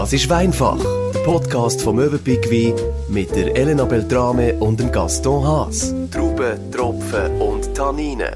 Das 0.00 0.14
ist 0.14 0.30
Weinfach, 0.30 0.82
der 1.12 1.20
Podcast 1.24 1.82
vom 1.82 1.96
Möwenpick 1.96 2.50
Wein 2.50 2.72
mit 3.10 3.36
der 3.36 3.54
Elena 3.54 3.84
Beltrame 3.84 4.54
und 4.54 4.80
dem 4.80 4.90
Gaston 4.90 5.46
Haas. 5.46 5.94
Trauben, 6.10 6.70
Tropfen 6.72 7.38
und 7.38 7.74
Tanninen. 7.74 8.34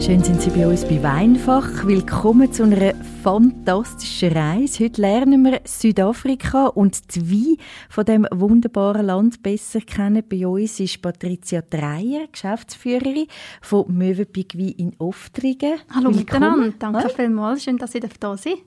Schön 0.00 0.24
sind 0.24 0.40
Sie 0.40 0.48
bei 0.48 0.66
uns 0.66 0.86
bei 0.86 1.02
Weinfach. 1.02 1.86
Willkommen 1.86 2.50
zu 2.50 2.62
einer 2.62 2.94
fantastischen 3.22 4.32
Reise. 4.32 4.84
Heute 4.84 5.02
lernen 5.02 5.44
wir 5.44 5.60
Südafrika 5.64 6.68
und 6.68 7.14
die 7.14 7.30
Wein 7.30 7.56
von 7.90 8.06
dem 8.06 8.26
wunderbaren 8.30 9.04
Land 9.04 9.42
besser 9.42 9.82
kennen. 9.82 10.24
Bei 10.26 10.46
uns 10.46 10.80
ist 10.80 11.02
Patricia 11.02 11.60
Dreyer, 11.60 12.26
Geschäftsführerin 12.32 13.26
von 13.60 13.84
Möwenpick 13.94 14.56
Wein 14.56 14.74
in 14.78 14.96
Oftringen. 14.96 15.78
Hallo 15.94 16.08
Willkommen. 16.08 16.70
miteinander, 16.70 16.72
danke 16.78 17.08
vielmals. 17.10 17.64
Schön, 17.64 17.76
dass 17.76 17.92
Sie 17.92 18.00
da 18.00 18.36
sind. 18.38 18.60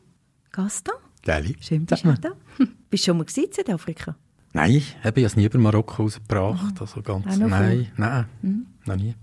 Gaston? 0.52 0.94
Geil. 1.24 1.56
Schön, 1.62 1.86
bist 1.86 2.04
du 2.04 2.14
da. 2.14 2.32
Bist 2.90 3.04
du 3.04 3.12
schon 3.12 3.18
mal 3.18 3.24
in 3.24 3.52
Südafrika? 3.52 4.16
Nein, 4.54 4.72
ich 4.72 4.96
habe 5.04 5.22
es 5.24 5.36
nie 5.36 5.46
über 5.46 5.58
Marokko 5.58 6.04
rausgebracht. 6.04 6.80
Also 6.80 7.02
ganz, 7.02 7.38
nein, 7.38 7.88
nein, 7.98 8.26
mhm. 8.42 8.68
noch 8.86 8.96
nie. 8.96 9.16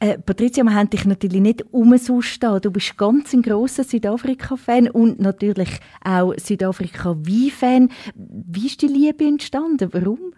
Äh, 0.00 0.18
Patricia, 0.18 0.64
wir 0.64 0.74
haben 0.74 0.90
dich 0.90 1.04
natürlich 1.04 1.40
nicht 1.40 1.64
umsonst 1.72 2.42
Du 2.42 2.70
bist 2.70 2.96
ganz 2.96 3.32
ein 3.32 3.42
grosser 3.42 3.84
Südafrika-Fan 3.84 4.88
und 4.90 5.20
natürlich 5.20 5.68
auch 6.04 6.34
Südafrika-Wein-Fan. 6.36 7.90
Wie 8.14 8.66
ist 8.66 8.80
die 8.82 8.86
Liebe 8.86 9.24
entstanden? 9.24 9.92
Warum? 9.92 10.34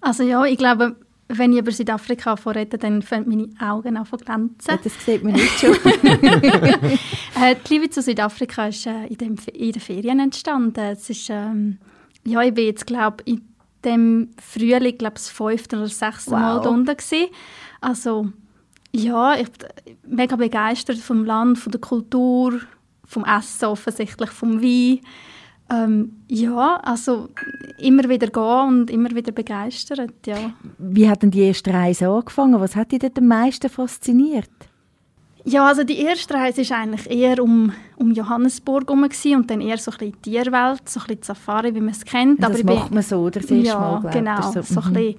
Also 0.00 0.22
ja, 0.22 0.44
ich 0.44 0.58
glaube, 0.58 0.96
wenn 1.28 1.52
ich 1.52 1.58
über 1.58 1.72
Südafrika 1.72 2.36
vorrede, 2.36 2.76
dann 2.78 3.02
fangen 3.02 3.28
meine 3.28 3.48
Augen 3.58 3.96
an 3.96 4.06
zu 4.06 4.16
glänzen. 4.16 4.56
Ja, 4.68 4.76
das 4.76 5.04
sieht 5.04 5.24
man 5.24 5.32
nicht 5.32 5.58
schon. 5.58 5.74
äh, 7.42 7.56
die 7.66 7.74
Liebe 7.74 7.90
zu 7.90 8.02
Südafrika 8.02 8.68
ist 8.68 8.86
äh, 8.86 9.06
in, 9.06 9.16
dem, 9.16 9.36
in 9.52 9.72
den 9.72 9.80
Ferien 9.80 10.20
entstanden. 10.20 10.80
Es 10.80 11.08
ist, 11.08 11.28
ähm, 11.30 11.78
ja, 12.24 12.42
ich 12.42 12.52
bin 12.52 12.66
jetzt, 12.66 12.86
glaube 12.86 13.22
in 13.24 13.42
dem 13.84 14.30
Frühling, 14.40 14.98
glaube 14.98 15.14
das 15.14 15.30
fünfte 15.30 15.76
oder 15.76 15.88
sechste 15.88 16.32
wow. 16.32 16.38
Mal 16.38 16.66
unten 16.66 16.96
gewesen. 16.96 17.28
Also, 17.80 18.28
ja, 18.92 19.34
ich 19.36 19.50
bin 19.50 20.16
mega 20.16 20.36
begeistert 20.36 20.98
vom 20.98 21.24
Land, 21.24 21.58
von 21.58 21.72
der 21.72 21.80
Kultur, 21.80 22.60
vom 23.04 23.24
Essen 23.24 23.66
offensichtlich, 23.66 24.30
vom 24.30 24.62
Wein. 24.62 25.00
Ähm, 25.74 26.12
ja, 26.28 26.76
also 26.82 27.30
immer 27.78 28.08
wieder 28.08 28.28
gehen 28.28 28.68
und 28.68 28.90
immer 28.90 29.10
wieder 29.10 29.32
begeistert, 29.32 30.26
ja. 30.26 30.52
Wie 30.78 31.08
hat 31.08 31.22
denn 31.22 31.30
die 31.30 31.42
erste 31.42 31.72
Reise 31.72 32.08
angefangen? 32.08 32.60
Was 32.60 32.76
hat 32.76 32.92
dich 32.92 33.00
dort 33.00 33.18
am 33.18 33.28
meisten 33.28 33.68
fasziniert? 33.68 34.50
Ja, 35.46 35.66
also 35.66 35.84
die 35.84 35.98
erste 35.98 36.34
Reise 36.34 36.62
war 36.70 36.78
eigentlich 36.78 37.10
eher 37.10 37.42
um, 37.42 37.72
um 37.96 38.12
Johannesburg 38.12 38.88
herum 38.88 39.02
und 39.02 39.50
dann 39.50 39.60
eher 39.60 39.76
so 39.76 39.90
ein 39.90 39.98
bisschen 39.98 40.16
die 40.24 40.30
Tierwelt, 40.30 40.88
so 40.88 41.00
ein 41.00 41.06
bisschen 41.06 41.22
Safari, 41.22 41.74
wie 41.74 41.80
man 41.80 41.90
es 41.90 42.04
kennt. 42.04 42.42
Das 42.42 42.60
Aber 42.60 42.74
macht 42.74 42.88
bin, 42.88 42.94
man 42.94 43.02
so, 43.02 43.16
oder? 43.16 43.40
Das 43.40 43.50
ja, 43.50 43.78
Mal, 43.78 44.10
genau. 44.10 44.52
So, 44.52 44.62
so 44.62 44.80
mhm. 44.80 44.92
bisschen, 44.94 45.14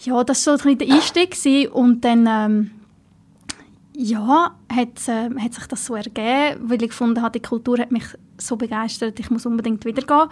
ja, 0.00 0.24
das 0.24 0.46
war 0.46 0.58
so 0.58 0.68
ein 0.68 0.76
bisschen 0.76 0.88
der 0.88 0.96
Einstieg 0.96 1.74
und 1.74 2.04
dann... 2.04 2.26
Ähm, 2.28 2.70
ja, 3.98 4.54
hat, 4.70 5.08
äh, 5.08 5.30
hat 5.38 5.54
sich 5.54 5.66
das 5.66 5.86
so 5.86 5.94
ergeben, 5.94 6.60
weil 6.68 6.82
ich 6.82 6.90
gefunden 6.90 7.22
habe, 7.22 7.38
die 7.38 7.46
Kultur 7.46 7.78
hat 7.78 7.90
mich 7.90 8.04
so 8.36 8.56
begeistert, 8.56 9.18
ich 9.18 9.30
muss 9.30 9.46
unbedingt 9.46 9.84
wieder 9.86 10.02
gehen. 10.02 10.28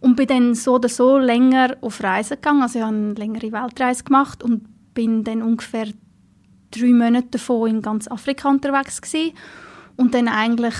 Und 0.00 0.16
bin 0.16 0.26
dann 0.26 0.54
so 0.54 0.74
oder 0.74 0.88
so 0.88 1.18
länger 1.18 1.76
auf 1.80 2.02
Reisen 2.02 2.36
gegangen. 2.36 2.62
Also 2.62 2.78
ich 2.78 2.84
habe 2.84 2.94
eine 2.94 3.14
längere 3.14 3.52
Weltreise 3.52 4.04
gemacht 4.04 4.42
und 4.42 4.66
bin 4.94 5.24
dann 5.24 5.42
ungefähr 5.42 5.88
drei 6.70 6.92
Monate 6.92 7.28
davon 7.32 7.70
in 7.70 7.82
ganz 7.82 8.08
Afrika 8.08 8.48
unterwegs 8.48 9.00
gewesen. 9.00 9.34
Und 9.96 10.14
dann 10.14 10.28
eigentlich 10.28 10.74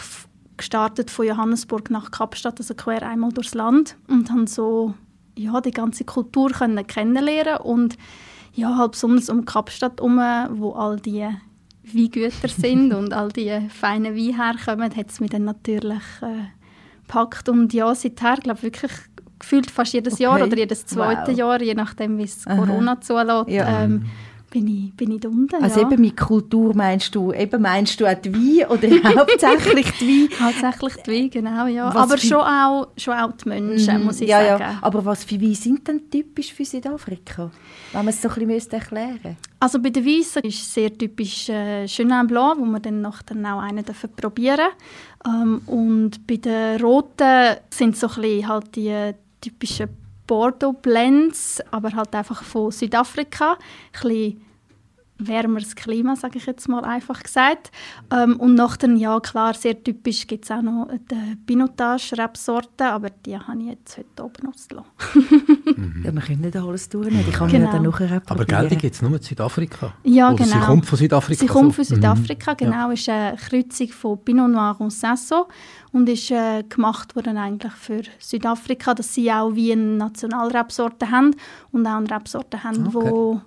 gestartet 0.56 1.10
von 1.10 1.26
Johannesburg 1.26 1.90
nach 1.90 2.10
Kapstadt, 2.10 2.60
also 2.60 2.74
quer 2.74 3.02
einmal 3.02 3.32
durchs 3.32 3.54
Land 3.54 3.96
und 4.08 4.30
habe 4.30 4.46
so 4.46 4.94
ja, 5.36 5.60
die 5.60 5.70
ganze 5.70 6.04
Kultur 6.04 6.50
können 6.50 6.86
kennenlernen 6.86 7.58
und 7.58 7.96
ja, 8.52 8.76
halt 8.76 8.92
besonders 8.92 9.30
um 9.30 9.44
Kapstadt 9.44 10.00
herum, 10.00 10.18
wo 10.58 10.72
all 10.72 10.98
die 10.98 11.28
Weingüter 11.82 12.48
sind 12.48 12.92
und 12.94 13.12
all 13.12 13.30
die 13.30 13.68
feinen 13.68 14.16
Weine 14.16 14.36
herkommen, 14.36 14.94
hat 14.94 15.10
es 15.10 15.20
mich 15.20 15.30
dann 15.30 15.44
natürlich 15.44 16.02
äh, 16.22 16.48
gepackt. 17.06 17.48
Und 17.48 17.72
ja, 17.72 17.94
seither, 17.94 18.36
glaube 18.36 18.62
wirklich 18.62 18.92
gefühlt 19.38 19.70
fast 19.70 19.92
jedes 19.92 20.14
okay. 20.14 20.24
Jahr 20.24 20.42
oder 20.42 20.56
jedes 20.56 20.86
zweite 20.86 21.32
wow. 21.32 21.38
Jahr, 21.38 21.62
je 21.62 21.74
nachdem, 21.74 22.18
wie 22.18 22.24
es 22.24 22.44
Corona 22.44 23.00
zulässt, 23.00 23.48
ja. 23.48 23.84
ähm, 23.84 24.06
bin 24.50 24.66
ich, 24.66 24.94
bin 24.94 25.12
ich 25.12 25.20
da 25.20 25.28
unten. 25.28 25.62
Also 25.62 25.80
ja. 25.80 25.86
eben 25.86 26.00
mit 26.00 26.16
Kultur 26.16 26.74
meinst 26.74 27.14
du, 27.14 27.32
eben 27.32 27.62
meinst 27.62 28.00
du 28.00 28.06
auch 28.06 28.14
die 28.14 28.34
Wein 28.34 28.68
oder 28.68 28.88
hauptsächlich 29.16 29.92
die 29.98 30.28
Wein? 30.30 30.40
hauptsächlich 30.40 31.02
die 31.04 31.10
Wein, 31.10 31.30
genau, 31.30 31.66
ja. 31.66 31.94
Was 31.94 32.10
aber 32.10 32.18
schon 32.18 32.40
auch, 32.40 32.88
schon 32.96 33.14
auch 33.14 33.32
die 33.32 33.48
Menschen, 33.48 34.02
mm, 34.02 34.04
muss 34.04 34.20
ich 34.20 34.28
ja, 34.28 34.44
sagen. 34.44 34.62
Ja. 34.62 34.78
Aber 34.82 35.04
was 35.04 35.24
für 35.24 35.40
Weine 35.40 35.54
sind 35.54 35.86
denn 35.86 36.10
typisch 36.10 36.52
für 36.52 36.64
Südafrika? 36.64 37.50
Wenn 37.92 38.04
man 38.04 38.08
es 38.08 38.20
so 38.20 38.28
ein 38.28 38.46
bisschen 38.46 38.72
erklären 38.72 39.12
müsste. 39.12 39.36
Also 39.60 39.80
bei 39.80 39.90
den 39.90 40.04
Weissen 40.04 40.42
ist 40.42 40.72
sehr 40.72 40.96
typisch 40.96 41.48
äh, 41.48 41.86
Chenin 41.86 42.26
Blanc, 42.26 42.58
wo 42.60 42.64
wir 42.64 42.80
dann 42.80 43.02
nachher 43.02 43.36
auch 43.54 43.60
einen 43.60 43.84
dürfen 43.84 44.10
probieren 44.16 44.70
ähm, 45.24 45.60
Und 45.66 46.26
bei 46.26 46.36
den 46.36 46.80
Roten 46.80 47.56
sind 47.70 47.96
so 47.96 48.08
ein 48.08 48.14
bisschen 48.14 48.48
halt 48.48 48.74
die 48.74 49.12
typischen 49.40 49.88
Bordeaux 50.30 50.72
Blends, 50.72 51.60
aber 51.72 51.90
halt 51.90 52.14
einfach 52.14 52.44
von 52.44 52.70
Südafrika. 52.70 53.54
Ein 53.54 54.08
bisschen 54.08 54.46
wärmeres 55.26 55.74
Klima, 55.74 56.16
sage 56.16 56.38
ich 56.38 56.46
jetzt 56.46 56.68
mal 56.68 56.84
einfach 56.84 57.22
gesagt. 57.22 57.70
Ähm, 58.12 58.36
und 58.36 58.54
nachher, 58.54 58.90
ja 58.94 59.20
klar, 59.20 59.54
sehr 59.54 59.82
typisch 59.82 60.26
gibt 60.26 60.44
es 60.44 60.50
auch 60.50 60.62
noch 60.62 60.88
die 61.10 61.36
Pinotage-Rebsorten, 61.46 62.86
aber 62.86 63.10
die 63.10 63.38
habe 63.38 63.60
ich 63.60 63.66
jetzt 63.66 63.98
heute 63.98 64.24
oben 64.24 64.48
ausgelassen. 64.48 64.90
mhm. 65.76 66.02
ja, 66.04 66.12
wir 66.12 66.20
können 66.20 66.40
nicht 66.40 66.56
alles 66.56 66.88
durchnehmen, 66.88 67.24
ich 67.28 67.34
kann 67.34 67.48
genau. 67.50 67.66
ja 67.66 67.72
dann 67.72 67.82
nachher 67.82 68.22
Aber 68.26 68.44
Geld 68.44 68.78
gibt 68.78 68.94
es 68.94 69.02
nur 69.02 69.12
in 69.12 69.22
Südafrika? 69.22 69.92
Ja, 70.04 70.28
Oder 70.28 70.44
genau. 70.44 70.60
sie 70.60 70.66
kommt 70.66 70.86
von 70.86 70.98
Südafrika? 70.98 71.40
Sie 71.40 71.46
kommt 71.46 71.74
von 71.74 71.84
Südafrika, 71.84 72.52
mhm. 72.52 72.56
genau. 72.56 72.88
Ja. 72.88 72.92
ist 72.92 73.08
eine 73.08 73.36
Kreuzung 73.36 73.88
von 73.88 74.24
Pinot 74.24 74.50
Noir 74.50 74.76
und 74.78 74.92
Sasso 74.92 75.48
und 75.92 76.08
ist 76.08 76.30
äh, 76.30 76.62
gemacht 76.68 77.16
worden 77.16 77.36
eigentlich 77.36 77.72
für 77.72 78.02
Südafrika, 78.18 78.94
dass 78.94 79.14
sie 79.14 79.30
auch 79.32 79.54
wie 79.54 79.72
eine 79.72 79.82
Nationalrebsorte 79.82 81.10
haben 81.10 81.34
und 81.72 81.86
auch 81.86 81.96
eine 81.96 82.10
Rebsorte 82.10 82.62
haben, 82.62 82.86
okay. 82.86 83.10
wo 83.10 83.40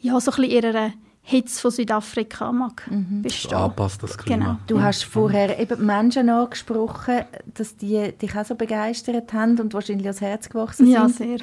ja, 0.00 0.18
so 0.20 0.30
ein 0.30 0.36
bisschen 0.36 0.52
ihre 0.52 0.92
Hitze 1.30 1.60
von 1.60 1.70
Südafrika 1.70 2.50
mag 2.50 2.90
mhm. 2.90 3.22
bestehen. 3.22 3.54
Anpasst 3.54 4.02
das 4.02 4.18
Klima. 4.18 4.36
Genau. 4.36 4.58
Du 4.66 4.82
hast 4.82 5.04
vorher 5.04 5.60
eben 5.60 5.86
Menschen 5.86 6.28
angesprochen, 6.28 7.20
dass 7.54 7.76
die 7.76 8.12
dich 8.20 8.36
auch 8.36 8.44
so 8.44 8.56
begeistert 8.56 9.32
haben 9.32 9.58
und 9.60 9.72
wahrscheinlich 9.72 10.06
ans 10.06 10.20
Herz 10.20 10.48
gewachsen 10.48 10.86
sind. 10.86 10.94
Ja, 10.94 11.08
sehr. 11.08 11.38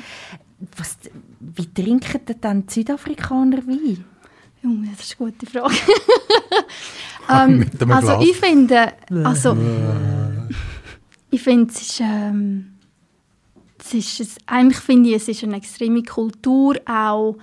Was, 0.75 0.97
wie 1.39 1.73
trinken 1.73 2.19
denn 2.27 2.41
dann 2.41 2.65
die 2.65 2.73
Südafrikaner 2.73 3.65
Wein? 3.65 4.03
Junge, 4.61 4.89
das 4.91 5.05
ist 5.05 5.15
eine 5.21 5.31
gute 5.31 5.45
Frage. 5.45 5.75
ähm, 7.29 7.65
also 7.89 8.19
ich 8.19 8.35
finde, 8.35 8.91
also 9.23 9.55
ich 11.29 11.41
finde 11.41 11.71
es 11.71 11.81
ist, 11.81 12.01
ähm, 12.01 12.73
es 13.79 14.19
ist 14.19 14.39
eigentlich 14.47 14.79
finde 14.79 15.09
ich 15.09 15.15
es 15.15 15.27
ist 15.29 15.43
eine 15.45 15.55
extreme 15.55 16.03
Kultur 16.03 16.75
auch 16.85 17.37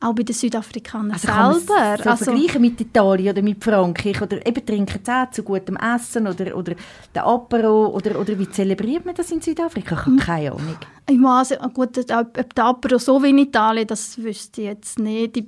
auch 0.00 0.14
bei 0.14 0.22
den 0.22 0.34
Südafrikanern 0.34 1.12
also 1.12 1.26
selber. 1.26 2.02
so 2.02 2.10
also 2.10 2.24
vergleichen 2.26 2.60
mit 2.60 2.80
Italien 2.80 3.32
oder 3.32 3.42
mit 3.42 3.62
Frankreich 3.62 4.22
oder 4.22 4.44
eben 4.46 4.64
trinken 4.64 5.00
sie 5.04 5.12
auch 5.12 5.30
zu 5.30 5.42
gutem 5.42 5.76
Essen 5.76 6.28
oder, 6.28 6.56
oder 6.56 6.74
der 7.14 7.26
Apero 7.26 7.88
oder, 7.88 8.18
oder 8.18 8.38
wie 8.38 8.48
zelebriert 8.48 9.04
man 9.04 9.14
das 9.14 9.30
in 9.32 9.40
Südafrika? 9.40 9.96
Ich 9.96 10.06
habe 10.06 10.16
keine 10.16 10.52
Ahnung. 10.52 10.76
Ich 11.10 11.20
weiß, 11.20 11.58
gut, 11.74 11.98
ob 11.98 12.54
der 12.54 12.64
Apero 12.64 12.98
so 12.98 13.22
wie 13.22 13.30
in 13.30 13.38
Italien, 13.38 13.86
das 13.86 14.18
wüsste 14.18 14.60
ich 14.60 14.66
jetzt 14.68 14.98
nicht. 14.98 15.42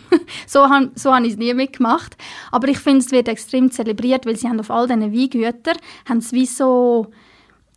so 0.46 0.68
habe 0.68 0.90
so 0.94 1.14
hab 1.14 1.22
ich 1.22 1.32
es 1.32 1.38
nie 1.38 1.54
mitgemacht. 1.54 2.16
Aber 2.50 2.68
ich 2.68 2.78
finde, 2.78 3.00
es 3.00 3.12
wird 3.12 3.28
extrem 3.28 3.70
zelebriert, 3.70 4.26
weil 4.26 4.36
sie 4.36 4.48
haben 4.48 4.58
auf 4.58 4.70
all 4.70 4.88
diesen 4.88 5.12
Weingütern 5.12 5.76
haben 6.08 6.20
sie 6.20 6.36
wie 6.36 6.46
so 6.46 7.06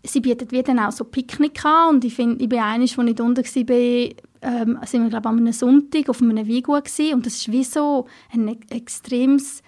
sie 0.08 0.22
bietet 0.22 0.52
wie 0.52 0.64
dann 0.64 0.80
auch 0.80 0.92
so 0.92 1.04
Picknick 1.04 1.64
an 1.66 1.96
und 1.96 2.06
ich 2.06 2.14
finde, 2.14 2.44
ich 2.44 2.50
bin 2.50 2.60
eines, 2.60 2.98
als 2.98 3.10
ich 3.10 3.16
da 3.16 3.24
unten 3.24 3.44
war, 3.44 4.10
ähm, 4.46 4.80
sind 4.86 5.04
wir 5.04 5.10
glaube 5.10 5.30
an 5.30 5.38
einem 5.40 5.54
Sonntag 5.54 6.10
auf 6.10 6.22
einem 6.22 6.48
Weingut 6.48 6.90
und 7.14 7.26
das 7.26 7.36
ist 7.36 7.52
wie 7.52 7.64
so 7.64 8.06
ein 8.32 8.48
e-, 8.48 8.58
extremes 8.70 9.62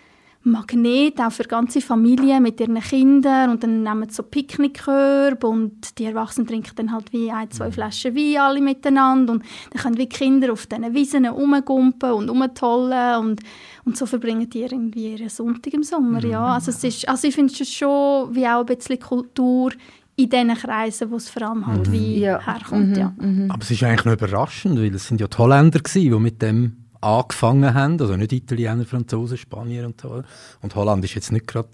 Magnet 0.48 1.20
auch 1.20 1.32
für 1.32 1.44
ganze 1.44 1.82
Familie 1.82 2.40
mit 2.40 2.60
ihren 2.60 2.80
Kindern 2.80 3.50
und 3.50 3.64
dann 3.64 3.84
nehmen 3.84 4.08
sie 4.10 4.16
so 4.16 4.24
Picknickkörbe 4.24 5.46
und 5.46 6.00
die 6.00 6.06
Erwachsenen 6.06 6.48
trinken 6.48 6.72
dann 6.76 6.92
halt 6.92 7.12
wie 7.12 7.32
ein, 7.32 7.52
zwei 7.52 7.68
mhm. 7.68 7.74
Flaschen 7.74 8.16
Wein 8.16 8.38
alle 8.38 8.62
miteinander 8.62 9.34
und 9.34 9.44
dann 9.72 9.82
können 9.82 9.98
wie 9.98 10.08
die 10.08 10.10
Kinder 10.10 10.54
auf 10.54 10.66
diesen 10.66 10.94
Wiesen 10.94 11.26
rumgumpen 11.26 12.12
und 12.12 12.30
rumtollen 12.30 13.20
und, 13.20 13.42
und 13.86 13.98
so 13.98 14.06
verbringen 14.06 14.50
die 14.50 14.62
irgendwie 14.62 15.14
ihren 15.14 15.30
Sonntag 15.30 15.74
im 15.74 15.84
Sommer, 15.84 16.24
ja. 16.24 16.40
Mhm. 16.40 16.46
Also, 16.54 16.72
es 16.72 16.84
ist, 16.84 17.08
also 17.10 17.28
ich 17.28 17.36
finde 17.36 17.54
es 17.54 17.72
schon 17.72 18.34
wie 18.34 18.48
auch 18.48 18.62
ein 18.62 18.66
bisschen 18.66 19.00
Kultur 19.00 19.72
in 20.18 20.30
diesen 20.30 20.56
Kreisen, 20.56 21.12
wo 21.12 21.16
es 21.16 21.30
vor 21.30 21.44
allem 21.44 21.66
halt 21.66 21.88
mhm. 21.88 21.92
wie 21.92 22.20
ja. 22.20 22.40
herkommt. 22.40 22.90
Mhm. 22.90 22.96
Ja. 22.96 23.14
Mhm. 23.18 23.52
Aber 23.52 23.62
es 23.62 23.72
ist 23.72 23.84
eigentlich 23.84 24.06
noch 24.06 24.14
überraschend, 24.14 24.78
weil 24.78 24.94
es 24.94 25.08
sind 25.08 25.22
ja 25.22 25.28
die 25.28 25.38
Holländer 25.38 25.80
gewesen, 25.80 26.12
die 26.12 26.20
mit 26.20 26.42
dem 26.42 26.78
angefangen 27.00 27.74
haben, 27.74 28.02
also 28.02 28.18
nicht 28.18 28.34
Italiener, 28.34 28.84
Franzosen, 28.84 29.38
Spanier 29.38 29.86
und 29.86 30.02
so. 30.02 30.24
Und 30.64 30.76
Holland 30.76 31.06
ist 31.06 31.14
jetzt 31.14 31.32
nicht 31.32 31.48
gerade, 31.48 31.70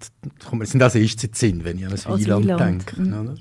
es 0.61 0.69
sind 0.71 0.83
also 0.83 0.99
erst 0.99 1.35
Sinn, 1.35 1.63
wenn 1.63 1.77
ich 1.77 1.85
an 1.85 1.93
ein 1.93 2.19
Wieland 2.19 2.59
denke. 2.59 3.01
Mhm. 3.01 3.37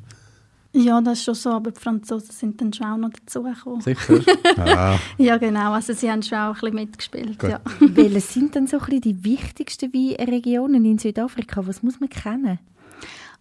Ja, 0.75 1.01
das 1.03 1.19
ist 1.19 1.25
schon 1.25 1.35
so, 1.35 1.51
aber 1.51 1.73
die 1.73 1.81
Franzosen 1.81 2.31
sind 2.31 2.61
dann 2.61 2.73
schon 2.73 2.87
auch 2.87 2.97
noch 2.97 3.11
dazugekommen. 3.11 3.83
Sicher? 3.83 4.21
ja. 4.57 4.99
ja, 5.19 5.37
genau. 5.37 5.73
Also 5.73 5.93
sie 5.93 6.11
haben 6.11 6.23
schon 6.23 6.39
auch 6.39 6.55
ein 6.55 6.61
bisschen 6.61 6.75
mitgespielt, 6.77 7.43
ja. 7.43 7.61
Welche 7.81 8.21
sind 8.21 8.57
dann 8.57 8.69
so 8.69 8.79
ein 8.79 8.85
bisschen 8.85 9.01
die 9.03 9.25
wichtigsten 9.25 9.93
Weinregionen 9.93 10.85
in 10.85 10.99
Südafrika? 10.99 11.67
Was 11.67 11.83
muss 11.83 12.01
man 12.01 12.09
kennen? 12.09 12.59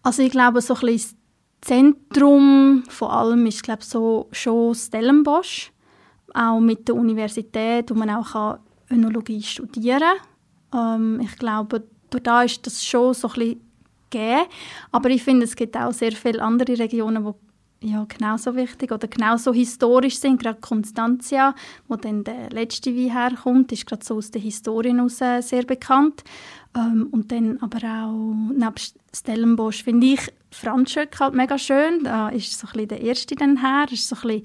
Also 0.03 0.23
ich 0.23 0.31
glaube, 0.31 0.61
so 0.61 0.73
ein 0.73 0.79
bisschen 0.81 1.11
das 1.11 1.20
Zentrum 1.61 2.83
von 2.89 3.09
allem 3.09 3.45
ist, 3.45 3.63
glaube 3.63 3.83
so 3.83 4.27
schon 4.31 4.75
Stellenbosch. 4.75 5.71
Auch 6.33 6.59
mit 6.59 6.87
der 6.87 6.95
Universität, 6.95 7.91
wo 7.91 7.93
man 7.95 8.09
auch 8.09 8.57
Önologie 8.89 9.41
studieren 9.41 10.01
kann. 10.71 11.01
Ähm, 11.01 11.21
ich 11.21 11.37
glaube, 11.37 11.83
da 12.09 12.43
ist 12.43 12.65
das 12.65 12.83
schon 12.83 13.13
so 13.13 13.27
ein 13.29 13.33
bisschen 13.33 13.61
gegeben. 14.09 14.47
Aber 14.91 15.09
ich 15.09 15.23
finde, 15.23 15.45
es 15.45 15.55
gibt 15.55 15.75
auch 15.77 15.91
sehr 15.91 16.11
viele 16.11 16.41
andere 16.41 16.77
Regionen, 16.77 17.23
die 17.81 17.89
ja, 17.89 18.05
genauso 18.05 18.55
wichtig 18.55 18.91
oder 18.91 19.07
genauso 19.07 19.53
historisch 19.53 20.19
sind. 20.19 20.41
Gerade 20.41 20.59
Constantia, 20.61 21.55
wo 21.87 21.95
dann 21.95 22.23
der 22.23 22.51
letzte 22.51 22.95
Wein 22.95 23.11
herkommt, 23.11 23.71
ist 23.71 23.87
gerade 23.87 24.05
so 24.05 24.17
aus 24.17 24.29
der 24.29 24.41
Historie 24.41 24.93
heraus 24.93 25.17
sehr 25.17 25.63
bekannt. 25.63 26.23
Ähm, 26.75 27.07
und 27.11 27.31
dann 27.31 27.57
aber 27.59 27.79
auch 27.79 28.33
neben 28.53 28.75
Stellenbosch 29.13 29.83
finde 29.83 30.07
ich 30.07 30.31
Franschöck 30.51 31.19
halt 31.19 31.33
mega 31.33 31.57
schön. 31.57 32.03
Da 32.03 32.29
ist 32.29 32.57
so 32.57 32.67
ein 32.67 32.73
bisschen 32.73 32.87
der 32.89 33.01
erste 33.01 33.35
dann 33.35 33.61
her. 33.61 33.85
Das 33.85 33.93
ist 33.93 34.09
so 34.09 34.15
ein 34.17 34.21
bisschen, 34.21 34.43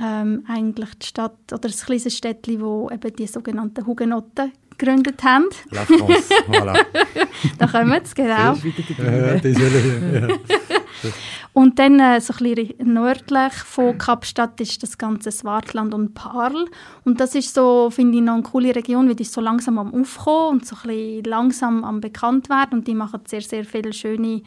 ähm, 0.00 0.44
eigentlich 0.48 0.94
die 0.98 1.06
Stadt 1.06 1.36
oder 1.50 1.68
das 1.68 1.84
kleine 1.84 2.10
Städtchen, 2.10 2.60
wo 2.60 2.88
eben 2.90 3.14
die 3.16 3.26
sogenannten 3.26 3.86
Hugenotten 3.86 4.52
gegründet 4.76 5.22
haben. 5.22 5.46
La 5.70 5.84
France, 5.84 6.34
voilà. 6.48 6.84
da 7.58 7.66
kommen 7.66 8.00
sie, 8.04 8.14
genau. 8.14 8.56
Und 11.54 11.78
dann 11.78 12.00
äh, 12.00 12.20
so 12.20 12.32
ein 12.32 12.54
bisschen 12.54 12.92
nördlich 12.92 13.52
von 13.52 13.98
Kapstadt 13.98 14.58
ist 14.60 14.82
das 14.82 14.96
ganze 14.96 15.30
Swartland 15.30 15.92
und 15.92 16.14
Parl. 16.14 16.64
Und 17.04 17.20
das 17.20 17.34
ist 17.34 17.54
so, 17.54 17.90
finde 17.90 18.18
ich, 18.18 18.24
noch 18.24 18.34
eine 18.34 18.42
coole 18.42 18.74
Region, 18.74 19.06
weil 19.06 19.14
die 19.14 19.24
ist 19.24 19.34
so 19.34 19.42
langsam 19.42 19.78
am 19.78 19.92
Aufkommen 19.92 20.60
und 20.60 20.66
so 20.66 20.76
ein 20.76 20.88
bisschen 20.88 21.24
langsam 21.24 21.84
am 21.84 22.00
bekannt 22.00 22.48
werden. 22.48 22.78
Und 22.78 22.88
die 22.88 22.94
machen 22.94 23.20
sehr, 23.26 23.42
sehr 23.42 23.66
viele 23.66 23.92
schöne 23.92 24.42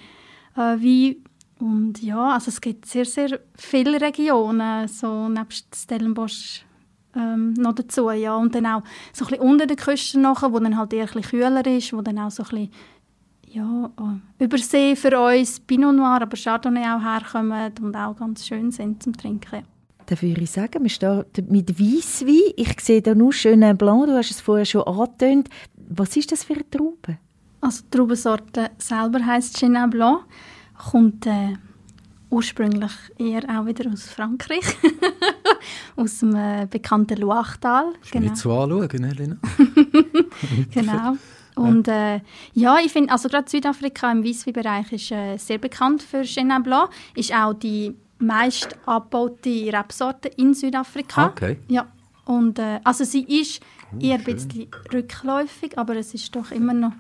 äh, 0.55 0.59
Weine. 0.59 1.15
Und 1.59 2.01
ja, 2.01 2.33
also 2.33 2.49
es 2.49 2.59
gibt 2.59 2.85
sehr, 2.85 3.05
sehr 3.05 3.39
viele 3.55 4.01
Regionen, 4.01 4.87
so 4.87 5.29
nebst 5.29 5.73
Stellenbosch 5.73 6.65
ähm, 7.15 7.53
noch 7.53 7.73
dazu, 7.73 8.09
ja. 8.11 8.35
Und 8.35 8.53
dann 8.55 8.65
auch 8.65 8.83
so 9.13 9.25
ein 9.25 9.29
bisschen 9.29 9.45
unter 9.45 9.65
der 9.65 9.77
Küste 9.77 10.19
nachher, 10.19 10.51
wo 10.51 10.59
dann 10.59 10.77
halt 10.77 10.93
eher 10.93 11.03
ein 11.03 11.13
bisschen 11.13 11.39
kühler 11.39 11.65
ist, 11.65 11.93
wo 11.93 12.01
dann 12.01 12.19
auch 12.19 12.31
so 12.31 12.43
ein 12.43 12.49
bisschen 12.49 12.71
ja, 13.47 13.89
äh, 13.99 14.43
über 14.43 14.57
See 14.57 14.95
für 14.97 15.17
uns 15.17 15.61
Pinot 15.61 15.95
Noir, 15.95 16.21
aber 16.21 16.35
Chardonnay 16.35 16.83
auch 16.83 17.01
herkommen 17.01 17.71
und 17.81 17.95
auch 17.95 18.17
ganz 18.17 18.45
schön 18.45 18.71
sind 18.71 19.01
zum 19.01 19.15
Trinken. 19.15 19.63
Da 20.07 20.21
würde 20.21 20.41
ich 20.41 20.51
sagen, 20.51 20.83
wir 20.83 20.89
stehen 20.89 21.23
mit 21.49 21.79
Weisswein. 21.79 22.53
Ich 22.57 22.79
sehe 22.81 23.01
da 23.01 23.15
nur 23.15 23.33
schönen 23.33 23.77
Blanc, 23.77 24.07
du 24.07 24.15
hast 24.15 24.29
es 24.29 24.41
vorher 24.41 24.65
schon 24.65 24.83
angetönt. 24.83 25.49
Was 25.87 26.15
ist 26.15 26.31
das 26.31 26.43
für 26.43 26.53
eine 26.53 26.69
Traube? 26.69 27.17
Also 27.65 27.83
die 27.83 27.97
Traubensorte 27.97 28.69
selber 28.77 29.25
heisst 29.25 29.57
Chenin 29.57 29.89
Blanc, 29.89 30.23
kommt 30.91 31.25
äh, 31.25 31.53
ursprünglich 32.29 32.91
eher 33.17 33.41
auch 33.49 33.65
wieder 33.65 33.91
aus 33.91 34.03
Frankreich, 34.03 34.77
aus 35.95 36.19
dem 36.19 36.35
äh, 36.35 36.67
bekannten 36.69 37.17
Loachtal. 37.17 37.93
Genau. 38.11 38.23
Nicht 38.23 38.37
so 38.37 38.55
anschauen, 38.55 39.03
Helena. 39.03 39.37
genau. 40.71 41.17
Und 41.55 41.87
äh, 41.87 42.21
ja, 42.53 42.77
ich 42.85 42.91
finde, 42.91 43.11
also 43.11 43.29
gerade 43.29 43.49
Südafrika 43.49 44.11
im 44.11 44.23
Weisswein-Bereich 44.23 44.91
ist 44.91 45.11
äh, 45.11 45.37
sehr 45.37 45.57
bekannt 45.57 46.03
für 46.03 46.21
Chenin 46.21 46.61
Blanc, 46.61 46.91
ist 47.15 47.33
auch 47.33 47.55
die 47.55 47.95
meist 48.19 48.77
abgebaute 48.85 49.73
Rebsorte 49.73 50.27
in 50.37 50.53
Südafrika. 50.53 51.29
Okay. 51.29 51.57
Ja. 51.67 51.87
Und 52.25 52.59
äh, 52.59 52.79
also 52.83 53.03
sie 53.05 53.23
ist 53.23 53.59
oh, 53.91 53.97
eher 53.99 54.19
ein 54.19 54.23
bisschen 54.23 54.67
rückläufig, 54.93 55.79
aber 55.79 55.95
es 55.95 56.13
ist 56.13 56.35
doch 56.35 56.51
immer 56.51 56.73
noch 56.73 56.91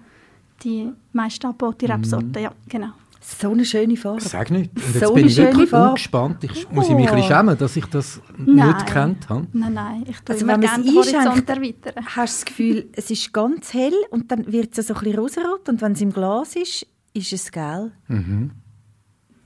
die 0.63 0.91
meist 1.13 1.43
abgebaute 1.43 1.89
Rebsorte. 1.89 2.39
Mm. 2.39 2.43
Ja, 2.43 2.51
genau. 2.67 2.91
So 3.21 3.51
eine 3.51 3.65
schöne 3.65 3.97
Farbe. 3.97 4.21
Sag 4.21 4.51
nicht. 4.51 4.71
Und 4.75 4.93
jetzt 4.93 4.99
so 4.99 5.13
bin 5.13 5.25
ich 5.25 5.35
wirklich 5.35 5.69
Farbe. 5.69 5.95
gespannt. 5.95 6.43
Ich, 6.43 6.69
muss 6.69 6.87
ich 6.87 6.93
mich 6.93 7.09
ein 7.09 7.15
bisschen 7.15 7.31
oh. 7.31 7.35
schämen, 7.35 7.57
dass 7.57 7.75
ich 7.75 7.85
das 7.87 8.21
nein. 8.37 8.67
nicht 8.67 8.85
kennt 8.85 9.29
habe? 9.29 9.47
Nein, 9.51 9.73
nein. 9.73 10.03
Ich 10.07 10.19
tue 10.19 10.35
also, 10.35 10.45
immer 10.45 10.59
gerne 10.59 10.83
den 10.83 10.95
Horizont 10.95 11.49
erweitern. 11.49 12.05
Hast 12.05 12.15
du 12.15 12.21
das 12.21 12.45
Gefühl, 12.45 12.89
es 12.93 13.09
ist 13.09 13.33
ganz 13.33 13.73
hell 13.73 13.95
und 14.11 14.31
dann 14.31 14.51
wird 14.51 14.77
es 14.77 14.87
so 14.87 14.93
ein 14.93 14.99
bisschen 14.99 15.19
rosarot 15.19 15.67
und 15.69 15.81
wenn 15.81 15.93
es 15.93 16.01
im 16.01 16.13
Glas 16.13 16.55
ist, 16.55 16.85
ist 17.13 17.33
es 17.33 17.51
gelb. 17.51 17.91
Mhm. 18.07 18.51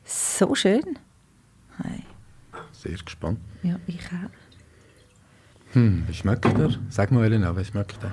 So 0.03 0.53
schön. 0.55 0.99
Hey. 1.81 2.03
Sehr 2.73 2.97
gespannt. 2.97 3.39
Ja, 3.63 3.75
ich 3.87 4.05
auch. 4.07 5.73
Hm, 5.73 6.03
wie 6.07 6.13
schmeckt 6.13 6.45
der? 6.45 6.71
Sag 6.89 7.11
mal, 7.11 7.23
Elena, 7.23 7.55
wie 7.55 7.63
schmeckt 7.63 8.01
der? 8.03 8.11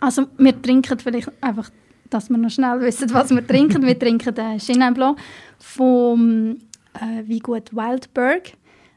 Also 0.00 0.26
wir 0.38 0.60
trinken 0.60 0.98
vielleicht 0.98 1.30
einfach 1.40 1.70
dass 2.10 2.28
wir 2.28 2.36
noch 2.36 2.50
schnell 2.50 2.80
wissen, 2.80 3.12
was 3.14 3.30
wir 3.30 3.46
trinken. 3.46 3.86
Wir 3.86 3.98
trinken 3.98 4.34
den 4.34 4.58
Chenin 4.58 4.94
Blanc 4.94 5.18
vom 5.58 6.56
äh, 6.94 7.28
Weingut 7.28 7.74
Wildberg. 7.74 8.48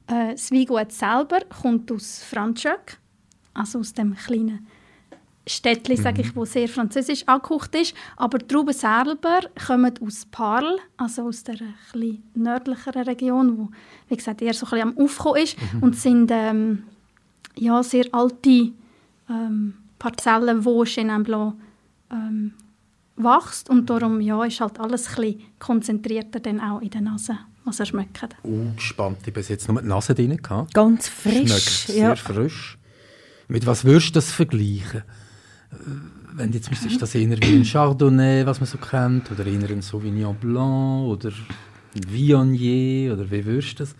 Äh, 0.07 0.31
das 0.31 0.51
Weingut 0.51 0.91
selber 0.91 1.39
kommt 1.61 1.91
aus 1.91 2.23
Franschöck, 2.23 2.97
also 3.53 3.79
aus 3.79 3.94
dem 3.94 4.15
kleinen 4.15 4.67
Städtchen, 5.45 5.97
sage 5.97 6.21
ich, 6.21 6.33
mhm. 6.33 6.38
wo 6.38 6.45
sehr 6.45 6.67
französisch 6.67 7.27
angekocht 7.27 7.75
ist. 7.75 7.94
Aber 8.15 8.38
die 8.39 8.47
Trauben 8.47 8.73
selber 8.73 9.41
kommen 9.65 9.94
aus 10.01 10.25
Parl, 10.31 10.79
also 10.97 11.23
aus 11.23 11.44
der 11.44 11.55
etwas 11.55 12.17
nördlicheren 12.33 13.03
Region, 13.03 13.57
wo, 13.57 13.69
wie 14.07 14.15
gesagt, 14.15 14.41
eher 14.41 14.53
so 14.53 14.65
ein 14.65 14.69
bisschen 14.69 14.97
am 14.97 14.97
Aufkommen 14.97 15.44
ist 15.44 15.57
mhm. 15.73 15.83
und 15.83 15.95
sind 15.95 16.31
ähm, 16.31 16.83
ja, 17.55 17.83
sehr 17.83 18.05
alte 18.13 18.71
ähm, 19.29 19.73
Parzellen, 20.03 20.65
wo 20.65 20.83
Chenin 20.83 21.25
ähm, 22.11 22.51
wächst 23.15 23.69
und 23.69 23.89
darum 23.89 24.19
ja, 24.19 24.44
ist 24.44 24.59
halt 24.59 24.77
alles 24.77 25.07
ein 25.07 25.15
bisschen 25.15 25.41
konzentrierter 25.59 26.41
dann 26.41 26.59
auch 26.59 26.81
in 26.81 26.89
der 26.89 27.00
Nase, 27.00 27.38
was 27.63 27.79
er 27.79 27.85
schmeckt. 27.85 28.21
Uh, 28.44 28.73
gespannt, 28.75 29.19
ich 29.25 29.31
bis 29.31 29.47
jetzt 29.47 29.69
nur 29.69 29.81
die 29.81 29.88
Nase 29.88 30.13
drin 30.13 30.35
gehabt. 30.35 30.73
Ganz 30.73 31.07
frisch. 31.07 31.47
Schmeckt 31.47 31.88
sehr 31.88 32.09
ja. 32.09 32.15
frisch. 32.17 32.77
Mit 33.47 33.65
was 33.65 33.85
würdest 33.85 34.09
du 34.09 34.13
das 34.15 34.29
vergleichen? 34.29 35.03
Äh, 35.71 35.75
wenn 36.33 36.51
jetzt 36.51 36.69
müsstest 36.69 36.95
du 36.95 37.00
das 37.00 37.15
eher 37.15 37.38
wie 37.41 37.55
ein 37.55 37.63
Chardonnay, 37.63 38.45
was 38.45 38.59
man 38.59 38.67
so 38.67 38.79
kennt, 38.79 39.31
oder 39.31 39.45
eher 39.45 39.69
ein 39.69 39.81
Sauvignon 39.81 40.36
Blanc 40.36 41.07
oder 41.07 41.29
ein 41.95 42.12
Viognier, 42.12 43.13
oder 43.13 43.31
wie 43.31 43.45
würdest 43.45 43.79
du 43.79 43.83
das? 43.83 43.95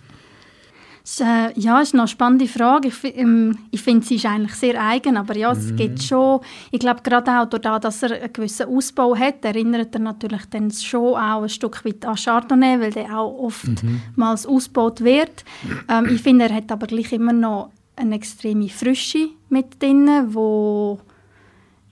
Äh, 1.20 1.60
ja, 1.60 1.82
ist 1.82 1.94
eine 1.94 2.08
spannende 2.08 2.48
Frage. 2.48 2.88
Ich, 2.88 3.18
ähm, 3.18 3.58
ich 3.72 3.82
finde, 3.82 4.06
sie 4.06 4.16
ist 4.16 4.26
eigentlich 4.26 4.56
sehr 4.56 4.82
eigen, 4.82 5.18
aber 5.18 5.36
ja, 5.36 5.52
es 5.52 5.72
mhm. 5.72 5.76
gibt 5.76 6.02
schon, 6.02 6.40
ich 6.72 6.80
glaube 6.80 7.02
gerade 7.04 7.30
auch 7.40 7.46
dadurch, 7.46 7.80
dass 7.80 8.04
er 8.04 8.22
einen 8.22 8.32
gewissen 8.32 8.68
Ausbau 8.68 9.16
hat, 9.16 9.44
erinnert 9.44 9.94
er 9.94 10.00
natürlich 10.00 10.46
dann 10.46 10.72
schon 10.72 11.16
auch 11.16 11.44
ein 11.44 11.50
Stück 11.50 11.84
weit 11.84 12.06
an 12.06 12.16
Chardonnay, 12.16 12.80
weil 12.80 12.92
der 12.92 13.20
auch 13.20 13.38
oftmals 13.38 14.48
mhm. 14.48 14.56
ausgebaut 14.56 15.02
wird. 15.02 15.44
Ähm, 15.90 16.08
ich 16.10 16.22
finde, 16.22 16.46
er 16.46 16.56
hat 16.56 16.72
aber 16.72 16.88
gleich 16.88 17.12
immer 17.12 17.34
noch 17.34 17.72
eine 17.98 18.16
extreme 18.16 18.70
Frische 18.70 19.30
mit 19.50 19.82
drin, 19.82 20.10
wo, 20.30 21.00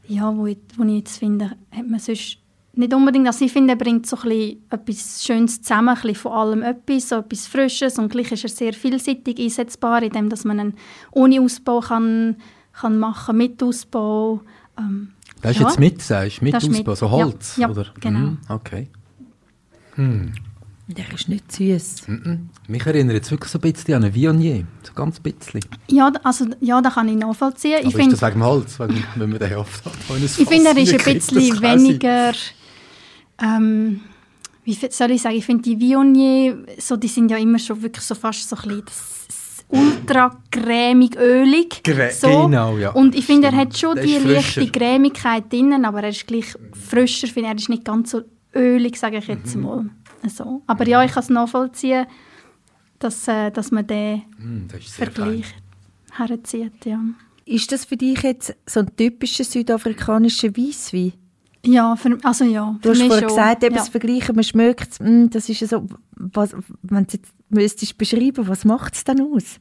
ja, 0.08 0.36
wo, 0.36 0.46
ich, 0.46 0.58
wo 0.77 0.84
ich 0.84 0.96
jetzt 0.96 1.18
finde, 1.18 1.51
hat 1.72 1.88
man 1.88 2.00
sonst 2.00 2.41
nicht 2.74 2.94
unbedingt, 2.94 3.28
also 3.28 3.44
ich 3.44 3.51
finde, 3.51 3.74
er 3.74 3.78
bringt 3.78 4.06
so 4.08 4.18
ein 4.24 4.58
etwas 4.70 5.25
Schönes 5.25 5.62
zusammen, 5.62 5.90
ein 5.90 5.96
bisschen 5.96 6.16
von 6.16 6.32
allem 6.32 6.63
etwas, 6.63 7.10
so 7.10 7.18
etwas 7.18 7.48
Frisches 7.48 8.00
und 8.00 8.10
gleich 8.10 8.32
ist 8.32 8.44
er 8.44 8.50
sehr 8.50 8.74
vielseitig 8.74 9.40
einsetzbar, 9.40 10.04
indem 10.04 10.30
dass 10.30 10.46
man 10.46 10.60
einen 10.60 10.74
ohne 11.12 11.42
Ausbau 11.42 11.82
kann, 11.82 12.38
kann 12.74 12.98
machen, 12.98 13.38
mit 13.38 13.62
Ausbau. 13.62 14.42
Ähm, 14.78 15.12
das 15.42 15.51
ist 15.51 15.60
ja. 15.60 15.68
jetzt 15.68 15.80
mit, 15.80 16.01
sagst 16.01 16.40
du, 16.40 16.46
mit 16.46 16.56
Ausbau, 16.56 16.70
mit. 16.70 16.98
so 16.98 17.12
Holz? 17.12 17.58
Ja, 17.58 17.68
ja 17.68 17.72
oder? 17.72 17.86
genau. 18.00 18.20
Mm, 18.20 18.38
okay. 18.48 18.88
Hm. 19.96 20.32
Der 20.88 21.06
ist 21.13 21.30
nicht 21.30 21.51
süß. 21.51 22.08
Mm 22.08 22.13
-mm. 22.13 22.40
Mich 22.68 22.86
erinnert 22.86 23.16
jetzt 23.16 23.32
wirklich 23.32 23.51
so 23.51 23.60
ein 23.60 23.62
bisschen 23.62 23.96
an 23.96 24.04
einen 24.04 24.13
Viognier. 24.13 24.66
So 24.84 24.94
ganz 24.94 25.20
ein 25.20 25.24
bisschen. 25.24 25.62
Ja, 25.90 26.12
also, 26.24 26.46
ja, 26.60 26.82
da 26.82 26.90
kann 26.90 27.08
ich 27.08 27.16
nachvollziehen. 27.16 27.75
Aber 27.75 27.88
ich 27.88 27.94
ist 27.94 27.96
find, 27.96 28.13
das 28.13 28.22
wegen 28.22 28.34
dem 28.34 28.44
Holz, 28.44 28.80
wenn 28.80 29.30
man 29.30 29.40
den 29.40 29.56
oft 29.56 29.86
hat? 29.86 29.94
Ich 30.10 30.48
finde, 30.48 30.70
er 30.70 30.78
ist 30.78 30.94
ein 30.94 31.04
bisschen 31.13 31.62
weniger 31.62 32.34
ähm, 33.40 34.02
wie 34.64 34.74
soll 34.74 35.12
ich 35.12 35.22
sagen, 35.22 35.36
ich 35.36 35.46
finde 35.46 35.64
die 35.64 35.80
Viognier, 35.80 36.66
so, 36.78 36.96
die 36.96 37.08
sind 37.08 37.32
ja 37.32 37.38
immer 37.38 37.60
schon 37.60 37.82
wirklich 37.82 38.06
so 38.06 38.16
fast 38.16 38.48
so 38.48 38.56
ein 38.56 38.84
bisschen 38.84 38.86
ultra 39.72 40.38
cremig, 40.52 41.16
ölig. 41.16 41.84
Gre 41.84 42.12
so. 42.12 42.46
Genau, 42.46 42.78
ja. 42.78 42.92
Und 42.92 43.16
ich 43.16 43.26
finde, 43.26 43.48
er 43.48 43.56
hat 43.56 43.78
schon 43.78 44.00
die 44.00 44.18
leichte 44.18 44.68
Cremigkeit 44.68 45.52
drinnen, 45.52 45.86
aber 45.86 46.04
er 46.04 46.10
ist 46.10 46.28
gleich 46.28 46.54
frischer, 46.74 47.28
finde 47.28 47.50
er 47.50 47.56
ist 47.56 47.70
nicht 47.70 47.86
ganz 47.86 48.12
so 48.12 48.22
ölig, 48.54 48.98
sage 48.98 49.18
ich 49.18 49.28
jetzt 49.28 49.56
mhm. 49.56 49.62
mal. 49.64 49.90
So. 50.28 50.62
Aber 50.68 50.88
ja, 50.88 51.04
ich 51.04 51.12
kann 51.12 51.24
es 51.24 51.30
nachvollziehen, 51.30 52.06
dass, 53.00 53.28
äh, 53.28 53.50
dass 53.50 53.72
man 53.72 53.88
den 53.88 54.24
mm, 54.38 54.68
Vergleich 54.70 55.56
herzieht. 56.12 56.86
Ja. 56.86 57.02
Ist 57.46 57.72
das 57.72 57.86
für 57.86 57.98
dich 57.98 58.22
jetzt 58.22 58.56
so 58.68 58.82
ein 58.82 58.96
typischer 58.96 59.44
südafrikanischer 59.44 60.56
Weisswein? 60.56 61.14
Ja, 61.65 61.96
für, 61.96 62.18
also 62.24 62.44
ja. 62.44 62.75
Du 62.82 62.89
hast 62.89 63.00
vorher 63.01 63.20
schon. 63.20 63.27
gesagt, 63.27 63.63
eben 63.63 63.75
ja. 63.75 63.82
das 63.82 63.89
Vergleichen, 63.89 64.36
man 64.36 64.44
schmeckt 64.44 65.00
es, 65.00 65.30
das 65.30 65.48
ist 65.48 65.60
ja 65.62 65.68
so, 65.68 65.86
was, 66.15 66.53
wenn 66.82 67.06
du 67.06 67.13
jetzt 67.13 67.32
müsstest 67.50 67.98
beschreiben, 67.98 68.48
was 68.48 68.65
macht 68.65 68.96
es 68.96 69.03
dann 69.03 69.22
aus? 69.22 69.60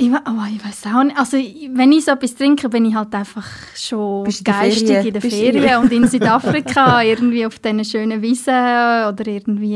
Ich, 0.00 0.12
we- 0.12 0.22
oh, 0.26 0.44
ich 0.54 0.64
weiß 0.64 0.86
auch 0.94 1.02
nicht. 1.02 1.18
Also, 1.18 1.38
wenn 1.38 1.90
ich 1.90 2.04
so 2.04 2.12
etwas 2.12 2.34
trinke, 2.36 2.68
bin 2.68 2.84
ich 2.84 2.94
halt 2.94 3.12
einfach 3.14 3.46
schon 3.74 4.24
Bist 4.24 4.40
in 4.40 4.44
der 4.44 4.54
geistig 4.54 4.86
Ferien. 4.88 5.06
in 5.06 5.12
der 5.12 5.22
Ferien 5.22 5.82
und 5.82 5.92
in 5.92 6.06
Südafrika, 6.06 7.02
irgendwie 7.02 7.44
auf 7.44 7.58
diesen 7.58 7.84
schönen 7.84 8.22
Wiesen 8.22 8.54
oder 8.54 9.26
irgendwie 9.26 9.74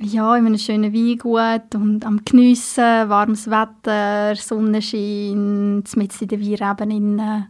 ja, 0.00 0.36
in 0.36 0.46
einem 0.46 0.58
schönen 0.58 0.92
Weingut 0.92 1.74
und 1.74 2.04
am 2.04 2.20
Geniessen, 2.24 3.08
warmes 3.08 3.48
Wetter, 3.48 4.34
Sonnenschein, 4.36 5.82
mit 5.96 6.20
in 6.20 6.28
der 6.28 6.40
Weinreben. 6.40 7.46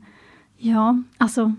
Ja, 0.58 0.94
also, 1.18 1.50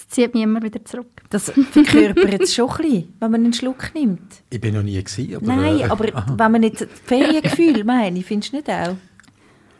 das 0.00 0.08
zieht 0.08 0.34
mich 0.34 0.42
immer 0.42 0.62
wieder 0.62 0.84
zurück. 0.84 1.10
Das 1.28 1.50
verkörpert 1.50 2.42
es 2.42 2.54
schon 2.54 2.70
ein 2.70 2.76
bisschen, 2.76 3.14
wenn 3.20 3.30
man 3.30 3.44
einen 3.44 3.52
Schluck 3.52 3.94
nimmt. 3.94 4.42
Ich 4.48 4.60
bin 4.60 4.74
noch 4.74 4.82
nie 4.82 5.02
gewesen, 5.02 5.36
aber... 5.36 5.46
Nein, 5.46 5.80
äh, 5.80 5.84
aber 5.84 6.14
aha. 6.14 6.34
wenn 6.36 6.52
man 6.52 6.60
nicht 6.62 6.80
das 6.80 6.88
Feriengefühl 7.04 7.84
meine, 7.84 8.22
findest 8.22 8.52
du 8.52 8.56
nicht 8.56 8.70
auch? 8.70 8.96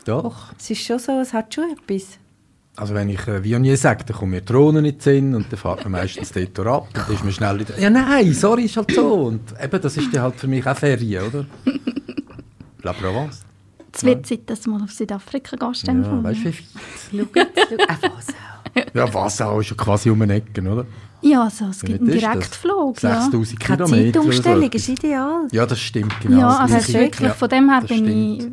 Doch. 0.05 0.53
Es 0.59 0.69
ist 0.69 0.81
schon 0.83 0.99
so, 0.99 1.19
es 1.19 1.33
hat 1.33 1.53
schon 1.53 1.71
etwas. 1.71 2.17
Also 2.75 2.93
wenn 2.93 3.09
ich 3.09 3.27
äh, 3.27 3.43
Vionier 3.43 3.77
sage, 3.77 4.05
dann 4.05 4.15
kommen 4.15 4.31
mir 4.31 4.41
Drohnen 4.41 4.85
in 4.85 4.93
den 4.93 4.99
Sinn 4.99 5.35
und 5.35 5.51
dann 5.51 5.59
fährt 5.59 5.83
man 5.83 5.93
meistens 5.93 6.31
dort 6.31 6.59
ab 6.67 6.87
und 6.87 6.97
dann 6.97 7.13
ist 7.13 7.23
man 7.23 7.33
schnell 7.33 7.59
wieder... 7.59 7.79
Ja 7.79 7.89
nein, 7.89 8.33
sorry, 8.33 8.65
ist 8.65 8.77
halt 8.77 8.91
so. 8.91 9.13
Und 9.13 9.41
eben, 9.61 9.81
das 9.81 9.97
ist 9.97 10.13
dann 10.13 10.21
halt 10.21 10.35
für 10.35 10.47
mich 10.47 10.65
auch 10.65 10.77
Ferien, 10.77 11.25
oder? 11.25 11.45
La 12.83 12.93
Provence. 12.93 13.41
Es 13.93 14.03
wird 14.05 14.25
Zeit, 14.25 14.49
dass 14.49 14.61
du 14.61 14.69
mal 14.69 14.81
auf 14.81 14.91
Südafrika 14.91 15.57
gehst. 15.57 15.85
Ja, 15.85 15.93
weißt 16.23 16.39
du, 16.39 16.45
wie 16.45 16.51
viel? 16.53 16.65
Schau 17.11 17.27
jetzt, 17.35 17.59
schau. 17.69 17.75
Was 18.15 18.29
auch. 18.29 18.50
Ja, 18.93 19.13
Wasser 19.13 19.57
ist 19.59 19.69
ja 19.69 19.75
quasi 19.75 20.09
um 20.09 20.21
eine 20.21 20.35
Ecke, 20.35 20.61
oder? 20.61 20.85
Ja, 21.23 21.43
also, 21.43 21.65
es 21.65 21.81
gibt 21.81 22.01
einen? 22.01 22.09
Direktflug. 22.11 23.01
Ja. 23.03 23.21
6000 23.21 23.59
Keine 23.59 23.83
Kilometer 23.85 24.19
oder 24.21 24.29
Zeitumstellung, 24.31 24.61
so. 24.71 24.75
ist 24.77 24.89
ideal. 24.89 25.47
Ja, 25.51 25.65
das 25.67 25.79
stimmt, 25.79 26.19
genau. 26.19 26.39
Ja, 26.39 26.47
also 26.57 26.77
ist- 26.77 26.93
wirklich, 26.93 27.27
ja, 27.27 27.33
von 27.35 27.47
dem 27.49 27.69
her 27.69 27.81
bin 27.81 28.07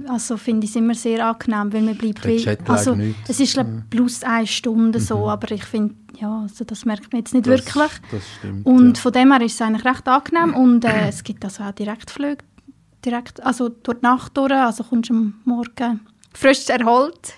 ich, 0.05 0.11
also 0.11 0.37
finde 0.37 0.65
ich 0.65 0.71
es 0.71 0.77
immer 0.77 0.95
sehr 0.95 1.27
angenehm, 1.27 1.73
weil 1.73 1.81
man 1.83 1.97
bleibt 1.97 2.27
wie, 2.27 2.47
also 2.67 2.95
nicht. 2.95 3.17
es 3.27 3.41
ist 3.41 3.55
glaube 3.55 3.85
plus 3.89 4.23
eine 4.23 4.47
Stunde 4.47 5.01
so, 5.01 5.29
aber 5.31 5.51
ich 5.53 5.65
finde, 5.65 5.95
ja, 6.21 6.43
also 6.43 6.63
das 6.65 6.85
merkt 6.85 7.11
man 7.11 7.21
jetzt 7.21 7.33
nicht 7.33 7.47
Mhm. 7.47 7.51
Das- 7.53 7.75
wirklich. 7.75 7.93
Das 8.11 8.23
stimmt, 8.39 8.67
Und 8.67 8.97
ja. 8.99 9.03
von 9.03 9.13
dem 9.13 9.33
her 9.33 9.41
ist 9.41 9.55
es 9.55 9.63
eigentlich 9.63 9.85
recht 9.87 10.07
angenehm 10.07 10.55
und 10.55 10.85
äh, 10.85 11.09
es 11.09 11.25
gibt 11.25 11.43
also 11.47 11.63
auch 11.65 11.73
Direktflüge, 11.73 12.45
direkt, 13.03 13.43
also 13.47 13.71
durch 13.71 13.99
die 14.01 14.03
Nacht 14.05 14.37
durch, 14.37 14.53
also 14.53 14.85
kommst 14.85 15.09
du 15.09 15.15
am 15.15 15.35
Morgen 15.45 16.01
frisch 16.39 16.69
erholt 16.71 17.35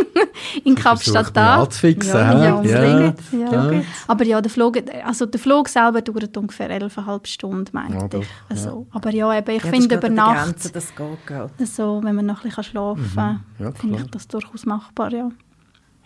in 0.64 0.74
Kapstadt 0.74 1.26
mich 1.34 1.36
an. 1.36 1.60
anzufixen, 1.60 2.10
Ja, 2.14 2.30
hä? 2.30 2.34
Ja, 2.34 2.44
ja, 2.44 2.54
unbedingt. 2.54 3.20
Ja. 3.52 3.72
ja. 3.72 3.82
Aber 4.06 4.24
ja, 4.24 4.40
der 4.40 4.50
Flug, 4.50 4.78
also 5.04 5.26
der 5.26 5.38
Flug 5.40 5.68
selber 5.68 6.00
dauert 6.00 6.36
ungefähr 6.36 6.70
11,5 6.70 7.26
Stunden, 7.26 7.66
Ja, 7.76 7.80
meinte 7.88 8.08
doch, 8.08 8.22
ich. 8.22 8.28
Also, 8.48 8.86
Aber 8.90 9.10
ja, 9.10 9.36
eben, 9.36 9.50
ich 9.56 9.64
Ja, 9.64 9.70
finde 9.70 9.94
über 9.96 10.08
Nacht, 10.08 10.44
Grenze, 10.46 10.72
das 10.72 10.94
geht 10.94 11.26
gerade. 11.26 11.52
also, 11.58 12.00
wenn 12.02 12.14
man 12.16 12.26
noch 12.26 12.38
ein 12.44 12.48
bisschen 12.48 12.64
schlafen 12.64 13.12
kann, 13.14 13.44
Mhm. 13.58 13.64
Ja, 13.64 13.72
finde 13.72 13.98
ich 13.98 14.10
das 14.10 14.26
durchaus 14.28 14.64
machbar, 14.66 15.12
ja. 15.12 15.28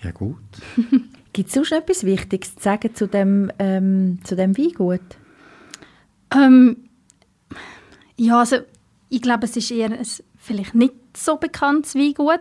ja, 0.02 0.10
gut. 0.10 0.36
Gibt 1.32 1.48
es 1.48 1.54
sonst 1.54 1.72
etwas 1.72 2.04
Wichtiges 2.04 2.56
zu 2.56 2.62
sagen 2.62 2.94
zu 2.94 3.06
dem, 3.06 3.50
ähm, 3.58 4.18
zu 4.24 4.36
dem 4.36 4.58
Weingut? 4.58 5.00
Ähm, 6.34 6.76
ja, 8.16 8.40
also 8.40 8.56
ich 9.08 9.22
glaube, 9.22 9.44
es 9.44 9.56
ist 9.56 9.70
eher 9.70 9.90
ein 9.90 9.98
vielleicht 10.36 10.74
nicht 10.74 10.94
so 11.16 11.36
bekanntes 11.36 11.94
Weingut, 11.94 12.40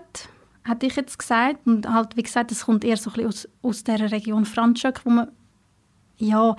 hätte 0.63 0.85
ich 0.85 0.95
jetzt 0.95 1.17
gesagt. 1.19 1.65
Und 1.65 1.87
halt, 1.91 2.15
wie 2.15 2.23
gesagt, 2.23 2.51
es 2.51 2.65
kommt 2.65 2.83
eher 2.83 2.97
so 2.97 3.09
ein 3.11 3.13
bisschen 3.13 3.27
aus, 3.27 3.47
aus 3.61 3.83
dieser 3.83 4.11
Region 4.11 4.45
Franschhoek, 4.45 5.05
wo 5.05 5.09
man, 5.09 5.27
ja, 6.17 6.55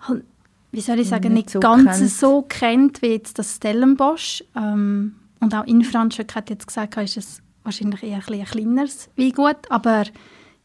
halt, 0.00 0.24
wie 0.72 0.80
soll 0.80 0.98
ich 0.98 1.08
sagen, 1.08 1.32
Nicht 1.32 1.46
nicht, 1.46 1.50
so 1.50 1.60
ganz 1.60 1.98
kennt. 1.98 2.10
so 2.10 2.42
kennt 2.42 3.02
wie 3.02 3.08
jetzt 3.08 3.38
das 3.38 3.56
Stellenbosch. 3.56 4.42
Ähm, 4.56 5.14
und 5.40 5.54
auch 5.54 5.64
in 5.66 5.84
Franschhoek 5.84 6.34
hat 6.34 6.50
jetzt 6.50 6.66
gesagt, 6.66 6.96
ist 6.96 7.16
es 7.16 7.42
wahrscheinlich 7.62 8.02
eher 8.02 8.16
ein, 8.16 8.20
bisschen 8.20 8.40
ein 8.40 8.46
kleineres 8.46 9.08
Weingut, 9.16 9.70
aber 9.70 10.04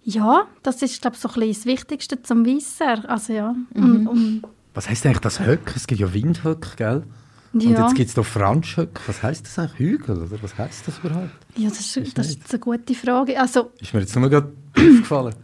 ja, 0.03 0.47
das 0.63 0.81
ist, 0.81 1.01
glaube 1.01 1.15
ich, 1.15 1.21
so 1.21 1.29
ein 1.29 1.33
bisschen 1.35 1.53
das 1.53 1.65
Wichtigste 1.65 2.21
zum 2.21 2.45
Wissen. 2.45 3.05
Also 3.05 3.33
ja, 3.33 3.55
und, 3.73 4.07
und, 4.07 4.41
Was 4.73 4.89
heisst 4.89 5.05
eigentlich 5.05 5.19
das 5.19 5.39
Höck? 5.39 5.73
Es 5.75 5.87
gibt 5.87 6.01
ja 6.01 6.13
Windhöck, 6.13 6.77
gell? 6.77 7.03
Und 7.53 7.63
ja. 7.63 7.85
jetzt 7.85 7.95
gibt 7.95 8.09
es 8.09 8.15
noch 8.15 8.25
Franschhöck. 8.25 8.99
Was 9.07 9.23
heisst 9.23 9.45
das 9.45 9.57
eigentlich? 9.57 9.79
Hügel, 9.79 10.17
oder? 10.21 10.41
Was 10.41 10.57
heisst 10.57 10.87
das 10.87 10.99
überhaupt? 10.99 11.31
Ja, 11.55 11.69
das 11.69 11.97
ist, 11.97 12.17
das 12.17 12.29
ist 12.29 12.49
eine 12.51 12.59
gute 12.59 12.93
Frage. 12.93 13.39
Also, 13.39 13.71
Ist 13.79 13.93
mir 13.93 14.01
jetzt 14.01 14.15
nur 14.15 14.29
gerade 14.29 14.53
aufgefallen. 14.75 15.35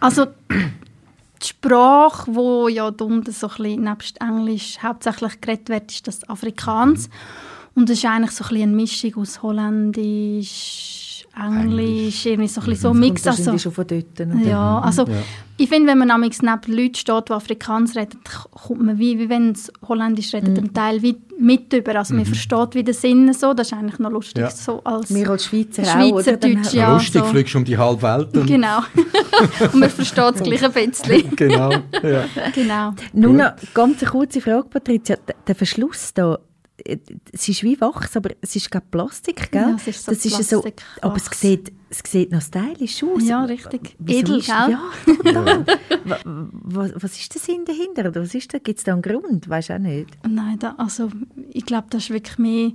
also 0.00 0.26
die 1.42 1.46
Sprache, 1.46 2.34
wo 2.34 2.68
ja 2.68 2.88
unten 2.88 3.32
so 3.32 3.48
ein 3.48 3.56
bisschen 3.56 3.84
nebst 3.84 4.20
Englisch 4.20 4.78
hauptsächlich 4.82 5.40
geredet 5.40 5.68
wird, 5.68 5.92
ist 5.92 6.06
das 6.06 6.28
Afrikaans. 6.28 7.08
Mhm. 7.08 7.12
Und 7.74 7.88
das 7.88 7.98
ist 7.98 8.04
eigentlich 8.04 8.32
so 8.32 8.44
ein 8.44 8.48
bisschen 8.48 8.62
eine 8.62 8.76
Mischung 8.76 9.14
aus 9.16 9.42
Holländisch, 9.42 11.09
Englisch, 11.36 12.26
irgendwie 12.26 12.48
so 12.48 12.60
ein 12.60 12.66
bisschen 12.66 12.82
so 12.82 12.90
ein 12.90 12.98
Mix. 12.98 13.26
Also, 13.26 13.56
schon 13.58 13.72
von 13.72 13.86
dort. 13.86 14.44
ja, 14.44 14.78
also 14.80 15.04
Ja. 15.06 15.14
ich 15.56 15.68
finde, 15.68 15.88
wenn 15.90 15.98
man 15.98 16.08
nämlich 16.08 16.40
neben 16.42 16.76
Leuten 16.76 16.94
steht, 16.96 17.28
die 17.28 17.32
Afrikaans 17.32 17.96
reden, 17.96 18.18
kommt 18.50 18.82
man 18.82 18.98
wie, 18.98 19.18
wie 19.18 19.28
wenn 19.28 19.52
es 19.52 19.72
Holländisch 19.88 20.34
redet, 20.34 20.58
einen 20.58 20.74
Teil 20.74 21.00
wie 21.02 21.16
mit 21.38 21.72
über. 21.72 21.96
Also 21.96 22.14
man 22.14 22.26
versteht 22.26 22.74
wie 22.74 22.82
den 22.84 22.92
Sinn 22.94 23.32
so. 23.32 23.54
Das 23.54 23.68
ist 23.68 23.72
eigentlich 23.72 23.98
noch 23.98 24.10
lustig, 24.10 24.42
Ja. 24.42 24.50
so 24.50 24.82
als 24.84 25.14
Wir 25.14 25.30
als 25.30 25.46
Schweizer 25.46 25.82
auch, 25.82 25.86
Schweizerdeutsch, 25.86 26.56
hat- 26.66 26.72
ja. 26.74 26.92
Lustig, 26.92 27.22
so. 27.22 27.26
fliegst 27.28 27.54
um 27.56 27.64
die 27.64 27.78
halbe 27.78 28.02
Welt. 28.02 28.36
Und 28.36 28.46
Genau. 28.46 28.80
und 29.72 29.74
man 29.76 29.88
versteht 29.90 30.34
es 30.34 30.42
gleich 30.42 30.64
ein 30.64 30.72
bisschen. 30.90 31.30
genau. 31.36 31.70
Ja. 32.02 32.24
genau. 32.54 32.92
Nur 33.14 33.32
noch 33.32 33.52
ganz 33.72 34.02
eine 34.02 34.10
kurze 34.10 34.40
Frage, 34.40 34.64
Patricia. 34.68 35.16
Der 35.46 35.54
Verschluss 35.54 36.12
da, 36.12 36.34
äh, 36.34 36.38
es 37.32 37.48
ist 37.48 37.62
wie 37.62 37.80
Wachs, 37.80 38.16
aber 38.16 38.30
es 38.40 38.56
ist 38.56 38.70
kein 38.70 38.82
Plastik, 38.90 39.50
gell? 39.50 39.60
Ja, 39.62 39.74
es 39.76 39.86
ist 39.86 40.04
so 40.04 40.12
das 40.12 40.24
ist 40.24 40.48
so, 40.50 40.64
aber 41.00 41.16
es 41.16 41.26
sieht, 41.38 41.72
es 41.88 42.02
sieht 42.06 42.30
noch 42.32 42.42
stylisch 42.42 43.02
aus. 43.02 43.22
Ja, 43.24 43.44
richtig. 43.44 43.96
Wieso 43.98 44.18
Edel, 44.20 44.38
ist, 44.38 44.46
gell? 44.46 44.54
Ja, 44.70 44.90
total. 45.22 45.66
Wa- 46.04 46.18
wa- 46.24 46.90
was 46.94 47.18
ist 47.18 47.34
der 47.34 47.40
Sinn 47.40 47.64
dahinter? 47.64 48.08
Oder 48.08 48.22
was 48.22 48.34
ist 48.34 48.52
da? 48.54 48.58
Gibt 48.58 48.78
es 48.78 48.84
da 48.84 48.92
einen 48.92 49.02
Grund? 49.02 49.48
Weißt 49.48 49.68
du 49.70 49.74
auch 49.74 49.78
nicht. 49.78 50.10
Nein, 50.28 50.58
da, 50.58 50.74
also 50.78 51.10
ich 51.50 51.66
glaube, 51.66 51.86
das 51.90 52.04
ist 52.04 52.10
wirklich 52.10 52.38
mehr 52.38 52.72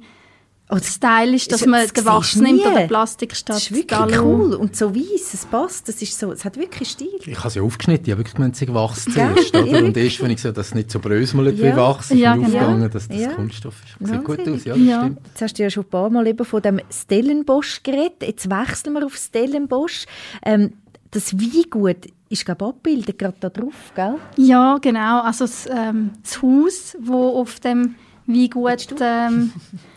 Oder 0.68 0.82
stylisch, 0.84 1.48
dass 1.48 1.60
das- 1.60 1.68
man 1.70 1.82
das 1.84 1.94
den 1.94 2.04
siehst 2.04 2.06
Wachs 2.08 2.34
du 2.34 2.42
nimmt 2.42 2.56
nie. 2.58 2.66
oder 2.66 2.88
Plastik 2.88 3.36
statt 3.36 3.58
das 3.58 3.64
ist 3.64 3.72
wirklich 3.76 4.00
Alu. 4.00 4.24
cool 4.24 4.54
und 4.56 4.76
so 4.76 4.96
weiss, 4.96 5.34
es 5.36 5.46
passt. 5.46 5.88
Das 5.88 6.02
ist 6.02 6.18
so, 6.20 6.32
es 6.32 6.44
hat 6.44 6.58
wirklich 6.58 6.90
Stil. 6.90 7.08
Ich 7.24 7.38
habe 7.38 7.52
sie 7.52 7.60
aufgeschnitten, 7.60 8.06
ich 8.06 8.12
habe 8.12 8.22
wirklich 8.22 8.34
gemeint, 8.34 8.56
sie 8.56 8.68
wachsen 8.74 9.14
Gell? 9.14 9.32
zuerst. 9.36 9.54
Ja, 9.54 9.62
Oder? 9.62 9.84
Und 9.86 9.96
erst, 9.96 10.22
wenn 10.24 10.32
ich 10.32 10.42
sehe, 10.42 10.54
dass 10.54 10.68
es 10.70 10.74
nicht 10.74 10.90
so 10.90 11.00
bröselt 11.00 11.58
Ja. 11.60 11.74
wie 11.74 11.78
Wachs, 11.78 12.10
ist 12.10 12.18
Ja, 12.18 12.36
mir 12.36 12.48
genau. 12.48 12.58
aufgegangen, 12.58 12.90
dass 12.90 13.08
das 13.08 13.20
Ja. 13.22 13.34
Kunststoff 13.34 13.76
ist. 14.00 14.08
Sieht 14.10 14.24
gut 14.24 14.40
aus, 14.40 14.64
ja, 14.66 14.74
das 14.76 14.84
Ja. 14.84 15.02
stimmt. 15.02 15.20
Jetzt 15.28 15.42
hast 15.44 15.54
du 15.60 15.64
ja 15.64 15.70
schon 15.70 15.84
ein 15.84 15.90
paar 15.90 16.10
Mal 16.10 16.26
eben 16.28 16.46
von 16.46 16.62
dem 16.64 16.82
Stellenbosch 16.90 17.84
geredet. 17.84 18.24
Jetzt 18.24 18.50
wechseln 18.50 18.94
wir 18.94 19.06
auf 19.06 19.16
Stellenbosch. 19.16 20.06
Ähm, 20.44 20.74
das 21.12 21.34
Weingut 21.40 22.08
ist, 22.30 22.44
glaube 22.44 22.66
ich, 22.66 22.70
abgebildet, 22.70 23.20
gerade 23.20 23.38
da 23.40 23.50
drauf, 23.50 23.76
gell? 23.96 24.16
Ja, 24.38 24.80
genau. 24.82 25.22
Also 25.22 25.46
das, 25.46 25.68
ähm, 25.70 26.10
das 26.24 26.42
Haus, 26.42 26.98
wo 27.00 27.40
auf 27.40 27.60
dem 27.60 27.94
Weingut 28.26 28.88
ähm, 29.00 29.52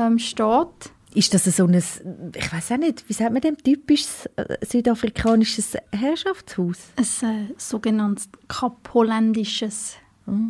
ähm, 0.00 0.18
steht. 0.18 0.92
Ist 1.12 1.34
das 1.34 1.44
so 1.44 1.64
ein, 1.64 1.74
ich 1.74 2.52
weiß 2.52 2.72
auch 2.72 2.76
nicht, 2.76 3.08
wie 3.08 3.12
sagt 3.12 3.32
man 3.32 3.40
dem, 3.40 3.56
typisches 3.56 4.26
äh, 4.36 4.64
südafrikanisches 4.64 5.76
Herrschaftshaus? 5.90 6.78
ein 6.96 7.22
äh, 7.22 7.54
sogenanntes 7.56 8.28
kapholländisches 8.46 9.96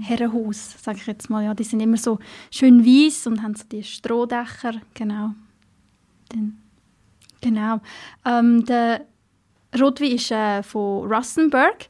Herrenhaus, 0.02 0.76
sage 0.82 0.98
ich 0.98 1.06
jetzt 1.06 1.30
mal. 1.30 1.44
Ja, 1.44 1.54
die 1.54 1.64
sind 1.64 1.80
immer 1.80 1.96
so 1.96 2.18
schön 2.50 2.84
weiß 2.84 3.26
und 3.26 3.42
haben 3.42 3.54
so 3.54 3.64
die 3.72 3.82
Strohdächer, 3.82 4.74
genau. 4.92 5.30
Den, 6.32 6.58
genau. 7.40 7.80
Ähm, 8.26 8.64
der 8.66 9.06
Rotwein 9.78 10.12
ist 10.12 10.30
äh, 10.30 10.62
von 10.62 11.10
Russenburg 11.10 11.86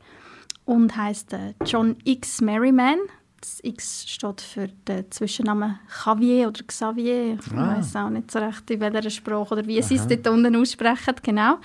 und 0.64 0.96
heißt 0.96 1.32
äh, 1.32 1.54
John 1.64 1.96
X. 2.04 2.40
Merriman. 2.40 2.98
Das 3.40 3.58
X 3.62 4.04
steht 4.06 4.40
für 4.42 4.68
den 4.86 5.10
Zwischennamen 5.10 5.78
Xavier 5.88 6.48
oder 6.48 6.62
Xavier. 6.62 7.34
Ich 7.40 7.52
Ah. 7.52 7.76
weiß 7.78 7.96
auch 7.96 8.10
nicht 8.10 8.30
so 8.30 8.38
recht, 8.38 8.70
in 8.70 8.80
welcher 8.80 9.08
Sprache 9.08 9.54
oder 9.54 9.66
wie 9.66 9.80
sie 9.82 9.94
es 9.96 10.06
dort 10.06 10.26
unten 10.28 10.54
aussprechen. 10.56 11.14
Genau. 11.22 11.56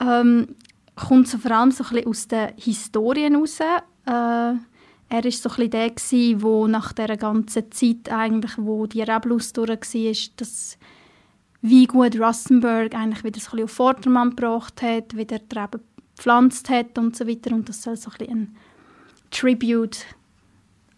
Ähm, 0.00 0.54
kommt 0.94 1.28
so 1.28 1.38
vor 1.38 1.50
allem 1.52 1.70
so 1.70 1.84
ein 1.84 1.90
bisschen 1.90 2.08
aus 2.08 2.28
den 2.28 2.48
Historien 2.56 3.36
raus. 3.36 3.58
Äh, 3.60 3.64
er 4.04 5.24
war 5.24 5.30
so 5.30 5.48
ein 5.48 5.54
bisschen 5.56 5.70
der, 5.70 5.90
gewesen, 5.90 6.42
wo 6.42 6.66
nach 6.66 6.92
dieser 6.92 7.16
ganzen 7.16 7.72
Zeit, 7.72 8.10
eigentlich, 8.12 8.52
wo 8.58 8.86
die 8.86 9.00
Rebelus 9.02 9.52
durch 9.54 9.70
war, 9.70 10.12
das 10.36 10.76
Weingut 11.62 12.20
Russenburg 12.20 12.94
eigentlich 12.94 13.24
wieder 13.24 13.40
so 13.40 13.46
ein 13.46 13.50
bisschen 13.52 13.64
auf 13.64 13.70
Vordermann 13.70 14.30
gebracht 14.36 14.82
hat, 14.82 15.16
wieder 15.16 15.38
die 15.38 15.58
Reben 15.58 15.80
gepflanzt 16.16 16.68
hat 16.68 16.98
und 16.98 17.16
so 17.16 17.26
weiter. 17.26 17.52
Und 17.54 17.68
das 17.68 17.82
soll 17.82 17.96
so 17.96 18.10
ein 18.10 18.18
bisschen 18.18 18.34
ein 18.36 18.56
Tribute 19.30 20.04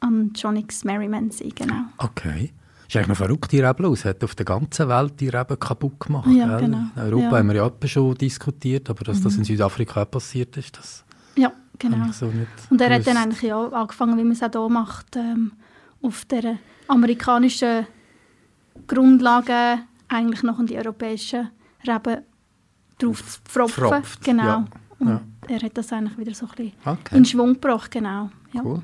an 0.00 0.32
John 0.34 0.56
X. 0.56 0.84
Merriman 0.84 1.30
sein, 1.30 1.52
genau. 1.54 1.82
Okay. 1.98 2.52
Ist 2.88 2.96
eigentlich 2.96 3.08
noch 3.08 3.16
verrückt, 3.16 3.52
die 3.52 3.60
Rebel 3.60 3.86
Es 3.92 4.04
hat 4.04 4.24
auf 4.24 4.34
der 4.34 4.44
ganzen 4.46 4.88
Welt 4.88 5.20
die 5.20 5.28
Reben 5.28 5.58
kaputt 5.60 6.00
gemacht. 6.00 6.28
Ja, 6.30 6.58
gell? 6.58 6.66
genau. 6.66 6.84
In 6.96 7.02
Europa 7.02 7.22
Ja. 7.22 7.28
Mhm. 7.30 7.36
haben 7.36 7.48
wir 7.48 7.56
ja 7.82 7.88
schon 7.88 8.14
diskutiert, 8.16 8.90
aber 8.90 9.04
dass 9.04 9.20
das 9.20 9.36
in 9.36 9.44
Südafrika 9.44 10.02
auch 10.02 10.10
passiert 10.10 10.56
ist, 10.56 10.76
das... 10.76 11.04
Ja, 11.36 11.52
genau. 11.78 12.10
So 12.12 12.26
nicht 12.26 12.48
Und 12.68 12.80
er 12.80 12.86
hat 12.94 13.06
dann 13.06 13.14
gewusst. 13.14 13.16
eigentlich 13.26 13.42
ja 13.42 13.68
angefangen, 13.68 14.18
wie 14.18 14.24
man 14.24 14.32
es 14.32 14.42
auch 14.42 14.50
hier 14.50 14.68
macht, 14.68 15.14
ähm, 15.16 15.52
auf 16.02 16.24
der 16.24 16.56
amerikanischen 16.88 17.86
Grundlage 18.86 19.78
eigentlich 20.08 20.42
noch 20.42 20.58
in 20.58 20.66
die 20.66 20.76
europäischen 20.76 21.50
Reben 21.86 22.22
drauf 22.98 23.22
zu 23.24 23.40
pfropfen. 23.44 23.84
Pfropft, 23.84 24.24
Genau. 24.24 24.42
ja. 24.44 24.64
Und 24.98 25.08
Ja. 25.08 25.20
er 25.48 25.60
hat 25.62 25.78
das 25.78 25.92
eigentlich 25.92 26.18
wieder 26.18 26.34
so 26.34 26.46
ein 26.46 26.52
bisschen 26.56 26.72
Okay. 26.84 27.16
in 27.16 27.24
Schwung 27.24 27.52
gebracht, 27.54 27.90
genau. 27.90 28.30
Ja. 28.52 28.62
Cool. 28.64 28.82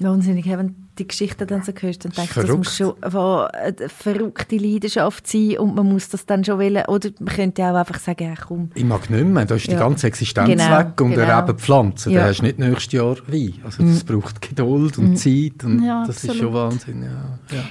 Wahnsinnig, 0.00 0.46
wenn 0.46 0.68
du 0.68 0.74
die 0.98 1.08
Geschichte 1.08 1.44
dann 1.44 1.62
so 1.64 1.72
hörst, 1.72 2.04
dann 2.04 2.12
ist 2.12 2.18
denkst 2.18 2.34
du, 2.34 2.40
das 2.42 2.56
muss 2.56 2.76
schon 2.76 2.94
eine 3.02 3.88
verrückte 3.88 4.56
Leidenschaft 4.56 5.26
sein 5.26 5.58
und 5.58 5.74
man 5.74 5.88
muss 5.88 6.08
das 6.08 6.24
dann 6.24 6.44
schon 6.44 6.60
wollen. 6.60 6.84
Oder 6.86 7.10
man 7.18 7.34
könnte 7.34 7.62
ja 7.62 7.72
auch 7.72 7.76
einfach 7.78 7.98
sagen, 7.98 8.24
ja 8.24 8.34
komm. 8.36 8.70
Ich 8.74 8.84
mag 8.84 9.10
nicht 9.10 9.24
mehr, 9.26 9.44
da 9.44 9.56
ist 9.56 9.66
die 9.66 9.72
Ja. 9.72 9.80
ganze 9.80 10.06
Existenz 10.06 10.48
Genau, 10.48 10.78
weg 10.78 11.00
und 11.00 11.10
genau. 11.10 11.26
der 11.26 11.38
eben 11.40 11.58
Pflanzen, 11.58 12.12
Ja. 12.12 12.20
da 12.22 12.26
hast 12.28 12.38
du 12.38 12.44
nicht 12.44 12.58
nächstes 12.60 12.92
Jahr 12.92 13.16
Wein. 13.26 13.54
Also 13.64 13.82
das 13.82 14.04
braucht 14.04 14.40
Geduld 14.40 14.98
und 14.98 15.16
Zeit 15.16 15.64
und 15.64 15.82
Ja, 15.84 16.04
das 16.06 16.22
ist 16.22 16.30
absolut. 16.30 16.42
schon 16.42 16.54
Wahnsinn. 16.54 17.02
Ja. 17.02 17.64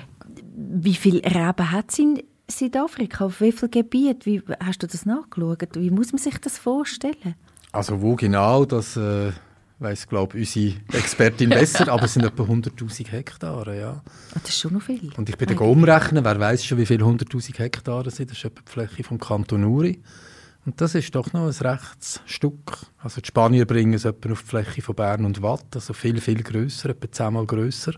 Wie 0.56 0.96
viele 0.96 1.24
Reben 1.24 1.72
hat 1.72 1.86
es 1.92 2.00
in 2.00 2.22
Südafrika? 2.50 3.26
Auf 3.26 3.40
wie 3.40 3.52
viel 3.54 3.70
Gebiet? 3.70 4.26
Wie, 4.26 4.42
hast 4.64 4.84
du 4.84 4.88
das 4.88 5.06
nachgeschaut? 5.06 5.70
Wie 5.76 5.92
muss 5.92 6.12
man 6.12 6.20
sich 6.20 6.38
das 6.40 6.58
vorstellen? 6.58 7.36
Also 7.72 8.02
wo 8.02 8.16
genau, 8.16 8.66
das 8.66 8.98
äh, 8.98 9.32
weiß 9.80 10.08
glaube 10.08 10.38
unsere 10.38 10.76
Expertin 10.94 11.50
besser, 11.50 11.88
aber 11.92 12.04
es 12.06 12.14
sind 12.14 12.26
etwa 12.26 12.44
100'000 12.44 13.08
Hektare, 13.10 13.80
ja. 13.80 14.02
Ah, 14.34 14.40
das 14.42 14.50
ist 14.50 14.60
schon 14.60 14.74
noch 14.74 14.82
viel. 14.82 15.12
Und 15.18 15.30
ich 15.30 15.38
bin 15.38 15.48
dann 15.50 15.58
umrechnen, 15.60 16.24
wer 16.26 16.40
weiß 16.40 16.66
schon, 16.66 16.78
wie 16.80 16.86
viele 16.86 17.04
100'000 17.06 17.58
Hektare 17.60 18.10
sind, 18.10 18.32
das 18.32 18.38
ist 18.38 18.46
etwa 18.46 18.62
die 18.68 18.72
Fläche 18.72 19.04
vom 19.04 19.20
Kanton 19.20 19.64
Uri. 19.64 20.02
Und 20.66 20.82
das 20.82 20.96
ist 20.96 21.16
doch 21.16 21.32
noch 21.32 21.44
ein 21.46 21.50
rechtes 21.68 22.22
Stück. 22.26 22.78
Also 22.98 23.22
die 23.22 23.28
Spanier 23.28 23.66
bringen 23.66 23.94
es 23.94 24.04
etwa 24.04 24.32
auf 24.34 24.42
die 24.42 24.48
Fläche 24.50 24.82
von 24.82 24.96
Bern 24.96 25.24
und 25.24 25.42
Watt, 25.42 25.66
also 25.76 25.94
viel, 25.94 26.20
viel 26.20 26.44
grösser, 26.44 26.90
etwa 26.90 27.10
zehnmal 27.12 27.46
grösser. 27.46 27.94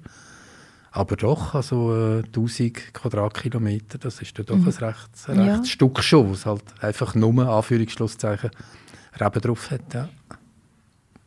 Aber 0.91 1.15
doch, 1.15 1.55
also 1.55 1.95
äh, 1.95 2.23
1000 2.23 2.93
Quadratkilometer, 2.93 3.97
das 3.99 4.21
ist 4.21 4.37
dann 4.37 4.45
doch 4.47 4.55
ein 4.55 4.63
rechtes, 4.65 5.29
ein 5.29 5.37
Ja. 5.37 5.53
rechtes 5.53 5.69
Stück 5.69 6.03
schon, 6.03 6.31
was 6.31 6.45
halt 6.45 6.63
einfach 6.81 7.15
nur, 7.15 7.47
Anführungsschlusszeichen, 7.47 8.51
Reben 9.19 9.41
drauf 9.41 9.71
hat. 9.71 9.93
Ja. 9.93 10.09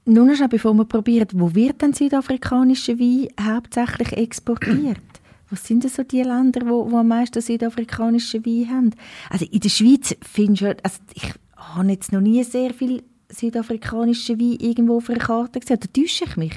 Nun 0.04 0.34
schon, 0.34 0.48
bevor 0.48 0.74
wir 0.74 0.84
probieren, 0.84 1.28
wo 1.34 1.54
wird 1.54 1.80
denn 1.80 1.92
südafrikanischer 1.92 2.98
Wein 2.98 3.28
hauptsächlich 3.40 4.12
exportiert? 4.12 4.98
Was 5.48 5.66
sind 5.66 5.84
denn 5.84 5.90
so 5.90 6.02
die 6.02 6.22
Länder, 6.22 6.66
wo, 6.66 6.90
wo 6.90 6.96
am 6.96 7.08
meisten 7.08 7.40
südafrikanischen 7.40 8.44
Wein 8.44 8.70
haben? 8.70 8.90
Also 9.30 9.44
in 9.44 9.60
der 9.60 9.68
Schweiz 9.68 10.16
findest 10.22 10.62
du, 10.62 10.76
also 10.82 10.98
ich 11.14 11.32
habe 11.56 11.88
jetzt 11.88 12.10
noch 12.10 12.20
nie 12.20 12.42
sehr 12.42 12.74
viel 12.74 13.04
südafrikanischen 13.28 14.40
Wein 14.40 14.56
irgendwo 14.60 14.96
auf 14.96 15.08
einer 15.08 15.20
Karte 15.20 15.60
gesehen. 15.60 15.78
Da 15.80 15.86
täusche 15.86 16.24
ich 16.24 16.36
mich. 16.36 16.54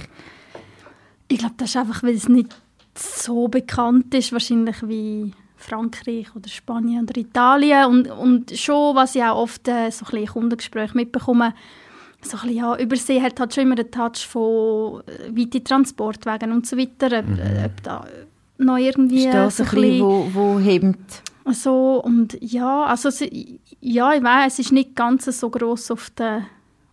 Ich 1.28 1.38
glaube, 1.38 1.56
das 1.58 1.70
ist 1.70 1.78
einfach, 1.78 2.02
weil 2.04 2.16
es 2.16 2.30
nicht 2.30 2.56
so 2.98 3.48
bekannt 3.48 4.14
ist, 4.16 4.32
wahrscheinlich 4.32 4.78
wie 4.88 5.34
Frankreich 5.56 6.36
oder 6.36 6.50
Spanien 6.50 7.04
oder 7.04 7.18
Italien. 7.18 7.86
Und, 7.86 8.10
und 8.10 8.58
schon, 8.58 8.96
was 8.96 9.16
ich 9.16 9.24
auch 9.24 9.38
oft 9.38 9.68
äh, 9.68 9.92
so 9.92 10.06
ein 10.12 10.26
Kundengesprächen 10.26 10.98
mitbekomme, 10.98 11.54
so 12.26 12.38
ein 12.38 12.42
bisschen, 12.44 12.58
ja, 12.58 12.76
Übersee 12.78 13.22
hat 13.22 13.40
halt 13.40 13.54
schon 13.54 13.64
immer 13.64 13.76
den 13.76 13.92
Touch 13.92 14.28
von 14.28 15.02
äh, 15.08 15.30
weite 15.38 15.64
Transportwegen 15.64 16.52
und 16.52 16.66
so 16.68 16.78
weiter. 16.78 17.20
Ob, 17.20 17.40
äh, 17.40 17.66
ob 17.66 17.84
da 17.84 18.06
noch 18.58 18.78
irgendwie 18.78 19.26
Ist 19.26 19.34
das 19.34 19.58
so 19.58 19.64
ein 19.64 19.70
bisschen, 19.70 20.00
wo, 20.02 20.28
wo 20.34 20.60
hebt? 20.60 21.22
so, 21.52 22.02
und 22.04 22.38
ja, 22.42 22.86
also 22.86 23.10
es- 23.10 23.24
ja, 23.82 24.14
ich 24.14 24.24
weiß, 24.24 24.54
es 24.54 24.60
ist 24.60 24.72
nicht 24.72 24.96
ganz 24.96 25.26
so 25.26 25.50
groß 25.50 25.92
auf 25.92 26.10
der, 26.18 26.44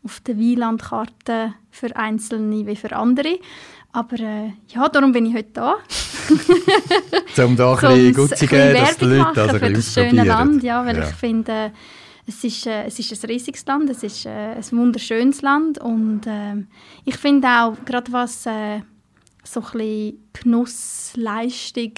auf 0.04 0.20
der 0.20 0.36
Wielandkarte 0.38 1.54
für 1.70 1.96
Einzelne 1.96 2.66
wie 2.66 2.76
für 2.76 2.94
andere. 2.94 3.38
Aber 3.94 4.18
äh, 4.18 4.52
ja, 4.68 4.88
darum 4.88 5.12
bin 5.12 5.26
ich 5.26 5.34
heute 5.34 5.50
da. 5.52 5.74
Um 7.44 7.56
da 7.56 7.72
ein 7.74 7.78
bisschen 7.80 8.14
gut 8.14 8.36
zu 8.36 8.46
geben, 8.46 8.74
dass 8.74 8.96
die 8.96 9.08
Werbung 9.10 9.18
Leute 9.18 9.22
machen 9.22 9.34
das 9.34 9.48
ein 9.48 9.54
für 9.54 9.60
das 9.60 9.72
bisschen 9.72 9.92
schöne 10.10 10.22
ausprobieren. 10.22 10.26
Land, 10.50 10.62
ja, 10.62 10.86
weil 10.86 10.96
Ja. 10.98 11.08
ich 11.08 11.14
finde, 11.14 11.52
äh, 11.52 11.70
es 12.26 12.44
ist, 12.44 12.66
äh, 12.66 12.84
es 12.84 12.98
ist 12.98 13.24
ein 13.24 13.30
riesiges 13.30 13.66
Land, 13.66 13.90
es 13.90 14.02
ist 14.02 14.26
äh, 14.26 14.54
ein 14.54 14.64
wunderschönes 14.72 15.42
Land 15.42 15.78
und 15.78 16.22
ähm, 16.26 16.68
ich 17.04 17.16
finde 17.16 17.48
auch, 17.48 17.76
gerade 17.84 18.12
was 18.12 18.46
äh, 18.46 18.80
so 19.44 19.62
ein 19.74 20.14
Genussleistung 20.32 21.92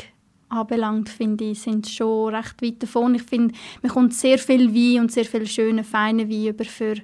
anbelangt, 0.49 1.09
finde 1.09 1.45
ich, 1.45 1.61
sind 1.61 1.89
schon 1.89 2.35
recht 2.35 2.63
weit 2.63 2.83
davon. 2.83 3.15
Ich 3.15 3.23
finde, 3.23 3.55
man 3.83 3.93
kommt 3.93 4.15
sehr 4.15 4.39
viel 4.39 4.75
Wein 4.75 5.03
und 5.03 5.13
sehr 5.13 5.25
viel 5.25 5.47
schöne, 5.47 5.85
feine 5.85 6.29
Wein 6.29 6.49
über 6.49 6.65
für, 6.65 6.95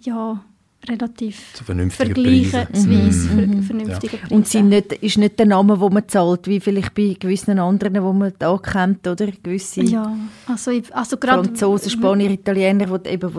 ja, 0.00 0.44
relativ 0.88 1.52
Zu 1.54 1.64
vernünftigen 1.64 2.14
Preisen. 2.14 2.44
vergleichsweise 2.50 3.28
Mhm. 3.34 3.62
vernünftige 3.62 4.16
Preise. 4.18 4.34
Und 4.34 4.48
sind 4.48 4.68
nicht, 4.68 4.92
ist 4.92 5.18
nicht 5.18 5.38
der 5.38 5.46
Name, 5.46 5.78
den 5.78 5.92
man 5.92 6.08
zahlt, 6.08 6.46
wie 6.46 6.60
vielleicht 6.60 6.94
bei 6.94 7.16
gewissen 7.18 7.58
anderen, 7.58 7.94
die 7.94 8.00
man 8.00 8.32
da 8.38 8.56
kennt, 8.58 9.06
oder? 9.06 9.26
Gewisse 9.42 9.82
ja, 9.82 10.16
also, 10.46 10.70
ich- 10.70 10.94
also 10.94 11.16
gerade 11.16 11.44
Franzosen, 11.44 11.90
Spanier, 11.90 12.30
Italiener, 12.30 12.98
die 12.98 13.08
eben... 13.10 13.30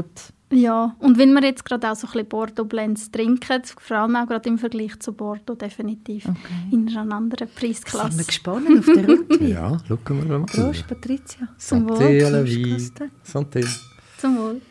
Die 0.51 0.61
Ja, 0.61 0.95
und 0.99 1.17
wenn 1.17 1.33
wir 1.33 1.43
jetzt 1.43 1.65
gerade 1.65 1.91
auch 1.91 1.95
so 1.95 2.05
ein 2.05 2.11
bisschen 2.13 2.27
Bordeaux-Blends 2.29 3.09
trinken, 3.11 3.63
vor 3.79 3.97
allem 3.97 4.15
auch 4.15 4.27
gerade 4.27 4.47
im 4.47 4.59
Vergleich 4.59 4.99
zu 4.99 5.11
Bordeaux, 5.11 5.55
definitiv 5.55 6.25
in 6.71 6.87
einer 6.95 7.15
anderen 7.15 7.47
sind 7.47 7.61
wir 7.61 7.67
Preisklasse. 7.69 8.23
gespannt 8.23 8.67
auf 8.77 8.85
den 8.85 9.05
Rückwein. 9.05 9.47
Ja, 9.49 9.77
schauen 9.87 9.99
wir 10.29 10.37
mal. 10.39 10.45
Prost, 10.45 10.85
Patricia. 10.87 11.47
Zum 11.57 11.89
Wohl. 11.89 11.97
Santé. 11.97 12.73
Costa. 12.73 13.05
Santé. 13.25 13.65
Zum 14.19 14.37
Wohl. 14.37 14.61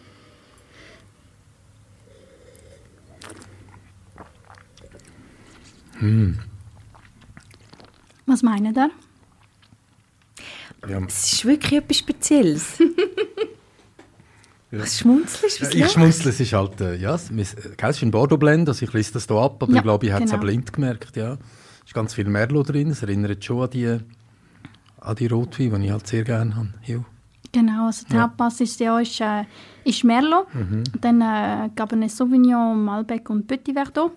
Was 8.27 8.43
meinen 8.43 8.75
ihr? 8.75 8.91
Ja. 10.89 10.99
Es 11.07 11.33
ist 11.33 11.45
wirklich 11.45 11.73
etwas 11.81 11.97
Spezielles. 11.99 12.79
Was 14.77 14.99
schmunzelst 14.99 15.63
du? 15.73 15.79
Ich 15.79 15.89
schmunzle, 15.93 16.31
es 16.31 16.41
ist 16.41 16.53
halt, 16.53 16.81
äh, 16.81 16.97
ja, 16.97 17.15
es 17.15 17.31
es- 17.31 17.55
es 17.55 17.97
ist 17.97 18.03
ein 18.03 18.11
Bordeaux-Blend, 18.11 18.69
also 18.69 18.85
ich 18.85 18.93
lese 18.93 19.13
das 19.13 19.27
hier 19.29 19.37
ab, 19.37 19.63
aber 19.63 19.71
Ja, 19.71 19.77
ich 19.79 19.83
glaube, 19.85 20.07
ich 20.07 20.13
habe 20.13 20.25
es 20.25 20.31
genau. 20.33 20.43
auch 20.43 20.45
blind 20.47 20.73
gemerkt, 20.73 21.17
ja. 21.17 21.35
Es 21.35 21.39
ist 21.91 21.95
ganz 21.95 22.13
viel 22.15 22.25
Merlot 22.29 22.71
drin, 22.71 22.91
es 22.91 23.03
erinnert 23.03 23.45
schon 23.45 23.63
an 23.63 23.71
die, 23.71 23.87
an 25.01 25.17
die 25.17 25.27
Rotwein, 25.29 25.81
die 25.81 25.87
ich 25.87 25.93
halt 25.93 26.07
sehr 26.09 26.25
gerne 26.25 26.57
habe. 26.57 26.75
Ja. 26.87 27.05
Genau, 27.53 27.87
also 27.87 28.05
die 28.11 28.15
Ja. 28.15 28.23
Hauptbasis 28.23 28.77
ja 28.81 28.99
ist, 28.99 29.21
äh, 29.21 29.45
ist 29.85 30.03
Merlot, 30.03 30.49
dann 31.01 31.21
äh, 31.21 31.71
Cabernet 31.77 32.11
Sauvignon, 32.11 32.85
Malbec 32.85 33.31
und 33.31 33.47
Petit 33.47 33.75
Verdot. 33.75 34.11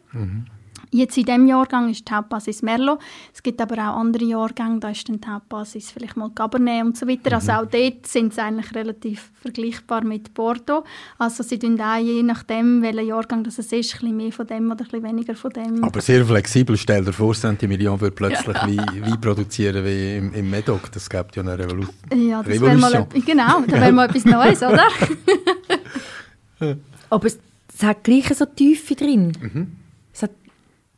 Jetzt 0.91 1.17
in 1.17 1.25
diesem 1.25 1.47
Jahrgang 1.47 1.89
ist 1.89 2.07
die 2.07 2.13
Hauptbasis 2.13 2.61
Merlot. 2.61 2.99
Es 3.33 3.43
gibt 3.43 3.61
aber 3.61 3.75
auch 3.75 3.97
andere 3.97 4.25
Jahrgänge, 4.25 4.79
da 4.79 4.89
ist 4.89 5.07
dann 5.09 5.19
die 5.19 5.27
Hauptbasis 5.27 5.91
vielleicht 5.91 6.17
mal 6.17 6.29
Cabernet 6.29 6.85
und 6.85 6.97
so 6.97 7.07
weiter. 7.07 7.33
Also 7.33 7.51
auch 7.51 7.65
dort 7.65 8.07
sind 8.07 8.33
sie 8.33 8.41
eigentlich 8.41 8.73
relativ 8.73 9.31
vergleichbar 9.41 10.03
mit 10.03 10.33
Bordeaux. 10.33 10.83
Also 11.17 11.43
sie 11.43 11.59
tun 11.59 11.79
auch 11.81 11.97
je 11.97 12.23
nachdem, 12.23 12.81
welcher 12.81 13.01
Jahrgang 13.01 13.43
das 13.43 13.57
es 13.57 13.71
ist, 13.71 13.95
ein 13.95 13.99
bisschen 13.99 14.17
mehr 14.17 14.31
von 14.31 14.47
dem 14.47 14.71
oder 14.71 14.85
ein 14.85 14.87
bisschen 14.87 15.03
weniger 15.03 15.35
von 15.35 15.51
dem. 15.51 15.83
Aber 15.83 16.01
sehr 16.01 16.25
flexibel, 16.25 16.77
stell 16.77 17.03
dir 17.03 17.13
vor, 17.13 17.33
Saint-Emilion 17.33 17.99
würde 17.99 18.15
plötzlich 18.15 18.47
Wein, 18.55 19.01
Wein 19.01 19.21
produzieren 19.21 19.83
wie 19.85 20.17
im, 20.17 20.33
im 20.33 20.49
Medoc, 20.49 20.91
das 20.91 21.09
gibt 21.09 21.35
ja 21.35 21.43
eine 21.43 21.57
Revolu 21.57 21.87
ja, 22.13 22.43
das 22.43 22.61
wäre 22.61 22.75
mal, 22.77 22.91
Revolution. 22.91 23.25
genau, 23.25 23.61
das 23.61 23.79
wäre 23.81 23.91
mal 23.91 24.09
etwas 24.09 24.25
Neues, 24.25 24.63
oder? 24.63 24.87
Aber 27.09 27.25
es, 27.25 27.39
es 27.73 27.83
hat 27.83 28.03
gleich 28.03 28.27
so 28.33 28.45
Tiefe 28.45 28.95
drin. 28.95 29.33
Mhm. 29.39 29.76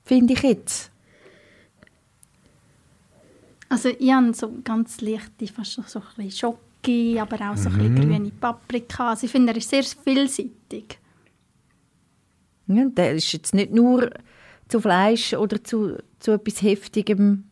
Finde 0.09 0.33
ich 0.33 0.41
jetzt. 0.41 0.89
Also 3.69 3.89
ich 3.89 4.11
habe 4.11 4.33
so 4.33 4.51
ganz 4.63 5.01
leichte, 5.01 5.45
fast 5.45 5.73
so 5.73 5.83
so 5.85 5.99
ein 5.99 6.05
bisschen 6.15 6.31
Schoki, 6.31 7.19
aber 7.19 7.51
auch 7.51 7.55
so 7.55 7.69
ein 7.69 7.77
bisschen 7.77 7.95
grüne 7.95 8.31
Paprika. 8.31 9.11
Also 9.11 9.27
ich 9.27 9.31
finde, 9.31 9.53
er 9.53 9.57
ist 9.57 9.69
sehr 9.69 9.83
vielseitig. 9.83 10.97
Ja, 12.65 12.85
der 12.85 13.11
ist 13.13 13.31
jetzt 13.31 13.53
nicht 13.53 13.71
nur 13.71 14.09
zu 14.67 14.81
Fleisch 14.81 15.35
oder 15.35 15.63
zu, 15.63 15.97
zu 16.17 16.31
etwas 16.31 16.63
Heftigem. 16.63 17.48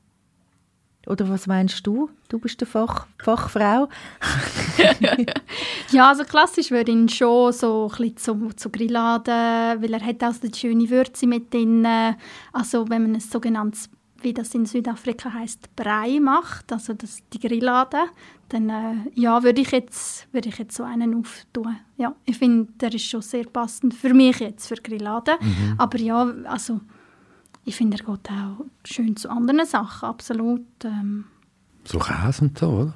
Oder 1.07 1.29
was 1.29 1.47
meinst 1.47 1.87
du? 1.87 2.09
Du 2.27 2.37
bist 2.37 2.61
eine 2.61 2.69
Fach, 2.69 3.07
Fachfrau. 3.17 3.87
Ja, 5.91 6.09
also 6.09 6.23
klassisch 6.23 6.69
würde 6.69 6.91
ich 6.91 6.97
ihn 6.97 7.09
schon 7.09 7.53
so 7.53 7.89
ein 7.97 8.13
bisschen 8.13 8.17
zu, 8.17 8.49
zu 8.55 8.69
Grilladen, 8.69 9.81
weil 9.81 9.93
er 9.93 10.05
hat 10.05 10.21
auch 10.23 10.33
so 10.33 10.47
die 10.47 10.57
schöne 10.57 10.89
Würze 10.89 11.25
mit 11.25 11.53
drin. 11.53 11.87
Also 12.51 12.89
wenn 12.89 13.03
man 13.03 13.15
ein 13.15 13.19
sogenanntes, 13.21 13.89
wie 14.21 14.33
das 14.33 14.53
in 14.53 14.65
Südafrika 14.65 15.31
heißt, 15.31 15.75
Brei 15.75 16.19
macht, 16.19 16.71
also 16.73 16.93
das, 16.93 17.19
die 17.31 17.39
Grillade, 17.39 17.97
dann 18.49 18.69
äh, 18.69 18.95
ja, 19.15 19.41
würde 19.43 19.61
ich, 19.61 19.71
jetzt, 19.71 20.27
würde 20.33 20.49
ich 20.49 20.57
jetzt 20.57 20.75
so 20.75 20.83
einen 20.83 21.15
auftun. 21.15 21.77
Ja, 21.97 22.13
ich 22.25 22.37
finde, 22.37 22.71
der 22.79 22.93
ist 22.93 23.05
schon 23.05 23.21
sehr 23.21 23.45
passend 23.45 23.93
für 23.93 24.13
mich 24.13 24.39
jetzt, 24.39 24.67
für 24.67 24.75
Grillade. 24.75 25.37
Aber 25.77 25.97
ja, 25.99 26.33
also 26.45 26.81
ich 27.67 27.75
finde, 27.75 27.97
er 27.97 28.05
geht 28.05 28.31
auch 28.31 28.65
schön 28.85 29.17
zu 29.17 29.29
anderen 29.29 29.65
Sachen, 29.65 30.07
absolut. 30.07 30.65
Ähm, 30.85 31.25
So 31.83 31.99
Käse 31.99 32.43
und 32.43 32.57
so, 32.57 32.67
oder? 32.69 32.93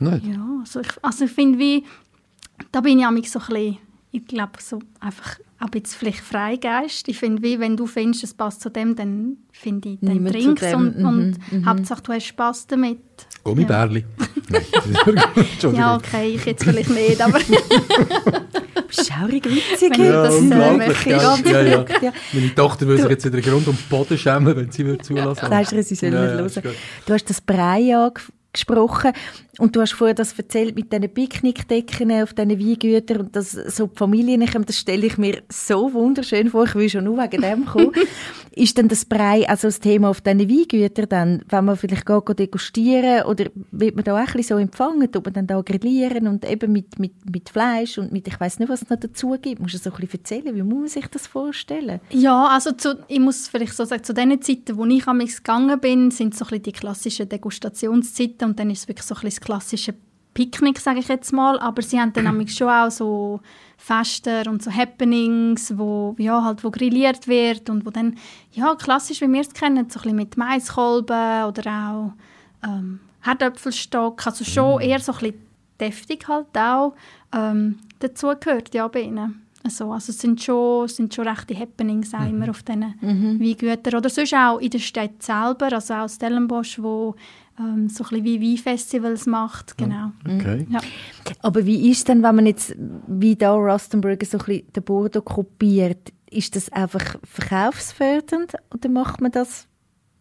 Nicht? 0.00 0.26
ja, 0.26 0.44
also 0.60 0.80
ich, 0.80 0.88
also 1.04 1.24
ich 1.24 1.30
finde, 1.30 1.58
wie, 1.60 1.84
da 2.72 2.80
bin 2.80 2.98
ich 2.98 3.06
amig 3.06 3.30
so 3.30 3.38
ein 3.38 3.46
bisschen, 3.46 3.78
ich 4.10 4.26
glaube, 4.26 4.54
so 4.60 4.80
einfach 4.98 5.38
ein 5.62 5.70
bisschen 5.70 5.98
vielleicht 5.98 6.20
Freigeist. 6.20 7.08
Ich 7.08 7.18
finde, 7.18 7.42
wie 7.42 7.60
wenn 7.60 7.76
du 7.76 7.86
findest, 7.86 8.24
es 8.24 8.34
passt 8.34 8.60
zu 8.60 8.70
dem, 8.70 8.96
dann 8.96 9.36
finde 9.52 9.90
ich, 9.90 9.98
dann 10.00 10.14
Niemand 10.14 10.34
zu 10.34 10.42
trink's 10.42 10.60
dem. 10.62 10.78
und, 10.78 10.98
Mhm, 10.98 11.06
und 11.06 11.52
mhm. 11.52 11.66
Hauptsache 11.66 12.02
du 12.02 12.12
hast 12.12 12.26
Spass 12.26 12.66
damit. 12.66 12.98
Gummibärli. 13.44 14.04
Entschuldigung. 14.52 15.74
Ja, 15.74 15.96
okay, 15.96 16.34
ich 16.34 16.44
jetzt 16.44 16.64
vielleicht 16.64 16.90
nicht, 16.90 17.20
aber 17.20 17.38
Schaurig 18.90 19.44
witzig. 19.46 19.90
Wenn 19.98 20.12
das 20.12 20.12
du 20.12 20.12
das, 20.12 20.34
äh, 20.34 20.38
unglaublich, 20.38 21.04
ganz 21.04 21.50
Ja, 21.50 21.62
ja. 21.62 21.84
ja. 22.02 22.12
Meine 22.32 22.54
Tochter 22.54 22.86
würde 22.86 23.02
sich 23.02 23.10
jetzt 23.10 23.24
wieder 23.24 23.40
Grund 23.40 23.66
und 23.66 23.88
Boden 23.88 24.18
schämen, 24.18 24.54
wenn 24.54 24.70
sie 24.70 24.84
würde 24.84 25.02
zulassen 25.02 25.48
Sagst 25.48 25.72
du, 25.72 25.82
sie 25.82 25.94
sollen 25.94 26.12
Ja, 26.12 26.42
nicht 26.42 26.56
ja, 26.56 26.62
hören. 26.62 26.74
Du 27.06 27.14
hast 27.14 27.30
das 27.30 27.40
Brei 27.40 27.96
angesprochen 27.96 29.12
und 29.58 29.76
du 29.76 29.82
hast 29.82 29.92
vorher 29.92 30.14
das 30.14 30.32
erzählt 30.38 30.74
mit 30.74 30.90
diesen 30.90 31.12
Picknickdecken 31.12 32.10
auf 32.22 32.32
diesen 32.32 32.58
Weingütern 32.58 33.20
und 33.20 33.36
dass 33.36 33.52
so 33.52 33.86
die 33.86 33.98
Familien 33.98 34.46
kommen, 34.46 34.64
das 34.64 34.78
stelle 34.78 35.06
ich 35.06 35.18
mir 35.18 35.42
so 35.50 35.92
wunderschön 35.92 36.48
vor, 36.48 36.64
ich 36.64 36.74
will 36.74 36.88
schon 36.88 37.04
nur 37.04 37.18
wegen 37.18 37.42
dem 37.42 37.66
kommen. 37.66 37.92
ist 38.54 38.76
denn 38.76 38.88
das 38.88 39.04
Brei 39.04 39.46
also 39.48 39.68
das 39.68 39.80
Thema 39.80 40.08
auf 40.08 40.20
diesen 40.20 40.48
Weingütern 40.48 41.08
dann, 41.08 41.44
wenn 41.48 41.64
man 41.66 41.76
vielleicht 41.76 42.06
geht, 42.06 42.26
geht 42.26 42.38
degustieren 42.38 43.24
oder 43.24 43.46
wird 43.70 43.94
man 43.94 44.04
da 44.04 44.14
auch 44.14 44.20
ein 44.20 44.24
bisschen 44.26 44.56
so 44.56 44.62
empfangen, 44.62 45.12
tut 45.12 45.24
man 45.24 45.34
dann 45.34 45.46
da 45.46 45.60
grillieren 45.60 46.28
und 46.28 46.48
eben 46.48 46.72
mit, 46.72 46.98
mit, 46.98 47.12
mit 47.30 47.50
Fleisch 47.50 47.98
und 47.98 48.10
mit, 48.10 48.26
ich 48.28 48.40
weiß 48.40 48.58
nicht, 48.58 48.70
was 48.70 48.82
es 48.82 48.90
noch 48.90 48.98
dazu 48.98 49.36
gibt. 49.40 49.60
Musst 49.60 49.74
du 49.74 49.78
so 49.78 49.90
ein 49.90 50.00
bisschen 50.00 50.20
erzählen, 50.20 50.54
wie 50.54 50.62
muss 50.62 50.78
man 50.78 50.88
sich 50.88 51.06
das 51.08 51.26
vorstellen? 51.26 52.00
Ja, 52.10 52.46
also 52.48 52.72
zu, 52.72 52.98
ich 53.08 53.20
muss 53.20 53.48
vielleicht 53.48 53.74
so 53.74 53.84
sagen, 53.84 54.02
zu 54.02 54.14
den 54.14 54.40
Zeiten, 54.40 54.78
wo 54.78 54.86
ich 54.86 55.06
am 55.06 55.18
gegangen 55.18 55.78
bin, 55.78 56.10
sind 56.10 56.34
so 56.34 56.44
ein 56.44 56.48
bisschen 56.48 56.62
die 56.62 56.72
klassischen 56.72 57.28
Degustationszeiten 57.28 58.48
und 58.48 58.58
dann 58.58 58.70
ist 58.70 58.80
es 58.80 58.88
wirklich 58.88 59.06
so 59.06 59.14
ein 59.14 59.20
bisschen 59.20 59.41
das 59.41 59.41
klassische 59.42 59.94
Picknick, 60.34 60.78
sage 60.78 61.00
ich 61.00 61.08
jetzt 61.08 61.32
mal, 61.32 61.58
aber 61.58 61.82
sie 61.82 62.00
haben 62.00 62.12
dann 62.12 62.24
nämlich 62.30 62.54
schon 62.54 62.68
auch 62.68 62.90
so 62.90 63.40
Feste 63.76 64.44
und 64.48 64.62
so 64.62 64.70
Happenings, 64.70 65.76
wo, 65.76 66.14
ja, 66.18 66.42
halt, 66.42 66.64
wo 66.64 66.70
grilliert 66.70 67.26
wird 67.28 67.68
und 67.68 67.84
wo 67.84 67.90
dann, 67.90 68.16
ja, 68.52 68.74
klassisch, 68.74 69.20
wie 69.20 69.32
wir 69.32 69.40
es 69.40 69.52
kennen, 69.52 69.90
so 69.90 69.98
ein 69.98 70.02
bisschen 70.02 70.16
mit 70.16 70.36
Maiskolben 70.36 71.44
oder 71.44 71.70
auch 71.70 72.12
ähm, 72.66 73.00
Herdöpfelstock, 73.22 74.26
also 74.26 74.44
schon 74.44 74.80
eher 74.80 75.00
so 75.00 75.12
ein 75.12 75.18
bisschen 75.18 75.46
deftig 75.80 76.28
halt 76.28 76.56
auch 76.56 76.94
ähm, 77.34 77.80
dazu 77.98 78.32
gehört, 78.38 78.72
ja, 78.74 78.86
bei 78.88 79.00
ihnen. 79.00 79.42
Also, 79.64 79.92
also 79.92 80.10
es 80.10 80.18
sind 80.18 80.42
schon, 80.42 80.86
es 80.86 80.96
sind 80.96 81.14
schon 81.14 81.28
rechte 81.28 81.56
Happenings 81.56 82.12
auch 82.14 82.28
immer 82.28 82.50
auf 82.50 82.62
diesen 82.64 82.94
Weingütern. 83.00 83.94
Oder 83.94 84.10
sonst 84.10 84.34
auch 84.34 84.58
in 84.58 84.70
der 84.70 84.80
Stadt 84.80 85.22
selber, 85.22 85.72
also 85.72 85.94
auch 85.94 86.08
Stellenbosch, 86.08 86.82
wo 86.82 87.14
ähm, 87.58 87.88
so 87.88 88.04
ein 88.04 88.08
bisschen 88.10 88.24
wie 88.24 88.52
Weinfestivals 88.52 89.26
macht, 89.26 89.76
genau. 89.76 90.12
Okay. 90.24 90.66
Ja. 90.70 90.80
Aber 91.40 91.66
wie 91.66 91.90
ist 91.90 92.08
denn, 92.08 92.22
wenn 92.22 92.34
man 92.34 92.46
jetzt 92.46 92.74
wie 93.06 93.36
da 93.36 93.52
Rustenburger 93.52 94.26
so 94.26 94.38
ein 94.38 94.44
bisschen 94.44 94.72
den 94.72 94.82
Bordeaux 94.82 95.22
kopiert, 95.24 96.12
ist 96.30 96.56
das 96.56 96.72
einfach 96.72 97.16
verkaufsfördernd 97.24 98.54
oder 98.72 98.88
macht 98.88 99.20
man 99.20 99.32
das 99.32 99.66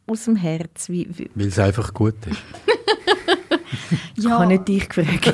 aus 0.07 0.25
dem 0.25 0.35
Herz? 0.35 0.89
Wie, 0.89 1.07
wie, 1.17 1.29
Weil 1.35 1.47
es 1.47 1.59
einfach 1.59 1.93
gut 1.93 2.15
ist. 2.27 2.41
Ich 4.17 4.27
habe 4.27 4.45
nicht 4.47 4.67
dich 4.67 4.89
gefragt. 4.89 5.33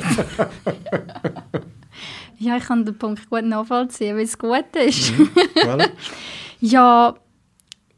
ja, 2.38 2.56
ich 2.56 2.64
kann 2.64 2.84
den 2.84 2.96
Punkt 2.96 3.28
gut 3.28 3.44
nachvollziehen, 3.44 4.16
weil 4.16 4.24
es 4.24 4.38
gut 4.38 4.64
ist. 4.74 5.12
Voilà. 5.56 5.88
Ja, 6.60 7.14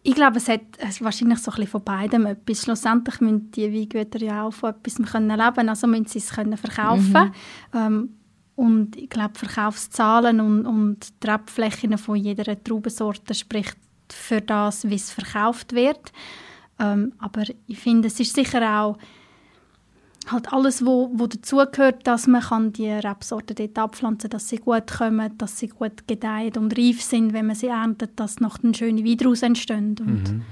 ich 0.02 0.14
glaube, 0.14 0.38
es 0.38 0.48
hat 0.48 0.62
wahrscheinlich 1.00 1.38
so 1.40 1.50
ein 1.50 1.56
bisschen 1.56 1.70
von 1.70 1.84
beidem 1.84 2.26
etwas. 2.26 2.62
Schlussendlich 2.62 3.20
müssen 3.20 3.50
die 3.50 3.72
Weingüter 3.72 4.20
ja 4.20 4.44
auch 4.44 4.52
von 4.52 4.70
etwas 4.70 4.96
können 5.10 5.38
leben 5.38 5.68
also 5.68 5.86
müssen 5.86 6.06
sie 6.06 6.18
es 6.18 6.30
können 6.30 6.56
verkaufen 6.56 7.32
ähm, 7.74 8.10
Und 8.56 8.96
ich 8.96 9.10
glaube, 9.10 9.38
Verkaufszahlen 9.38 10.40
und, 10.40 10.66
und 10.66 11.22
die 11.22 11.28
Rebflächen 11.28 11.98
von 11.98 12.16
jeder 12.16 12.62
Traubensorte 12.62 13.34
spricht 13.34 13.76
für 14.10 14.40
das, 14.40 14.88
wie 14.88 14.94
es 14.94 15.10
verkauft 15.10 15.74
wird. 15.74 16.12
Ähm, 16.78 17.12
aber 17.18 17.42
ich 17.66 17.78
finde, 17.78 18.08
es 18.08 18.18
ist 18.18 18.34
sicher 18.34 18.80
auch 18.80 18.96
halt 20.26 20.52
alles, 20.52 20.84
wo, 20.84 21.10
wo 21.14 21.26
dazugehört, 21.26 22.06
dass 22.06 22.26
man 22.26 22.42
kann 22.42 22.72
die 22.72 22.90
Rebsorten 22.90 23.56
dort 23.56 23.78
abpflanzen 23.78 24.30
dass 24.30 24.48
sie 24.48 24.58
gut 24.58 24.86
kommen, 24.86 25.36
dass 25.38 25.58
sie 25.58 25.68
gut 25.68 26.06
gedeihen 26.06 26.56
und 26.56 26.76
reif 26.76 27.02
sind, 27.02 27.32
wenn 27.32 27.46
man 27.46 27.56
sie 27.56 27.68
erntet, 27.68 28.12
dass 28.16 28.40
noch 28.40 28.62
eine 28.62 28.74
schöne 28.74 29.04
Wein 29.04 29.16
daraus 29.16 29.42
entstehen. 29.42 29.96
Und, 29.98 30.42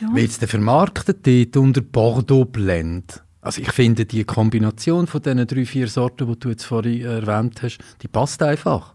ja. 0.00 0.14
Wird 0.14 0.30
es 0.30 0.38
denn 0.38 0.48
vermarktet 0.48 1.26
dort 1.26 1.56
unter 1.56 1.80
Bordeaux 1.80 2.44
Blend? 2.44 3.22
Also 3.42 3.62
ich 3.62 3.72
finde, 3.72 4.04
die 4.04 4.24
Kombination 4.24 5.06
von 5.06 5.22
diesen 5.22 5.46
drei, 5.46 5.64
vier 5.64 5.88
Sorten, 5.88 6.26
die 6.26 6.38
du 6.38 6.50
jetzt 6.50 6.64
vorhin 6.64 7.02
erwähnt 7.02 7.62
hast, 7.62 7.78
die 8.02 8.08
passt 8.08 8.42
einfach. 8.42 8.94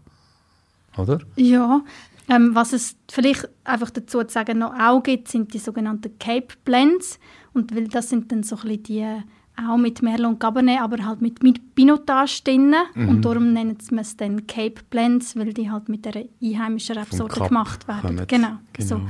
Oder? 0.96 1.18
Ja, 1.34 1.82
ähm, 2.28 2.54
was 2.54 2.72
es 2.72 2.96
vielleicht 3.10 3.48
einfach 3.64 3.90
dazu 3.90 4.22
zu 4.22 4.32
sagen 4.32 4.58
noch 4.58 4.72
auch 4.78 5.02
gibt, 5.02 5.28
sind 5.28 5.52
die 5.52 5.58
sogenannten 5.58 6.18
Cape 6.18 6.54
Blends. 6.64 7.18
Und 7.52 7.74
weil 7.74 7.88
das 7.88 8.08
sind 8.08 8.30
dann 8.30 8.42
so 8.42 8.56
ein 8.56 8.62
bisschen 8.62 8.82
die 8.84 9.22
auch 9.56 9.76
mit 9.76 10.02
Merlot 10.02 10.32
und 10.32 10.38
Cabernet, 10.40 10.80
aber 10.80 11.04
halt 11.04 11.20
mit, 11.22 11.42
mit 11.42 11.74
Pinotage 11.74 12.42
drin. 12.44 12.74
Und 12.94 13.22
darum 13.24 13.52
nennen 13.52 13.78
sie 13.80 13.94
es 13.96 14.16
dann 14.16 14.46
Cape 14.46 14.82
Blends, 14.90 15.36
weil 15.36 15.52
die 15.52 15.70
halt 15.70 15.88
mit 15.88 16.04
der 16.04 16.24
einheimischen 16.42 16.98
Rebsorte 16.98 17.40
gemacht 17.40 17.86
werden. 17.88 18.02
kommen. 18.16 18.26
Genau. 18.26 18.58
Genau. 18.72 18.86
So. 18.88 19.00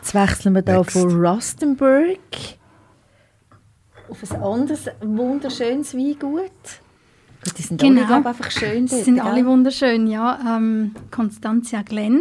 Jetzt 0.00 0.14
wechseln 0.14 0.54
wir 0.54 0.62
da 0.62 0.82
von 0.82 1.24
Rustenburg 1.24 2.18
auf 4.08 4.30
ein 4.32 4.42
anderes 4.42 4.88
wunderschönes 5.00 5.94
Weingut. 5.94 6.50
Gut, 7.44 7.58
die 7.58 7.62
sind 7.62 7.80
Genau. 7.80 8.00
alle, 8.00 8.06
glaube 8.08 8.28
einfach 8.28 8.50
schön 8.50 8.86
Sie 8.86 8.96
dort, 8.96 9.04
sind 9.04 9.14
gell? 9.16 9.24
alle 9.24 9.46
wunderschön, 9.46 10.06
ja. 10.06 10.56
Ähm, 10.56 10.94
Constantia 11.10 11.82
Glen. 11.82 12.20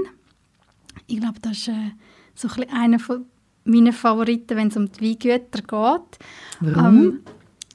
Ich 1.07 1.19
glaube, 1.19 1.39
das 1.41 1.53
ist 1.57 1.67
äh, 1.69 1.91
so 2.35 2.47
ein 2.55 2.69
einer 2.69 2.99
von 2.99 3.25
meinen 3.65 3.93
Favoriten, 3.93 4.57
wenn 4.57 4.69
es 4.69 4.77
um 4.77 4.91
die 4.91 5.01
Weingüter 5.01 5.39
geht. 5.61 6.19
Warum? 6.61 6.85
Ähm, 7.03 7.19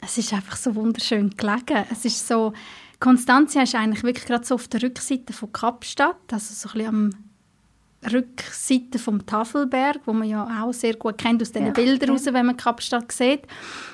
es 0.07 0.19
ist 0.19 0.33
einfach 0.33 0.57
so 0.57 0.75
wunderschön 0.75 1.31
gelegen. 1.31 1.85
Es 1.91 2.05
ist 2.05 2.27
so, 2.27 2.53
Constantia 3.01 3.63
ist 3.63 3.75
eigentlich 3.75 4.05
wirklich 4.05 4.25
gerade 4.25 4.45
so 4.45 4.55
auf 4.55 4.69
der 4.69 4.83
Rückseite 4.83 5.33
von 5.33 5.53
Kapstadt, 5.53 6.33
also 6.33 6.55
so 6.55 6.69
ein 6.69 6.73
bisschen 6.73 6.89
am 6.89 8.13
Rückseite 8.13 8.99
vom 9.01 9.27
Tafelberg, 9.27 10.01
wo 10.05 10.13
man 10.13 10.29
ja 10.29 10.63
auch 10.63 10.73
sehr 10.73 10.95
gut 10.95 11.19
kennt 11.19 11.43
aus 11.43 11.51
den 11.51 11.67
Ja, 11.67 11.73
Bildern 11.73 12.09
ja. 12.09 12.15
raus, 12.15 12.27
wenn 12.27 12.47
man 12.47 12.57
Kapstadt 12.57 13.11
sieht. 13.11 13.43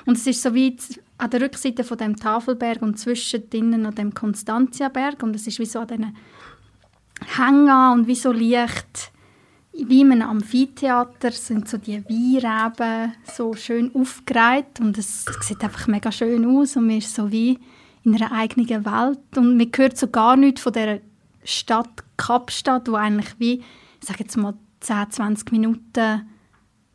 Und 0.05 0.17
es 0.17 0.27
ist 0.27 0.43
so 0.43 0.53
wie 0.53 0.77
an 1.17 1.31
der 1.31 1.41
Rückseite 1.41 1.83
von 1.83 1.97
dem 1.97 2.15
Tafelberg 2.15 2.81
und 2.83 2.99
zwischendrin 2.99 3.81
noch 3.81 3.93
dem 3.93 4.13
Constantiaberg 4.13 5.23
und 5.23 5.35
es 5.35 5.47
ist 5.47 5.57
wie 5.57 5.65
so 5.65 5.79
an 5.79 5.87
diesen 5.87 6.15
Hängen 7.25 7.91
und 7.93 8.07
wie 8.07 8.15
so 8.15 8.31
leicht 8.31 9.12
wie 9.73 10.01
in 10.01 10.11
einem 10.11 10.29
Amphitheater 10.29 11.31
sind 11.31 11.67
so 11.67 11.77
die 11.77 12.03
Weinreben 12.05 13.13
so 13.35 13.53
schön 13.55 13.91
aufgereiht 13.95 14.79
und 14.79 14.97
es 14.97 15.25
sieht 15.41 15.63
einfach 15.63 15.87
mega 15.87 16.11
schön 16.11 16.45
aus 16.45 16.75
und 16.75 16.87
man 16.87 16.97
ist 16.97 17.13
so 17.13 17.31
wie 17.31 17.59
in 18.03 18.15
einer 18.15 18.31
eigenen 18.31 18.85
Welt 18.85 19.19
und 19.35 19.57
man 19.57 19.71
hört 19.75 19.97
so 19.97 20.07
gar 20.07 20.35
nichts 20.35 20.61
von 20.61 20.73
der 20.73 21.01
Stadt 21.43 21.89
Kapstadt, 22.17 22.87
wo 22.89 22.95
eigentlich 22.95 23.33
wie, 23.39 23.63
ich 24.01 24.07
sage 24.07 24.19
jetzt 24.23 24.37
mal 24.37 24.53
10, 24.81 25.11
20 25.11 25.51
Minuten 25.51 26.29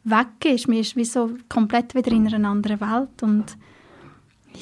weg 0.05 0.45
ist. 0.45 0.69
Man 0.69 0.79
ist 0.79 0.97
wie 0.97 1.05
so 1.05 1.31
komplett 1.49 1.95
wieder 1.95 2.12
in 2.12 2.33
einer 2.33 2.49
anderen 2.49 2.81
Welt 2.81 3.23
und 3.23 3.57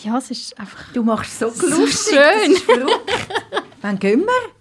ja, 0.05 0.19
es 0.19 0.31
ist 0.31 0.59
einfach 0.59 0.93
Du 0.93 1.03
machst 1.03 1.39
so 1.39 1.51
so 1.51 1.69
lustig. 1.69 2.15
schön. 2.15 2.57
Wann 3.83 3.99
gehen 3.99 4.21
wir? 4.21 4.56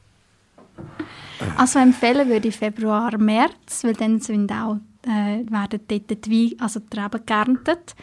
Also 1.58 1.80
empfehlen 1.80 2.28
würde 2.28 2.48
ich 2.48 2.56
Februar, 2.56 3.17
März, 3.17 3.84
weil 3.84 3.93
dann 3.93 4.19
sind 4.19 4.52
auch, 4.52 4.78
äh, 5.04 5.43
werden 5.50 5.80
dort 5.88 6.26
die, 6.26 6.32
Wein, 6.32 6.60
also 6.60 6.80
die 6.80 7.00
Reben 7.00 7.26
geerntet. 7.26 7.95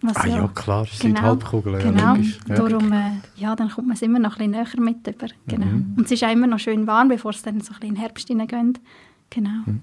Was 0.00 0.16
Ah 0.16 0.26
ja, 0.26 0.48
klar, 0.54 0.82
es 0.84 0.98
sind 0.98 1.20
Halbkugeln, 1.20 1.80
ja, 1.80 1.90
genau. 1.90 2.14
Ja. 2.14 2.54
Darum, 2.54 2.92
äh, 2.92 3.10
ja, 3.36 3.56
dann 3.56 3.68
kommt 3.68 3.88
man 3.88 3.96
es 3.96 4.02
immer 4.02 4.20
noch 4.20 4.38
ein 4.38 4.52
bisschen 4.52 4.80
näher 4.80 4.80
mit 4.80 5.06
über. 5.08 5.26
Genau. 5.48 5.66
Mhm. 5.66 5.94
Und 5.96 6.04
es 6.04 6.12
ist 6.12 6.22
auch 6.22 6.30
immer 6.30 6.46
noch 6.46 6.60
schön 6.60 6.86
warm, 6.86 7.08
bevor 7.08 7.32
es 7.32 7.42
dann 7.42 7.60
so 7.60 7.72
ein 7.72 7.80
bisschen 7.80 7.88
in 7.88 7.94
den 7.94 8.00
Herbst 8.00 8.28
hineingeht. 8.28 8.80
Genau. 9.30 9.50
Mhm. 9.66 9.80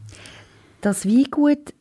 Das 0.79 1.05
Weingut, 1.05 1.73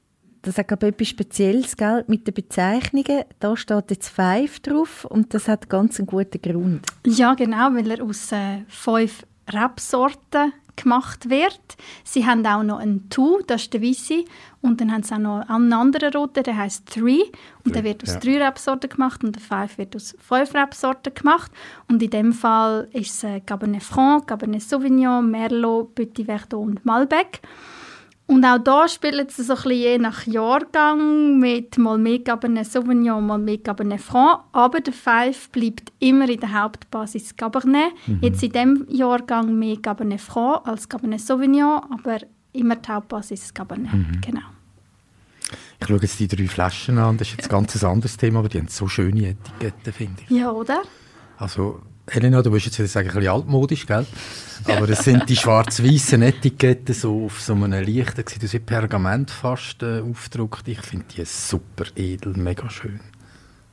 das 0.42 0.58
hat 0.58 0.66
glaube 0.66 0.88
ich 0.88 0.94
etwas 0.94 1.08
Spezielles 1.08 1.76
gell? 1.76 2.04
mit 2.08 2.26
den 2.26 2.34
Bezeichnungen. 2.34 3.22
Da 3.38 3.56
steht 3.56 3.90
jetzt 3.90 4.08
Five 4.08 4.58
drauf 4.60 5.04
und 5.04 5.32
das 5.32 5.46
hat 5.46 5.68
ganz 5.68 6.00
einen 6.00 6.06
guten 6.06 6.42
Grund. 6.42 6.86
Ja, 7.06 7.34
genau, 7.34 7.72
weil 7.72 7.88
er 7.88 8.02
aus 8.02 8.32
äh, 8.32 8.64
fünf 8.66 9.24
Rebsorten 9.48 10.52
gemacht 10.76 11.30
wird. 11.30 11.60
Sie 12.04 12.26
haben 12.26 12.44
auch 12.46 12.62
noch 12.62 12.78
einen 12.78 13.08
Two, 13.10 13.40
das 13.46 13.62
ist 13.62 13.74
der 13.74 13.82
Weisse. 13.82 14.24
Und 14.60 14.80
dann 14.80 14.92
haben 14.92 15.02
sie 15.02 15.14
auch 15.14 15.18
noch 15.18 15.48
einen 15.48 15.72
anderen 15.72 16.12
roten, 16.12 16.42
der 16.42 16.56
heißt 16.56 16.86
Three. 16.86 17.22
Und 17.64 17.74
der 17.74 17.84
wird 17.84 18.02
aus 18.02 18.14
ja. 18.14 18.20
drei 18.20 18.46
Rebsorten 18.46 18.90
gemacht 18.90 19.22
und 19.22 19.36
der 19.36 19.42
Five 19.42 19.78
wird 19.78 19.94
aus 19.94 20.16
fünf 20.18 20.54
Rebsorten 20.54 21.14
gemacht. 21.14 21.52
Und 21.88 22.02
in 22.02 22.10
dem 22.10 22.32
Fall 22.32 22.88
ist 22.92 23.12
es 23.12 23.24
äh, 23.24 23.40
Cabernet 23.40 23.82
Franc, 23.82 24.26
Cabernet 24.26 24.62
Sauvignon, 24.62 25.30
Merlot, 25.30 25.94
Petit 25.94 26.26
Verdot 26.26 26.60
und 26.60 26.84
Malbec. 26.84 27.40
Und 28.26 28.44
auch 28.44 28.58
da 28.58 28.88
spielt 28.88 29.28
es 29.28 29.36
so 29.36 29.42
ein 29.42 29.56
bisschen 29.56 29.72
je 29.72 29.98
nach 29.98 30.26
Jahrgang 30.26 31.38
mit 31.38 31.76
mal 31.76 31.98
mehr 31.98 32.20
Cabernet 32.20 32.66
Sauvignon, 32.66 33.26
mal 33.26 33.38
mehr 33.38 33.58
Cabernet 33.58 34.00
Franc. 34.00 34.44
Aber 34.52 34.80
der 34.80 34.94
Five 34.94 35.50
bleibt 35.50 35.92
immer 35.98 36.28
in 36.28 36.40
der 36.40 36.62
Hauptbasis 36.62 37.36
Cabernet. 37.36 37.92
Mhm. 38.06 38.18
Jetzt 38.22 38.42
in 38.42 38.52
diesem 38.52 38.86
Jahrgang 38.88 39.58
mehr 39.58 39.76
Cabernet 39.76 40.22
Franc 40.22 40.66
als 40.66 40.88
Cabernet 40.88 41.20
Sauvignon, 41.20 41.82
aber 41.90 42.20
immer 42.54 42.76
die 42.76 42.88
Hauptbasis 42.88 43.52
Cabernet. 43.52 43.92
Mhm. 43.92 44.20
Genau. 44.22 44.40
Ich 45.80 45.86
schaue 45.86 45.98
jetzt 46.00 46.18
die 46.18 46.28
drei 46.28 46.48
Flaschen 46.48 46.96
an, 46.96 47.18
das 47.18 47.28
ist 47.28 47.36
jetzt 47.36 47.46
ein 47.48 47.50
ganz 47.50 47.84
anderes 47.84 48.16
Thema, 48.16 48.38
aber 48.38 48.48
die 48.48 48.58
haben 48.58 48.68
so 48.68 48.88
schöne 48.88 49.28
Etiketten, 49.28 49.92
finde 49.92 50.22
ich. 50.22 50.30
Ja, 50.30 50.50
oder? 50.50 50.82
Also, 51.36 51.82
Elena, 52.06 52.42
du 52.42 52.52
wirst 52.52 52.66
jetzt 52.66 52.78
wieder 52.78 52.88
sagen, 52.88 53.08
ein 53.08 53.14
bisschen 53.14 53.32
altmodisch, 53.32 53.86
gell? 53.86 54.06
Aber 54.66 54.88
es 54.88 55.04
sind 55.04 55.28
die 55.28 55.36
schwarz-weißen 55.36 56.22
Etiketten 56.22 56.94
so 56.94 57.24
auf 57.26 57.40
so 57.40 57.54
einem 57.54 57.72
leichten, 57.72 58.24
aus 58.24 58.52
wie 58.52 58.58
Pergament 58.58 59.30
fast 59.30 59.82
äh, 59.82 60.00
aufgedruckt. 60.00 60.68
Ich 60.68 60.80
finde 60.82 61.06
die 61.16 61.24
super 61.24 61.84
edel, 61.96 62.34
mega 62.36 62.68
schön. 62.68 63.00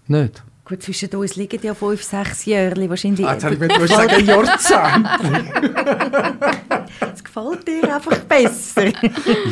Nicht? 0.08 0.44
Gut, 0.64 0.84
zwischen 0.84 1.14
uns 1.16 1.36
liegen 1.36 1.60
ja 1.64 1.74
fünf, 1.74 2.02
sechs 2.04 2.46
Jahre 2.46 2.90
wahrscheinlich. 2.90 3.26
Ah, 3.26 3.34
jetzt 3.34 3.44
habe 3.44 3.56
ich 3.56 3.60
gedacht, 3.60 3.82
du 3.82 3.88
sagen 3.88 4.26
Jahrzehnt. 4.26 5.08
Es 7.14 7.24
gefällt 7.24 7.68
dir 7.68 7.96
einfach 7.96 8.20
besser. 8.20 8.92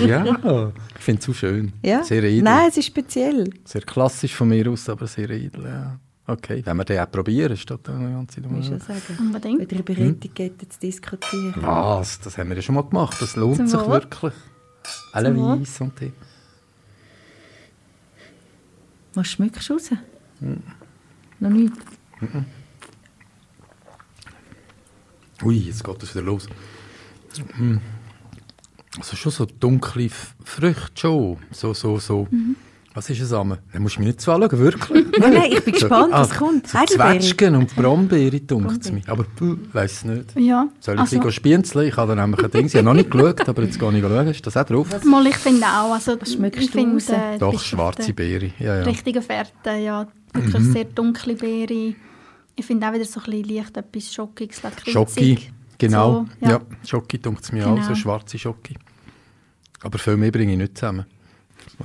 ja, 0.05 0.71
ich 0.97 1.03
finde 1.03 1.19
es 1.19 1.25
so 1.25 1.33
schön. 1.33 1.73
ja? 1.81 2.03
Sehr 2.03 2.23
edel. 2.23 2.43
Nein, 2.43 2.69
es 2.69 2.77
ist 2.77 2.85
speziell. 2.85 3.49
Sehr 3.65 3.81
klassisch 3.81 4.33
von 4.33 4.49
mir 4.49 4.69
aus, 4.69 4.87
aber 4.87 5.07
sehr 5.07 5.29
edel, 5.29 5.65
ja. 5.65 5.99
Okay, 6.29 6.61
wenn 6.63 6.77
wir 6.77 6.85
den 6.85 6.99
auch 6.99 7.09
probieren, 7.09 7.57
statt 7.57 7.89
eine 7.89 8.11
ganze 8.11 8.39
Nummer. 8.41 8.61
schon 8.61 8.79
sagen. 8.79 9.01
Unbedingt. 9.17 9.61
Wieder 9.61 9.79
über 9.79 9.97
Etiketten 9.97 10.69
zu 10.69 10.79
diskutieren. 10.79 11.55
Was? 11.57 12.19
Das 12.19 12.37
haben 12.37 12.49
wir 12.49 12.55
ja 12.55 12.61
schon 12.61 12.75
mal 12.75 12.83
gemacht. 12.83 13.19
Das 13.19 13.35
lohnt 13.35 13.57
Zum 13.57 13.67
sich 13.67 13.79
Wohl. 13.79 13.89
wirklich. 13.89 14.33
Alle. 15.11 15.35
Weiss 15.35 15.81
und 15.81 15.99
die. 15.99 16.13
Was 19.15 19.27
schmeckst 19.27 19.67
du 19.67 19.73
raus? 19.73 19.89
Noch 21.39 21.49
nicht. 21.49 21.73
Ui, 25.41 25.55
jetzt 25.55 25.83
geht 25.83 26.03
das 26.03 26.13
wieder 26.13 26.25
los. 26.25 26.47
Mm. 27.57 27.77
Also 28.97 29.15
schon 29.15 29.31
so 29.31 29.45
dunkle 29.45 30.09
Früchte, 30.43 30.91
schon. 30.93 31.37
So, 31.51 31.73
so, 31.73 31.97
so. 31.97 32.27
Mhm. 32.29 32.55
Was 32.95 33.09
ist 33.09 33.21
es 33.21 33.31
am? 33.33 33.55
Dann 33.71 33.81
musst 33.83 33.95
du 33.97 33.99
mich 33.99 34.07
nicht 34.07 34.21
zu 34.21 34.31
anschauen, 34.31 34.57
wirklich. 34.59 35.05
Nein, 35.19 35.33
nein, 35.33 35.51
ich 35.51 35.63
bin 35.63 35.73
gespannt, 35.75 36.11
was 36.11 36.31
Ah, 36.31 36.35
kommt. 36.35 36.67
So. 36.67 36.77
Zwetschgen 36.85 37.55
und 37.55 37.75
Brombeere, 37.75 38.39
dunkt 38.39 38.83
es 38.83 38.91
mir. 38.91 39.01
Aber 39.07 39.23
ich 39.39 39.73
weiß 39.73 39.91
es 39.91 40.05
nicht. 40.05 40.35
Ja. 40.35 40.67
Soll 40.79 40.95
ich 40.95 41.01
also, 41.01 41.17
also, 41.17 41.31
spienzeln? 41.31 41.87
Ich 41.87 41.95
habe 41.97 42.15
da 42.15 42.21
nämlich 42.25 42.43
ein 42.43 42.49
Ding. 42.51 42.65
Ich 42.65 42.73
habe 42.75 42.83
noch 42.85 42.93
nicht 42.95 43.11
geschaut, 43.11 43.47
aber 43.47 43.61
jetzt 43.63 43.79
gehe 43.79 43.91
ich 43.95 44.01
schauen. 44.03 44.27
Ist 44.27 44.47
das 44.47 44.57
auch 44.57 44.63
drauf? 44.65 45.03
mal, 45.05 45.25
ich 45.27 45.35
finde 45.35 45.65
auch. 45.67 45.93
Also, 45.93 46.19
Was 46.19 46.33
schmeckst 46.33 46.61
ich 46.61 46.71
du 46.71 46.79
raus? 46.79 47.09
äh, 47.09 47.37
Doch, 47.37 47.59
schwarze 47.61 48.11
Beere. 48.13 48.51
Ja, 48.59 48.77
ja. 48.79 48.83
Richtige 48.83 49.21
Fährte, 49.21 49.71
ja. 49.71 50.07
Wirklich 50.33 50.63
sehr 50.65 50.85
dunkle 50.85 51.35
Beere. 51.35 51.93
Ich 52.55 52.65
finde 52.65 52.87
auch 52.87 52.93
wieder 52.93 53.05
so 53.05 53.19
ein 53.21 53.31
bisschen 53.31 53.55
leicht 53.55 53.77
etwas 53.77 54.13
Schokiges, 54.13 54.63
Lakritzig. 54.63 54.93
Schoki, 54.93 55.37
genau. 55.77 56.25
So, 56.41 56.45
ja. 56.45 56.51
ja. 56.53 56.61
Schoki 56.85 57.19
dunkt 57.19 57.43
es 57.43 57.51
mir 57.51 57.63
Genau. 57.63 57.77
auch, 57.79 57.83
so 57.83 57.95
schwarze 57.95 58.37
Schoki. 58.37 58.75
Aber 59.81 59.97
viel 59.97 60.17
mehr 60.17 60.31
bringe 60.31 60.51
ich 60.53 60.57
nicht 60.57 60.77
zusammen. 60.77 61.05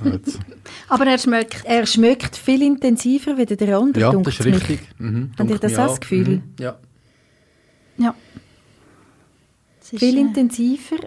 Aber 0.89 1.05
er 1.05 1.17
schmeckt. 1.17 1.63
Er 1.65 1.85
schmeckt 1.85 2.35
viel 2.35 2.61
intensiver 2.61 3.37
wie 3.37 3.45
der 3.45 3.77
andere. 3.77 4.01
ja, 4.01 4.11
das 4.11 4.39
ist 4.39 4.45
richtig. 4.45 4.79
Mhm, 4.97 5.31
Habt 5.37 5.49
ihr 5.49 5.59
das 5.59 5.77
auch 5.77 5.87
das 5.89 5.99
Gefühl? 6.01 6.27
Mhm, 6.27 6.43
ja. 6.59 6.77
Ja. 7.97 8.15
Viel 9.81 10.17
äh, 10.17 10.21
intensiver. 10.21 10.97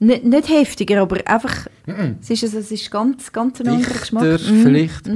Nicht, 0.00 0.24
nicht 0.24 0.48
heftiger, 0.48 1.02
aber 1.02 1.18
einfach. 1.26 1.66
Es 2.20 2.30
ist, 2.30 2.44
also, 2.44 2.58
es 2.58 2.70
ist 2.70 2.90
ganz, 2.90 3.32
ganz 3.32 3.60
ein 3.60 3.68
anderer 3.68 3.98
Geschmack. 3.98 4.22
Dichter 4.22 4.52
Mhm. 4.52 4.62
vielleicht. 4.62 5.10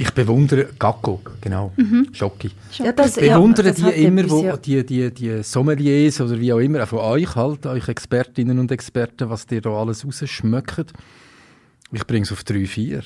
Ich 0.00 0.12
bewundere 0.12 0.68
Gacko, 0.78 1.20
genau. 1.40 1.72
Schoki. 2.12 2.50
Ja, 2.78 2.92
das, 2.92 3.16
Ich 3.16 3.32
bewundere 3.32 3.68
ja, 3.68 3.90
die 3.90 4.04
immer, 4.04 4.20
etwas, 4.20 4.32
wo 4.32 4.44
ja. 4.44 4.56
die, 4.56 4.86
die, 4.86 5.10
die 5.12 5.42
Sommeliers 5.42 6.20
oder 6.20 6.38
wie 6.38 6.52
auch 6.52 6.58
immer, 6.58 6.84
auch 6.84 6.88
von 6.88 6.98
euch 7.00 7.34
halt, 7.34 7.66
euch 7.66 7.88
Expertinnen 7.88 8.58
und 8.60 8.70
Experten, 8.70 9.28
was 9.28 9.46
dir 9.46 9.60
da 9.60 9.70
alles 9.70 10.06
rausschmeckt. 10.06 10.92
Ich 11.92 12.06
bringe 12.06 12.24
es 12.24 12.32
auf 12.32 12.44
drei, 12.44 12.66
vier. 12.66 13.02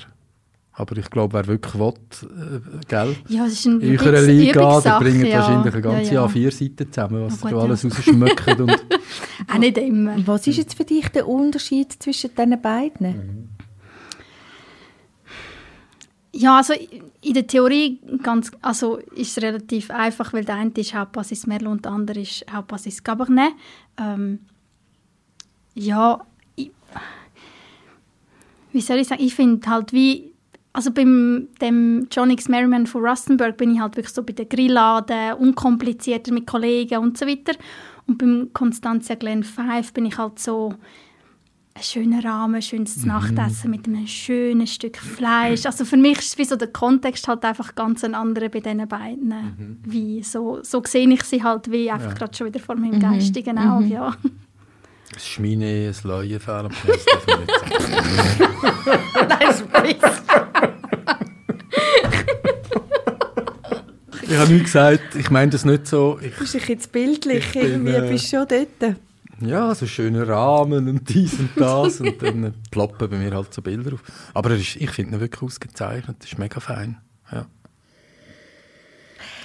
Aber 0.75 0.97
ich 0.97 1.11
glaube, 1.11 1.35
wer 1.35 1.47
wirklich 1.47 1.75
will, 1.75 1.93
äh, 1.93 2.81
gell? 2.89 3.17
Ja, 3.29 3.45
es 3.45 3.53
ist 3.53 3.67
ein 3.67 3.81
In 3.83 3.99
eurer 3.99 4.23
Liga, 4.23 4.53
der 4.53 4.63
Übungssache, 4.63 5.05
bringt 5.05 5.27
ja. 5.27 5.39
wahrscheinlich 5.39 5.75
eine 5.75 5.83
ganze 5.83 6.15
ja, 6.15 6.27
ja. 6.27 6.27
A4-Seite 6.27 6.91
zusammen, 6.91 7.25
was 7.25 7.41
Ja, 7.43 7.51
da 7.51 7.55
gut, 7.55 7.63
alles 7.63 7.83
ja. 7.83 7.91
rausschmeckt. 7.91 8.61
und 8.61 8.71
Auch 9.53 9.59
nicht 9.59 9.79
immer. 9.79 10.27
Was 10.27 10.47
ist 10.47 10.57
jetzt 10.57 10.75
für 10.75 10.85
dich 10.85 11.09
der 11.11 11.29
Unterschied 11.29 11.93
zwischen 11.93 12.31
diesen 12.35 12.63
beiden? 12.63 13.51
Ja, 16.35 16.57
also 16.57 16.73
in 17.21 17.35
der 17.35 17.47
Theorie 17.47 18.01
ganz, 18.23 18.51
also 18.63 18.97
ist 18.97 19.37
es 19.37 19.43
relativ 19.43 19.91
einfach, 19.91 20.33
weil 20.33 20.47
der 20.47 20.55
eine 20.55 20.71
ist 20.71 20.95
Hauptbasis 20.95 21.47
Merlot 21.47 21.73
und 21.73 21.85
der 21.85 21.93
andere 21.93 22.21
ist 22.21 22.47
Hauptbasis 22.51 23.05
Cabernet. 23.05 23.53
Ähm, 23.99 24.39
ja, 25.75 26.25
ich, 26.57 26.71
wie 28.73 28.81
soll 28.81 28.99
ich 28.99 29.09
sagen, 29.09 29.23
ich 29.23 29.35
finde 29.35 29.69
halt 29.69 29.93
wie, 29.93 30.33
also 30.73 30.91
beim 30.91 31.49
dem 31.61 32.07
John 32.11 32.31
X. 32.31 32.49
Merriman 32.49 32.87
von 32.87 33.05
Rustenburg 33.05 33.57
bin 33.57 33.75
ich 33.75 33.81
halt 33.81 33.97
wirklich 33.97 34.15
so 34.15 34.23
bei 34.23 34.33
den 34.33 34.49
Grillladen, 34.49 35.35
unkomplizierter 35.35 36.33
mit 36.33 36.47
Kollegen 36.47 36.99
und 36.99 37.19
so 37.19 37.27
weiter. 37.27 37.53
Und 38.07 38.19
beim 38.19 38.51
Constantia 38.53 39.15
Glen 39.15 39.45
5 39.45 39.93
bin 39.93 40.07
ich 40.07 40.19
halt 40.19 40.39
so 40.39 40.75
ein 41.75 41.83
schöner 41.83 42.25
Rahmen, 42.25 42.57
ein 42.57 42.63
schönes 42.63 43.05
Nachtessen 43.07 43.71
mit 43.71 43.87
einem 43.87 44.07
schönen 44.07 44.67
Stück 44.67 44.99
Fleisch. 44.99 45.65
Also 45.65 45.85
für 45.85 45.97
mich 45.97 46.19
ist 46.19 46.37
wie 46.39 46.45
so 46.45 46.57
der 46.57 46.69
Kontext 46.69 47.29
halt 47.29 47.45
einfach 47.45 47.75
ganz 47.75 48.05
ein 48.05 48.15
anderer 48.15 48.49
bei 48.49 48.61
diesen 48.61 48.87
beiden. 48.89 49.81
Wie 49.85 50.23
so, 50.23 50.61
so 50.63 50.83
sehe 50.85 51.09
ich 51.09 51.23
sie 51.23 51.43
halt 51.43 51.71
wie 51.71 51.91
einfach 51.91 52.15
gerade 52.15 52.37
schon 52.37 52.49
wieder 52.49 52.61
vor 52.61 52.77
meinem 52.77 53.01
geistigen 53.01 53.59
Auge. 53.59 53.87
Ja. 53.87 54.17
Ein 55.15 55.21
Schmine, 55.21 55.89
ein 55.95 56.09
Leuenfell 56.09 56.63
nicht 56.69 56.85
sagen. 56.85 57.47
Nein, 59.29 59.51
ist 59.51 59.65
Ich 64.23 64.39
habe 64.39 64.53
nicht 64.53 64.65
gesagt, 64.65 65.15
ich 65.17 65.31
meine 65.31 65.51
das 65.51 65.65
nicht 65.65 65.87
so. 65.87 66.19
Ich, 66.23 66.33
Du 66.35 66.41
bist 66.41 66.55
jetzt 66.69 66.93
bildlich, 66.93 67.45
Ich 67.47 67.53
bin, 67.53 67.63
irgendwie 67.71 67.93
äh, 67.93 68.09
bist 68.11 68.33
du 68.33 68.37
schon 68.39 68.47
dort. 68.49 68.97
ja, 69.41 69.75
so 69.75 69.87
schöner 69.87 70.27
Rahmen 70.29 70.89
und 70.89 71.09
dies 71.09 71.35
und 71.39 71.51
das 71.57 72.01
und 72.01 72.23
dann 72.23 72.55
ploppen 72.71 73.11
bei 73.11 73.17
mir 73.19 73.33
halt 73.35 73.53
so 73.53 73.61
Bilder 73.61 73.95
auf. 73.95 74.03
Aber 74.33 74.51
er 74.51 74.57
ist, 74.57 74.77
ich 74.77 74.91
finde 74.91 75.17
ihn 75.17 75.21
wirklich 75.21 75.43
ausgezeichnet, 75.43 76.17
das 76.21 76.33
ist 76.33 76.39
mega 76.39 76.61
fein. 76.61 76.99
Ja. 77.31 77.47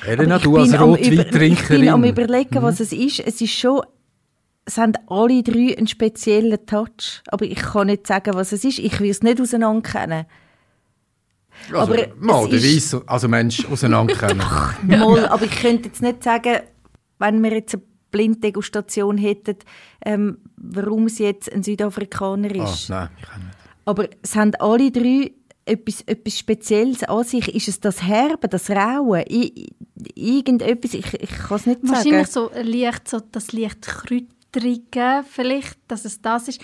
Elena, 0.06 0.38
du 0.40 0.56
als 0.58 0.72
bin 0.72 0.80
am 0.80 0.90
Über- 0.96 1.00
Ich 1.02 1.10
bin 1.10 1.20
am 1.20 1.26
Rotweintrinkerin. 1.26 2.04
überlegen, 2.04 2.62
was 2.62 2.80
es 2.80 2.94
ist. 2.94 3.20
Es 3.20 3.42
ist 3.42 3.52
schon, 3.52 3.82
es 4.68 4.78
haben 4.78 4.94
alle 5.08 5.42
drei 5.44 5.76
einen 5.78 5.88
speziellen 5.88 6.66
Touch. 6.66 7.24
Aber 7.28 7.46
ich 7.46 7.56
kann 7.56 7.88
nicht 7.88 8.06
sagen, 8.06 8.36
was 8.36 8.52
es 8.52 8.66
ist. 8.66 8.80
Ich 8.80 9.00
will 9.00 9.10
es 9.10 9.24
nicht 9.24 9.40
auseinander 9.40 9.90
kennen. 9.90 10.26
Also, 11.74 11.94
aber 11.94 12.08
mal, 12.20 12.48
der 12.50 12.60
ist- 12.60 12.94
Weiss, 12.94 13.02
also 13.08 13.28
Mensch 13.28 13.66
auseinander 13.66 14.14
kennen. 14.14 14.38
Mal, 14.84 15.26
aber 15.28 15.46
ich 15.46 15.60
könnte 15.60 15.88
jetzt 15.88 16.02
nicht 16.04 16.22
sagen, 16.22 16.60
wenn 17.18 17.42
wir 17.42 17.52
jetzt 17.52 17.74
eine 17.74 17.84
Blinddegustation 18.12 19.18
hätten, 19.18 19.56
ähm, 20.06 20.38
warum 20.58 21.08
es 21.08 21.18
jetzt 21.18 21.52
ein 21.52 21.64
Südafrikaner 21.64 22.50
ah, 22.60 22.64
ist. 22.64 22.90
nein, 22.90 23.10
ich 23.18 23.28
kann 23.28 23.42
nicht. 23.42 23.58
aber 23.86 24.08
es 24.22 24.36
haben 24.36 24.54
alle 24.60 24.92
drei 24.92 25.32
etwas, 25.66 26.02
etwas 26.02 26.38
Spezielles 26.38 27.04
an 27.04 27.24
sich. 27.24 27.54
Ist 27.54 27.68
es 27.68 27.80
das 27.80 28.04
Herbe, 28.04 28.48
das 28.48 28.70
Raue? 28.70 29.26
Irgendetwas, 30.14 30.94
ich, 30.94 31.14
ich 31.14 31.30
kann 31.30 31.58
es 31.58 31.66
nicht 31.66 31.82
sagen. 31.82 31.92
Wahrscheinlich 31.96 32.28
so 32.28 32.52
leicht, 32.54 33.08
so 33.08 33.20
das 33.32 33.52
leicht 33.52 33.82
Kräuterige 34.52 35.24
vielleicht, 35.30 35.78
dass 35.88 36.06
es 36.06 36.22
das 36.22 36.48
ist. 36.48 36.62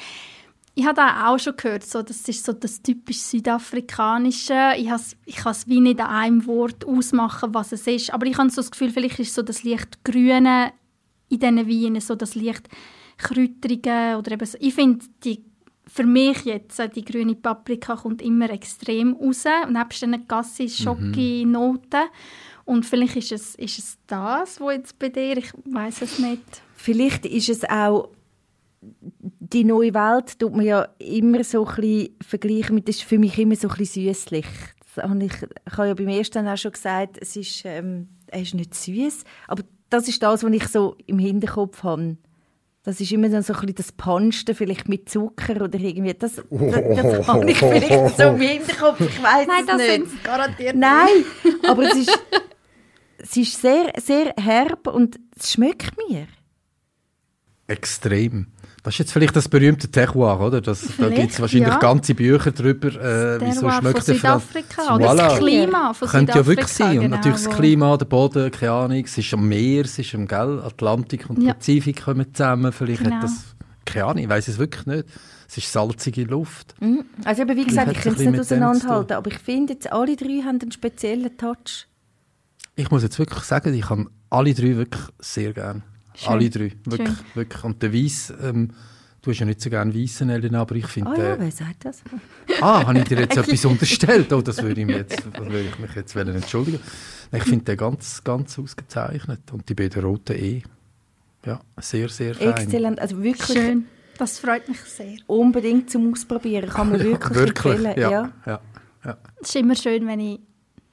Ich 0.76 0.86
habe 0.86 0.96
da 0.96 1.28
auch 1.30 1.38
schon 1.38 1.56
gehört, 1.56 1.86
so, 1.86 2.02
das 2.02 2.28
ist 2.28 2.44
so 2.44 2.52
das 2.52 2.82
typisch 2.82 3.20
Südafrikanische. 3.20 4.74
Ich, 4.78 4.90
has, 4.90 5.16
ich 5.26 5.36
kann 5.36 5.52
es 5.52 5.68
wie 5.68 5.80
nicht 5.80 6.00
an 6.00 6.08
einem 6.08 6.48
Wort 6.48 6.84
ausmachen, 6.86 7.54
was 7.54 7.72
es 7.74 7.86
ist. 7.86 8.12
Aber 8.12 8.26
ich 8.26 8.38
habe 8.38 8.50
so 8.50 8.62
das 8.62 8.72
Gefühl, 8.72 8.90
vielleicht 8.90 9.20
ist 9.20 9.36
so 9.36 9.44
das 9.44 9.64
leicht 9.64 10.04
Grüne 10.04 10.74
in 11.30 11.40
diesen 11.40 11.68
Weinen, 11.68 12.02
so 12.02 12.16
das 12.16 12.34
leicht 12.34 12.70
Kräuterige. 13.20 14.18
Oder 14.18 14.32
eben 14.32 14.46
so. 14.48 14.58
Ich 14.60 14.74
finde, 14.74 15.06
für 15.86 16.06
mich 16.06 16.44
jetzt, 16.46 16.80
äh, 16.80 16.90
die 16.90 17.06
grüne 17.06 17.36
Paprika 17.36 17.96
kommt 17.96 18.24
immer 18.24 18.50
extrem 18.50 19.14
raus. 19.14 19.44
Nebst 19.70 20.02
den 20.02 20.28
Gassi, 20.28 20.70
Schoki, 20.70 21.46
Noten. 21.46 22.10
Und 22.66 22.86
vielleicht 22.86 23.16
ist 23.18 23.32
es, 23.32 23.56
ist 23.56 23.80
es 23.80 23.98
das, 24.08 24.60
wo 24.60 24.72
jetzt 24.72 24.98
bei 25.00 25.10
dir, 25.10 25.38
ich 25.38 25.52
weiß 25.66 26.02
es 26.02 26.20
nicht. 26.20 26.42
Vielleicht 26.76 27.26
ist 27.26 27.50
es 27.50 27.64
auch 27.70 28.10
die 29.40 29.64
neue 29.64 29.94
Welt 29.94 30.40
tut 30.40 30.56
man 30.56 30.66
ja 30.66 30.88
immer 31.00 31.44
so 31.44 31.66
ein 31.66 31.76
bisschen 31.76 32.16
vergleichen 32.22 32.76
mit, 32.76 32.88
das 32.88 32.98
ist 32.98 33.04
für 33.04 33.20
mich 33.20 33.38
immer 33.38 33.56
so 33.56 33.70
ein 33.70 33.76
bisschen 33.78 34.08
süßlich. 34.14 34.46
Das 34.96 35.04
habe 35.04 35.24
ich, 35.24 35.34
ich 35.34 35.78
habe 35.78 35.88
ja 35.88 35.94
beim 35.94 36.08
ersten 36.08 36.48
auch 36.48 36.58
schon 36.58 36.72
gesagt, 36.72 37.18
es 37.22 37.36
ist, 37.36 37.64
ähm, 37.66 38.10
er 38.28 38.42
ist 38.42 38.54
nicht 38.54 38.76
süß, 38.76 39.24
aber 39.48 39.64
das 39.90 40.08
ist 40.08 40.22
das, 40.24 40.44
was 40.44 40.52
ich 40.52 40.68
so 40.68 40.96
im 41.06 41.20
Hinterkopf 41.20 41.84
habe. 41.84 42.18
Das 42.84 43.00
ist 43.00 43.12
immer 43.14 43.30
dann 43.30 43.44
so 43.44 43.54
ein 43.54 43.60
bisschen 43.62 43.76
das 43.76 43.92
Punchte, 43.94 44.56
vielleicht 44.56 44.90
mit 44.90 45.08
Zucker 45.08 45.62
oder 45.62 45.80
irgendwie. 45.80 46.14
Das, 46.14 46.36
das, 46.36 46.44
das 46.50 47.28
habe 47.28 47.50
ich 47.50 47.58
vielleicht 47.58 48.18
so 48.18 48.24
im 48.24 48.42
Hinterkopf, 48.42 49.00
ich 49.00 49.24
weiß 49.24 49.48
Nein, 49.48 49.62
es 49.62 49.66
das 49.68 49.78
nicht. 49.78 49.92
sind 49.92 50.10
sie 50.10 50.18
garantiert 50.24 50.76
Nein, 50.76 51.26
aber 51.66 51.84
es 51.84 51.96
ist, 51.96 52.10
es 53.24 53.38
ist 53.38 53.62
sehr, 53.62 53.94
sehr 54.04 54.34
herb 54.38 54.88
und 54.88 55.18
es 55.40 55.54
schmeckt 55.54 55.94
mir. 56.10 56.28
Extrem. 57.68 58.48
Das 58.84 58.96
ist 58.96 59.00
jetzt 59.00 59.14
vielleicht 59.14 59.36
das 59.38 59.48
berühmte 59.48 59.90
Terroir, 59.90 60.42
oder? 60.42 60.60
Das, 60.60 60.86
da 60.98 61.10
gibt 61.10 61.32
es 61.32 61.40
wahrscheinlich 61.40 61.70
ja. 61.70 61.78
ganze 61.80 62.14
Bücher 62.14 62.52
darüber, 62.52 62.90
äh, 62.90 63.40
wieso 63.40 63.72
schmeckt 63.72 64.06
der 64.06 64.16
Südafrika 64.16 64.82
Voilà. 64.98 65.16
das 65.16 65.40
Klima 65.40 65.94
von 65.94 66.08
Könnte 66.10 66.38
ja 66.38 66.46
wirklich 66.46 66.68
sein. 66.68 66.98
Und 66.98 67.04
genau, 67.06 67.16
natürlich 67.16 67.44
das 67.46 67.56
Klima, 67.56 67.96
der 67.96 68.06
Boden, 68.06 68.52
keine 68.52 68.72
Ahnung, 68.74 69.04
es 69.06 69.18
ist 69.18 69.34
am 69.34 69.48
Meer, 69.48 69.86
es 69.86 69.98
ist 69.98 70.14
am 70.14 70.28
Gell, 70.28 70.60
Atlantik 70.62 71.30
und 71.30 71.42
Ja. 71.42 71.54
Pazifik 71.54 72.04
kommen 72.04 72.34
zusammen. 72.34 72.74
Vielleicht 72.74 73.04
Genau. 73.06 73.16
hat 73.16 73.24
das, 73.24 73.56
keine 73.86 74.06
Ahnung, 74.06 74.24
ich 74.24 74.30
weiß 74.30 74.50
es 74.50 74.58
wirklich 74.58 74.86
nicht. 74.86 75.06
Es 75.48 75.58
ist 75.58 75.72
salzige 75.72 76.24
Luft. 76.26 76.76
Mhm. 76.82 77.06
Also 77.24 77.44
eben, 77.44 77.56
wie 77.56 77.66
gesagt, 77.66 77.90
ich 77.94 78.02
kann 78.02 78.14
es 78.16 78.20
nicht 78.20 78.38
auseinanderhalten, 78.40 79.16
aber 79.16 79.32
ich 79.32 79.40
finde 79.40 79.74
jetzt, 79.74 79.90
alle 79.94 80.18
drei 80.18 80.42
haben 80.44 80.60
einen 80.62 80.72
speziellen 80.74 81.38
Touch. 81.38 81.88
Ich 82.76 82.90
muss 82.90 83.04
jetzt 83.04 83.20
wirklich 83.20 83.44
sagen, 83.44 83.74
ich 83.74 83.82
kann 83.86 84.10
alle 84.30 84.54
drei 84.54 84.76
wirklich 84.76 85.04
sehr 85.20 85.54
gern. 85.54 85.84
Schön. 86.16 86.30
Alle 86.30 86.50
drei, 86.50 86.72
wirklich, 86.86 87.08
Schön. 87.08 87.26
wirklich. 87.36 87.64
Und 87.64 87.82
der 87.82 87.94
Weiss, 87.94 88.34
ähm, 88.42 88.70
du 89.22 89.32
hast 89.32 89.40
ja 89.40 89.46
nicht 89.46 89.62
so 89.62 89.70
gerne 89.70 89.94
Weissen, 89.96 90.30
Elena, 90.30 90.62
aber 90.62 90.76
ich 90.76 90.86
finde, 90.88 91.12
Ah 91.12 91.18
ja, 91.18 91.34
äh, 91.34 91.40
wer 91.40 91.52
sagt 91.52 91.86
das? 91.86 92.02
Ah, 92.62 92.86
habe 92.86 93.00
ich 93.00 93.06
dir 93.06 93.20
jetzt 93.20 93.38
etwas 93.38 93.66
unterstellt? 93.66 94.32
Oh, 94.34 94.42
das 94.42 94.62
würde 94.62 94.82
ich, 94.82 94.88
mir 94.88 94.98
jetzt, 94.98 95.18
das 95.26 95.34
würde 95.42 95.62
ich 95.62 95.80
mich 95.80 95.96
jetzt 95.96 96.16
entschuldigen. 96.16 96.80
Nein, 97.32 97.42
Ich 97.44 97.48
finde 97.50 97.66
den 97.66 97.78
ganz, 97.78 98.24
ganz 98.24 98.58
ausgezeichnet. 98.60 99.42
Und 99.52 99.68
die 99.70 99.74
beiden 99.74 100.04
roten 100.04 100.36
E. 100.36 100.62
Ja, 101.46 101.60
sehr, 101.80 102.10
sehr 102.10 102.36
fein. 102.36 102.50
Exzellent, 102.52 103.00
also 103.00 103.22
wirklich 103.22 103.58
Schön. 103.58 103.86
Das 104.18 104.38
freut 104.40 104.70
mich 104.70 104.80
sehr. 104.82 105.18
unbedingt 105.26 105.90
zum 105.90 106.12
Ausprobieren, 106.12 106.70
kann 106.70 106.92
man 106.92 107.00
wirklich, 107.04 107.38
empfehlen. 107.50 107.94
ja, 108.00 108.12
Ja. 108.12 108.32
ja. 108.46 108.62
ja. 109.06 109.18
Es 109.42 109.50
ist 109.50 109.56
immer 109.56 109.76
schön, 109.76 110.06
wenn 110.08 110.20
ich 110.20 110.40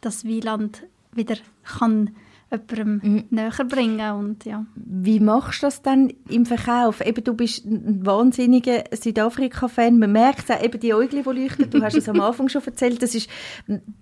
das 0.00 0.24
Wieland 0.24 0.82
wieder 1.14 1.36
kann 1.64 2.10
jemandem 2.52 3.00
Mhm. 3.02 3.24
näher 3.30 3.64
bringen 3.68 4.12
und 4.16 4.44
ja. 4.44 4.66
Wie 4.74 5.20
machst 5.20 5.62
du 5.62 5.66
das 5.66 5.82
dann 5.82 6.12
im 6.28 6.46
Verkauf? 6.46 7.00
Eben, 7.00 7.22
du 7.22 7.34
bist 7.34 7.64
ein 7.64 8.04
wahnsinniger 8.04 8.84
Südafrika-Fan. 8.90 9.98
Man 10.00 10.10
merkt 10.10 10.50
es 10.50 10.56
auch, 10.56 10.60
eben 10.60 10.80
die 10.80 10.92
Äugel, 10.92 11.22
die 11.22 11.40
leuchten. 11.42 11.70
Du 11.70 11.80
hast 11.80 11.96
es 11.96 12.08
am 12.08 12.20
Anfang 12.20 12.48
schon 12.48 12.64
erzählt. 12.64 13.02
Das 13.02 13.14
ist 13.14 13.30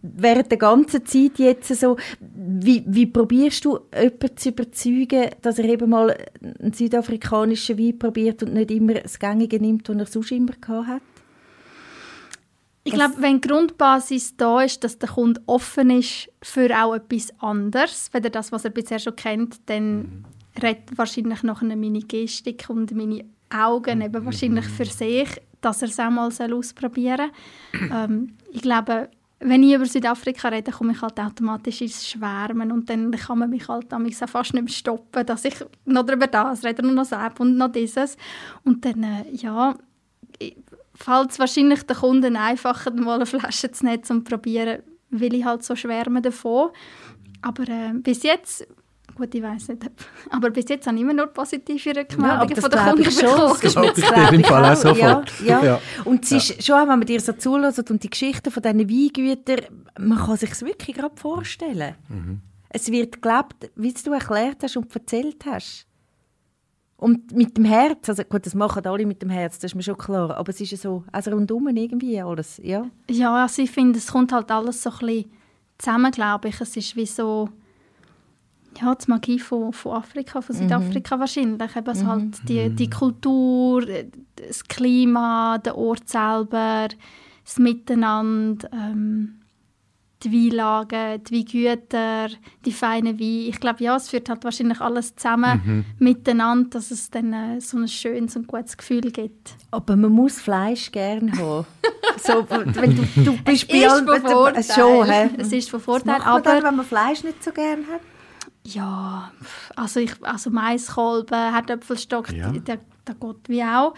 während 0.00 0.50
der 0.50 0.58
ganzen 0.58 1.04
Zeit 1.04 1.38
jetzt 1.38 1.74
so. 1.74 1.96
Wie, 2.20 2.84
wie 2.86 3.04
probierst 3.06 3.66
du, 3.66 3.80
jemanden 3.94 4.36
zu 4.36 4.48
überzeugen, 4.48 5.26
dass 5.42 5.58
er 5.58 5.66
eben 5.66 5.90
mal 5.90 6.16
einen 6.42 6.72
südafrikanischen 6.72 7.78
Wein 7.78 7.98
probiert 7.98 8.42
und 8.42 8.54
nicht 8.54 8.70
immer 8.70 8.94
das 8.94 9.18
Gängige 9.18 9.60
nimmt, 9.60 9.88
das 9.90 9.96
er 9.96 10.06
sonst 10.06 10.32
immer 10.32 10.52
gehabt 10.58 10.88
hat? 10.88 11.02
Ich 12.88 12.94
glaube, 12.94 13.16
wenn 13.18 13.38
die 13.38 13.48
Grundbasis 13.48 14.34
da 14.38 14.62
ist, 14.62 14.82
dass 14.82 14.98
der 14.98 15.10
Kunde 15.10 15.42
offen 15.44 15.90
ist 15.90 16.30
für 16.42 16.70
auch 16.74 16.94
etwas 16.94 17.30
anderes, 17.38 18.08
weder 18.12 18.30
das, 18.30 18.50
was 18.50 18.64
er 18.64 18.70
bisher 18.70 18.98
schon 18.98 19.14
kennt, 19.14 19.60
dann 19.66 20.24
redet 20.62 20.96
wahrscheinlich 20.96 21.42
noch 21.42 21.60
eine 21.60 21.76
meine 21.76 22.00
Gestik 22.00 22.64
und 22.70 22.92
meine 22.92 23.26
Augen 23.54 24.00
eben 24.00 24.24
wahrscheinlich 24.24 24.64
für 24.64 24.86
sich, 24.86 25.28
dass 25.60 25.82
er 25.82 25.88
es 25.88 26.00
auch 26.00 26.08
mal 26.08 26.30
ausprobieren 26.30 27.30
soll. 27.72 27.90
ähm, 27.94 28.36
ich 28.52 28.62
glaube, 28.62 29.10
wenn 29.40 29.62
ich 29.62 29.74
über 29.74 29.84
Südafrika 29.84 30.48
rede, 30.48 30.72
komme 30.72 30.92
ich 30.92 31.02
halt 31.02 31.20
automatisch 31.20 31.82
ins 31.82 32.08
Schwärmen 32.08 32.72
und 32.72 32.88
dann 32.88 33.10
kann 33.10 33.38
man 33.38 33.50
mich 33.50 33.68
halt 33.68 33.92
auch 33.92 34.00
fast 34.26 34.54
nicht 34.54 34.64
mehr 34.64 34.72
stoppen, 34.72 35.26
dass 35.26 35.44
ich 35.44 35.56
noch 35.84 36.04
darüber 36.04 36.26
das 36.26 36.64
rede 36.64 36.82
und 36.82 36.94
noch 36.94 37.06
das 37.06 37.38
und 37.38 37.58
noch 37.58 37.70
dieses. 37.70 38.16
Und 38.64 38.82
dann, 38.82 39.02
äh, 39.02 39.24
ja, 39.32 39.76
fällt 40.98 41.30
es 41.30 41.38
wahrscheinlich 41.38 41.82
den 41.84 41.96
Kunden 41.96 42.36
einfacher, 42.36 42.90
mal 42.94 43.14
eine 43.16 43.26
Flasche 43.26 43.70
zu 43.70 43.84
nehmen, 43.84 43.98
um 44.00 44.04
zu 44.04 44.20
probieren, 44.22 44.82
weil 45.10 45.34
ich 45.34 45.44
halt 45.44 45.62
so 45.64 45.74
schwärme 45.76 46.20
davon. 46.20 46.70
Aber 47.40 47.62
äh, 47.68 47.92
bis 47.94 48.22
jetzt, 48.24 48.66
gut, 49.14 49.34
ich 49.34 49.42
weiß 49.42 49.68
nicht, 49.68 49.84
ob- 49.86 49.92
aber 50.34 50.50
bis 50.50 50.64
jetzt 50.68 50.86
habe 50.86 50.96
ich 50.96 51.02
immer 51.02 51.14
nur 51.14 51.28
positive 51.28 51.96
Rückmeldungen 51.96 52.56
von 52.56 52.70
den 52.70 52.80
Kunden 52.80 53.02
ich 53.02 53.14
schon. 53.18 53.28
bekommen. 53.30 53.58
Das 53.62 53.72
Glaube 53.72 53.92
ich 53.96 54.04
dir 54.04 54.32
im 54.34 54.44
Fall 54.44 54.64
auch 54.64 54.76
sofort. 54.76 55.32
Ja, 55.40 55.60
ja. 55.60 55.64
Ja. 55.64 55.80
Und 56.04 56.24
es 56.24 56.32
ist 56.32 56.64
schon, 56.64 56.74
auch, 56.76 56.80
wenn 56.82 56.98
man 56.98 57.06
dir 57.06 57.20
so 57.20 57.32
zulässt 57.32 57.90
und 57.90 58.02
die 58.02 58.10
Geschichten 58.10 58.50
von 58.50 58.62
diesen 58.62 58.88
Weingütern, 58.90 59.84
man 59.98 60.18
kann 60.18 60.36
sich 60.36 60.60
wirklich 60.62 60.96
gerade 60.96 61.16
vorstellen. 61.16 61.94
Mhm. 62.08 62.40
Es 62.70 62.90
wird 62.92 63.22
gelebt, 63.22 63.70
wie 63.76 63.92
du 63.94 64.12
erklärt 64.12 64.62
hast 64.62 64.76
und 64.76 64.94
erzählt 64.94 65.42
hast. 65.46 65.86
Und 66.98 67.30
mit 67.32 67.56
dem 67.56 67.64
Herz, 67.64 68.08
also 68.08 68.24
gut, 68.24 68.44
das 68.44 68.56
machen 68.56 68.84
alle 68.84 69.06
mit 69.06 69.22
dem 69.22 69.30
Herz, 69.30 69.60
das 69.60 69.70
ist 69.70 69.74
mir 69.76 69.84
schon 69.84 69.96
klar, 69.96 70.36
aber 70.36 70.50
es 70.50 70.60
ist 70.60 70.72
ja 70.72 70.76
so, 70.76 71.04
also 71.12 71.30
rundum 71.30 71.68
irgendwie 71.68 72.20
alles, 72.20 72.60
ja. 72.62 72.86
Ja, 73.08 73.42
also 73.42 73.62
ich 73.62 73.70
finde, 73.70 73.98
es 73.98 74.08
kommt 74.08 74.32
halt 74.32 74.50
alles 74.50 74.82
so 74.82 74.90
ein 74.90 74.98
bisschen 74.98 75.30
zusammen, 75.78 76.10
glaube 76.10 76.48
ich. 76.48 76.60
Es 76.60 76.76
ist 76.76 76.96
wie 76.96 77.06
so, 77.06 77.50
ja, 78.80 78.92
die 78.96 79.08
Magie 79.08 79.38
von, 79.38 79.72
von 79.72 79.92
Afrika, 79.92 80.40
von 80.40 80.56
Südafrika 80.56 81.20
wahrscheinlich. 81.20 81.76
Eben 81.76 81.90
es 81.90 82.04
halt 82.04 82.48
die, 82.48 82.68
die 82.70 82.90
Kultur, 82.90 83.86
das 84.34 84.64
Klima, 84.64 85.58
der 85.58 85.78
Ort 85.78 86.08
selber, 86.08 86.88
das 87.44 87.58
Miteinander, 87.58 88.68
ähm, 88.72 89.37
die 90.24 90.32
Weinlagen, 90.32 91.22
die 91.24 91.36
Weingüter, 91.36 92.28
die 92.64 92.72
feinen 92.72 93.18
Weine. 93.20 93.48
Ich 93.48 93.60
glaube, 93.60 93.84
ja, 93.84 93.94
es 93.96 94.08
führt 94.08 94.28
halt 94.28 94.42
wahrscheinlich 94.44 94.80
alles 94.80 95.14
zusammen 95.14 95.84
miteinander, 95.98 96.70
dass 96.70 96.90
es 96.90 97.10
dann 97.10 97.32
äh, 97.32 97.60
so 97.60 97.78
ein 97.78 97.86
schönes 97.88 98.34
und 98.36 98.46
gutes 98.48 98.76
Gefühl 98.76 99.10
gibt. 99.12 99.54
Aber 99.70 99.94
man 99.96 100.10
muss 100.10 100.40
Fleisch 100.40 100.90
gerne 100.90 101.30
haben. 101.38 101.66
so, 102.18 102.46
wenn 102.48 102.96
du, 102.96 103.22
du 103.22 103.36
bist 103.44 103.72
ist 103.72 103.84
allen- 103.88 104.06
von 104.06 104.20
Vorteil. 104.22 104.64
Schon, 104.64 105.06
hä? 105.06 105.30
Es 105.38 105.52
ist 105.52 105.70
von 105.70 105.78
Was 105.78 105.84
Vorteil, 105.84 106.18
man 106.18 106.22
aber... 106.26 106.40
dann, 106.42 106.62
wenn 106.64 106.76
man 106.76 106.86
Fleisch 106.86 107.22
nicht 107.22 107.42
so 107.44 107.52
gerne 107.52 107.82
hat? 107.86 108.00
Ja, 108.66 109.30
also, 109.76 110.00
ich, 110.00 110.12
also 110.22 110.50
Maiskolben, 110.50 111.52
Herdöpfelstock, 111.54 112.32
Ja. 112.32 112.50
der, 112.50 112.78
der 113.06 113.14
geht 113.14 113.48
wie 113.48 113.62
auch. 113.62 113.94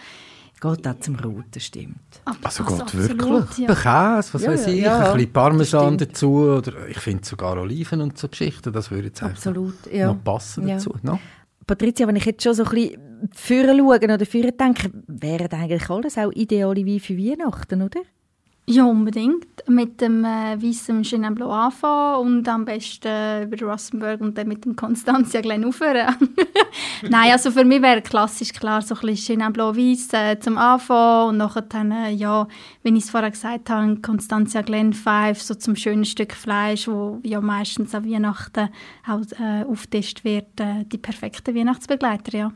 Geht 0.61 0.87
auch 0.87 0.99
zum 0.99 1.15
Roten, 1.15 1.59
stimmt. 1.59 1.97
Aber- 2.23 2.37
Also 2.43 2.63
also 2.63 2.75
Gott, 2.75 2.81
absolut, 2.83 3.09
wirklich? 3.45 3.67
Ja. 3.67 3.73
Käse, 3.73 4.33
was 4.35 4.41
Ja, 4.43 4.51
weiß 4.51 4.67
ich, 4.67 4.81
ja, 4.81 4.99
ein 5.09 5.13
bisschen 5.17 5.33
Parmesan 5.33 5.97
dazu. 5.97 6.33
Oder 6.35 6.87
ich 6.87 6.99
finde 6.99 7.25
sogar 7.25 7.57
Oliven 7.57 7.99
und 8.01 8.17
so 8.17 8.27
Geschichten, 8.29 8.71
das 8.71 8.91
würde 8.91 9.07
jetzt 9.07 9.23
eigentlich 9.23 9.37
Absolut, 9.37 9.73
ja. 9.91 10.07
noch 10.13 10.23
passen 10.23 10.67
Ja. 10.67 10.75
dazu. 10.75 10.93
No? 11.01 11.19
Patricia, 11.65 12.07
wenn 12.07 12.15
ich 12.15 12.25
jetzt 12.25 12.43
schon 12.43 12.53
so 12.53 12.63
ein 12.63 12.69
bisschen 12.69 13.01
führen 13.33 13.77
schaue 13.79 13.97
oder 13.97 14.25
führen 14.25 14.51
denke, 14.55 14.91
wären 15.07 15.51
eigentlich 15.51 15.89
alles 15.89 16.17
auch 16.17 16.31
ideale 16.33 16.85
Weine 16.85 16.99
für 16.99 17.17
Weihnachten, 17.17 17.81
oder? 17.81 18.01
Ja, 18.67 18.85
unbedingt. 18.85 19.47
Mit 19.67 20.01
dem 20.01 20.23
äh, 20.23 20.61
weißen 20.61 21.03
Chenin 21.03 21.35
Blanc 21.35 21.51
anfangen 21.51 22.25
und 22.25 22.47
am 22.47 22.63
besten 22.63 23.07
äh, 23.07 23.43
über 23.43 23.57
Rosenberg 23.67 24.21
und 24.21 24.37
dann 24.37 24.47
mit 24.47 24.65
dem 24.65 24.75
Constantia 24.75 25.41
Glen 25.41 25.65
aufhören. 25.65 26.15
Nein, 27.09 27.31
also 27.31 27.51
für 27.51 27.65
mich 27.65 27.81
wäre 27.81 28.01
klassisch 28.01 28.53
klar 28.53 28.81
so 28.81 28.95
ein 28.95 29.01
bisschen 29.01 29.39
Chenin 29.39 29.53
Blanc 29.53 29.75
Weiss 29.75 30.13
äh, 30.13 30.39
zum 30.39 30.57
Anfangen 30.57 31.29
und 31.29 31.37
nachher 31.37 31.63
dann, 31.63 31.91
äh, 31.91 32.11
ja, 32.11 32.47
wie 32.83 32.93
ich 32.95 33.03
es 33.03 33.09
vorher 33.09 33.31
gesagt 33.31 33.69
habe, 33.69 33.97
Constantia 34.01 34.61
Glen 34.61 34.93
5, 34.93 35.41
so 35.41 35.55
zum 35.55 35.75
schönen 35.75 36.05
Stück 36.05 36.33
Fleisch, 36.33 36.87
wo 36.87 37.19
ja 37.23 37.41
meistens 37.41 37.93
an 37.93 38.09
Weihnachten 38.09 38.69
auch 39.07 39.21
äh, 39.39 39.63
aufgetischt 39.65 40.23
wird, 40.23 40.59
äh, 40.59 40.85
die 40.85 40.97
perfekten 40.97 41.55
Weihnachtsbegleiter, 41.55 42.37
ja. 42.37 42.51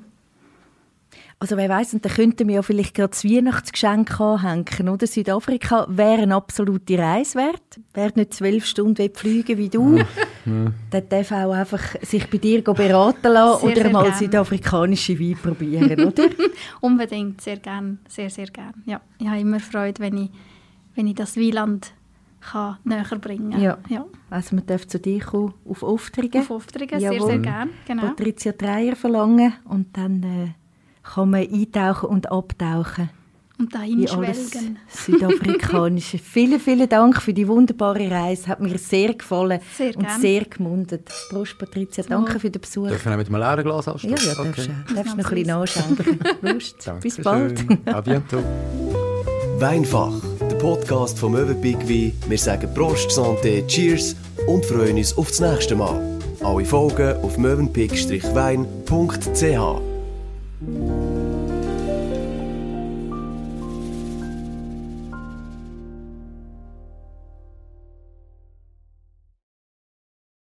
Also 1.37 1.57
wer 1.57 1.67
weiß, 1.67 1.93
und 1.93 2.05
da 2.05 2.09
könnten 2.09 2.47
wir 2.47 2.55
ja 2.55 2.61
vielleicht 2.61 2.95
gerade 2.95 3.09
das 3.09 3.25
Weihnachtsgeschenk 3.25 4.19
anhängen, 4.21 4.89
oder? 4.89 5.05
Südafrika 5.05 5.85
wäre 5.89 6.21
eine 6.21 6.35
absolute 6.35 6.97
Reise 6.97 7.37
wert. 7.37 7.79
Wer 7.93 8.11
nicht 8.15 8.33
zwölf 8.33 8.65
Stunden 8.65 8.97
will 8.97 9.11
fliegen 9.13 9.57
wie 9.57 9.67
du, 9.67 9.99
der 10.91 11.01
darf 11.01 11.33
auch 11.33 11.51
einfach 11.51 11.83
sich 12.01 12.29
bei 12.29 12.37
dir 12.37 12.63
beraten 12.63 13.33
lassen 13.33 13.59
Sehr, 13.59 13.69
oder 13.69 13.81
sehr 13.81 13.91
mal 13.91 14.03
gern. 14.03 14.15
südafrikanische 14.15 15.19
Wein 15.19 15.37
probieren, 15.41 16.05
oder? 16.05 16.29
Unbedingt, 16.79 17.41
sehr 17.41 17.57
gern, 17.57 17.99
sehr, 18.07 18.29
sehr 18.29 18.47
gern. 18.47 18.73
Ja, 18.85 19.01
ich 19.19 19.27
habe 19.27 19.39
immer 19.41 19.59
Freude, 19.59 19.99
wenn 20.01 20.17
ich, 20.17 20.29
wenn 20.95 21.07
ich 21.07 21.15
das 21.15 21.35
Wieland 21.35 21.91
kann 22.39 22.77
näher 22.85 23.03
bringen 23.19 23.59
Ja. 23.59 23.77
ja. 23.89 24.05
Also 24.29 24.55
man 24.55 24.65
darf 24.65 24.87
zu 24.87 24.99
dir 24.99 25.19
kommen 25.19 25.53
auf 25.67 25.83
Aufträge. 25.83 26.39
Auf 26.39 26.51
Aufträge, 26.51 26.99
sehr, 26.99 27.21
sehr 27.21 27.39
gern. 27.39 27.69
Genau. 27.85 28.03
Patricia 28.03 28.53
Dreier 28.53 28.95
verlangen 28.95 29.53
und 29.65 29.97
dann 29.97 30.23
äh, 30.23 30.49
kann 31.14 31.30
man 31.30 31.41
eintauchen 31.41 32.10
und 32.10 32.32
abtauchen 32.32 33.10
Und 33.60 33.74
dahin 33.74 34.01
in 34.01 34.10
alles 34.10 34.49
schwelgen. 34.51 34.78
Südafrikanische. 34.89 36.18
vielen, 36.18 36.60
vielen 36.60 36.89
Dank 36.89 37.22
für 37.22 37.34
die 37.34 37.47
wunderbare 37.47 38.10
Reise. 38.12 38.47
Hat 38.47 38.60
mir 38.60 38.78
sehr 38.78 39.14
gefallen 39.14 39.60
Sehr 39.78 39.95
und 39.95 40.06
gern. 40.08 40.20
sehr 40.20 40.41
gemundet. 40.45 41.10
Prost, 41.30 41.58
Patricia. 41.58 42.03
Danke 42.08 42.38
für 42.39 42.49
den 42.49 42.60
Besuch. 42.62 42.88
Dürfen 42.89 43.06
wir 43.06 43.14
auch 43.14 43.18
mit 43.18 43.28
einem 43.28 43.38
leeren 43.38 43.64
Glas 43.64 43.86
Ja, 43.86 43.93
anstoßen? 43.93 44.28
ja, 44.28 44.34
darfst, 44.43 44.68
du. 44.68 44.93
darfst 44.95 45.18
noch 45.18 45.26
ein 45.26 45.36
bisschen 45.36 45.47
nachschenken. 45.47 46.20
Lust. 46.41 46.91
Bis 47.01 47.18
bald. 47.22 47.60
À 47.86 48.01
bientôt. 48.01 48.43
Weinfach, 49.60 50.12
der 50.41 50.56
Podcast 50.58 51.18
vom 51.18 51.32
Möwenpick 51.32 51.78
Wein. 51.88 52.12
Wir 52.28 52.38
sagen 52.38 52.74
Prost, 52.74 53.10
Santé, 53.12 53.66
Cheers 53.68 54.18
und 54.47 54.66
freuen 54.66 54.97
uns 54.97 55.18
auf 55.18 55.30
das 55.30 55.39
nächste 55.39 55.78
Mal. 55.78 56.20
Alle 56.43 56.66
Folgen 56.66 57.16
auf 57.24 57.38
mövenpick-wein.ch. 57.38 59.94
Thank 60.66 60.89
you. 60.89 61.05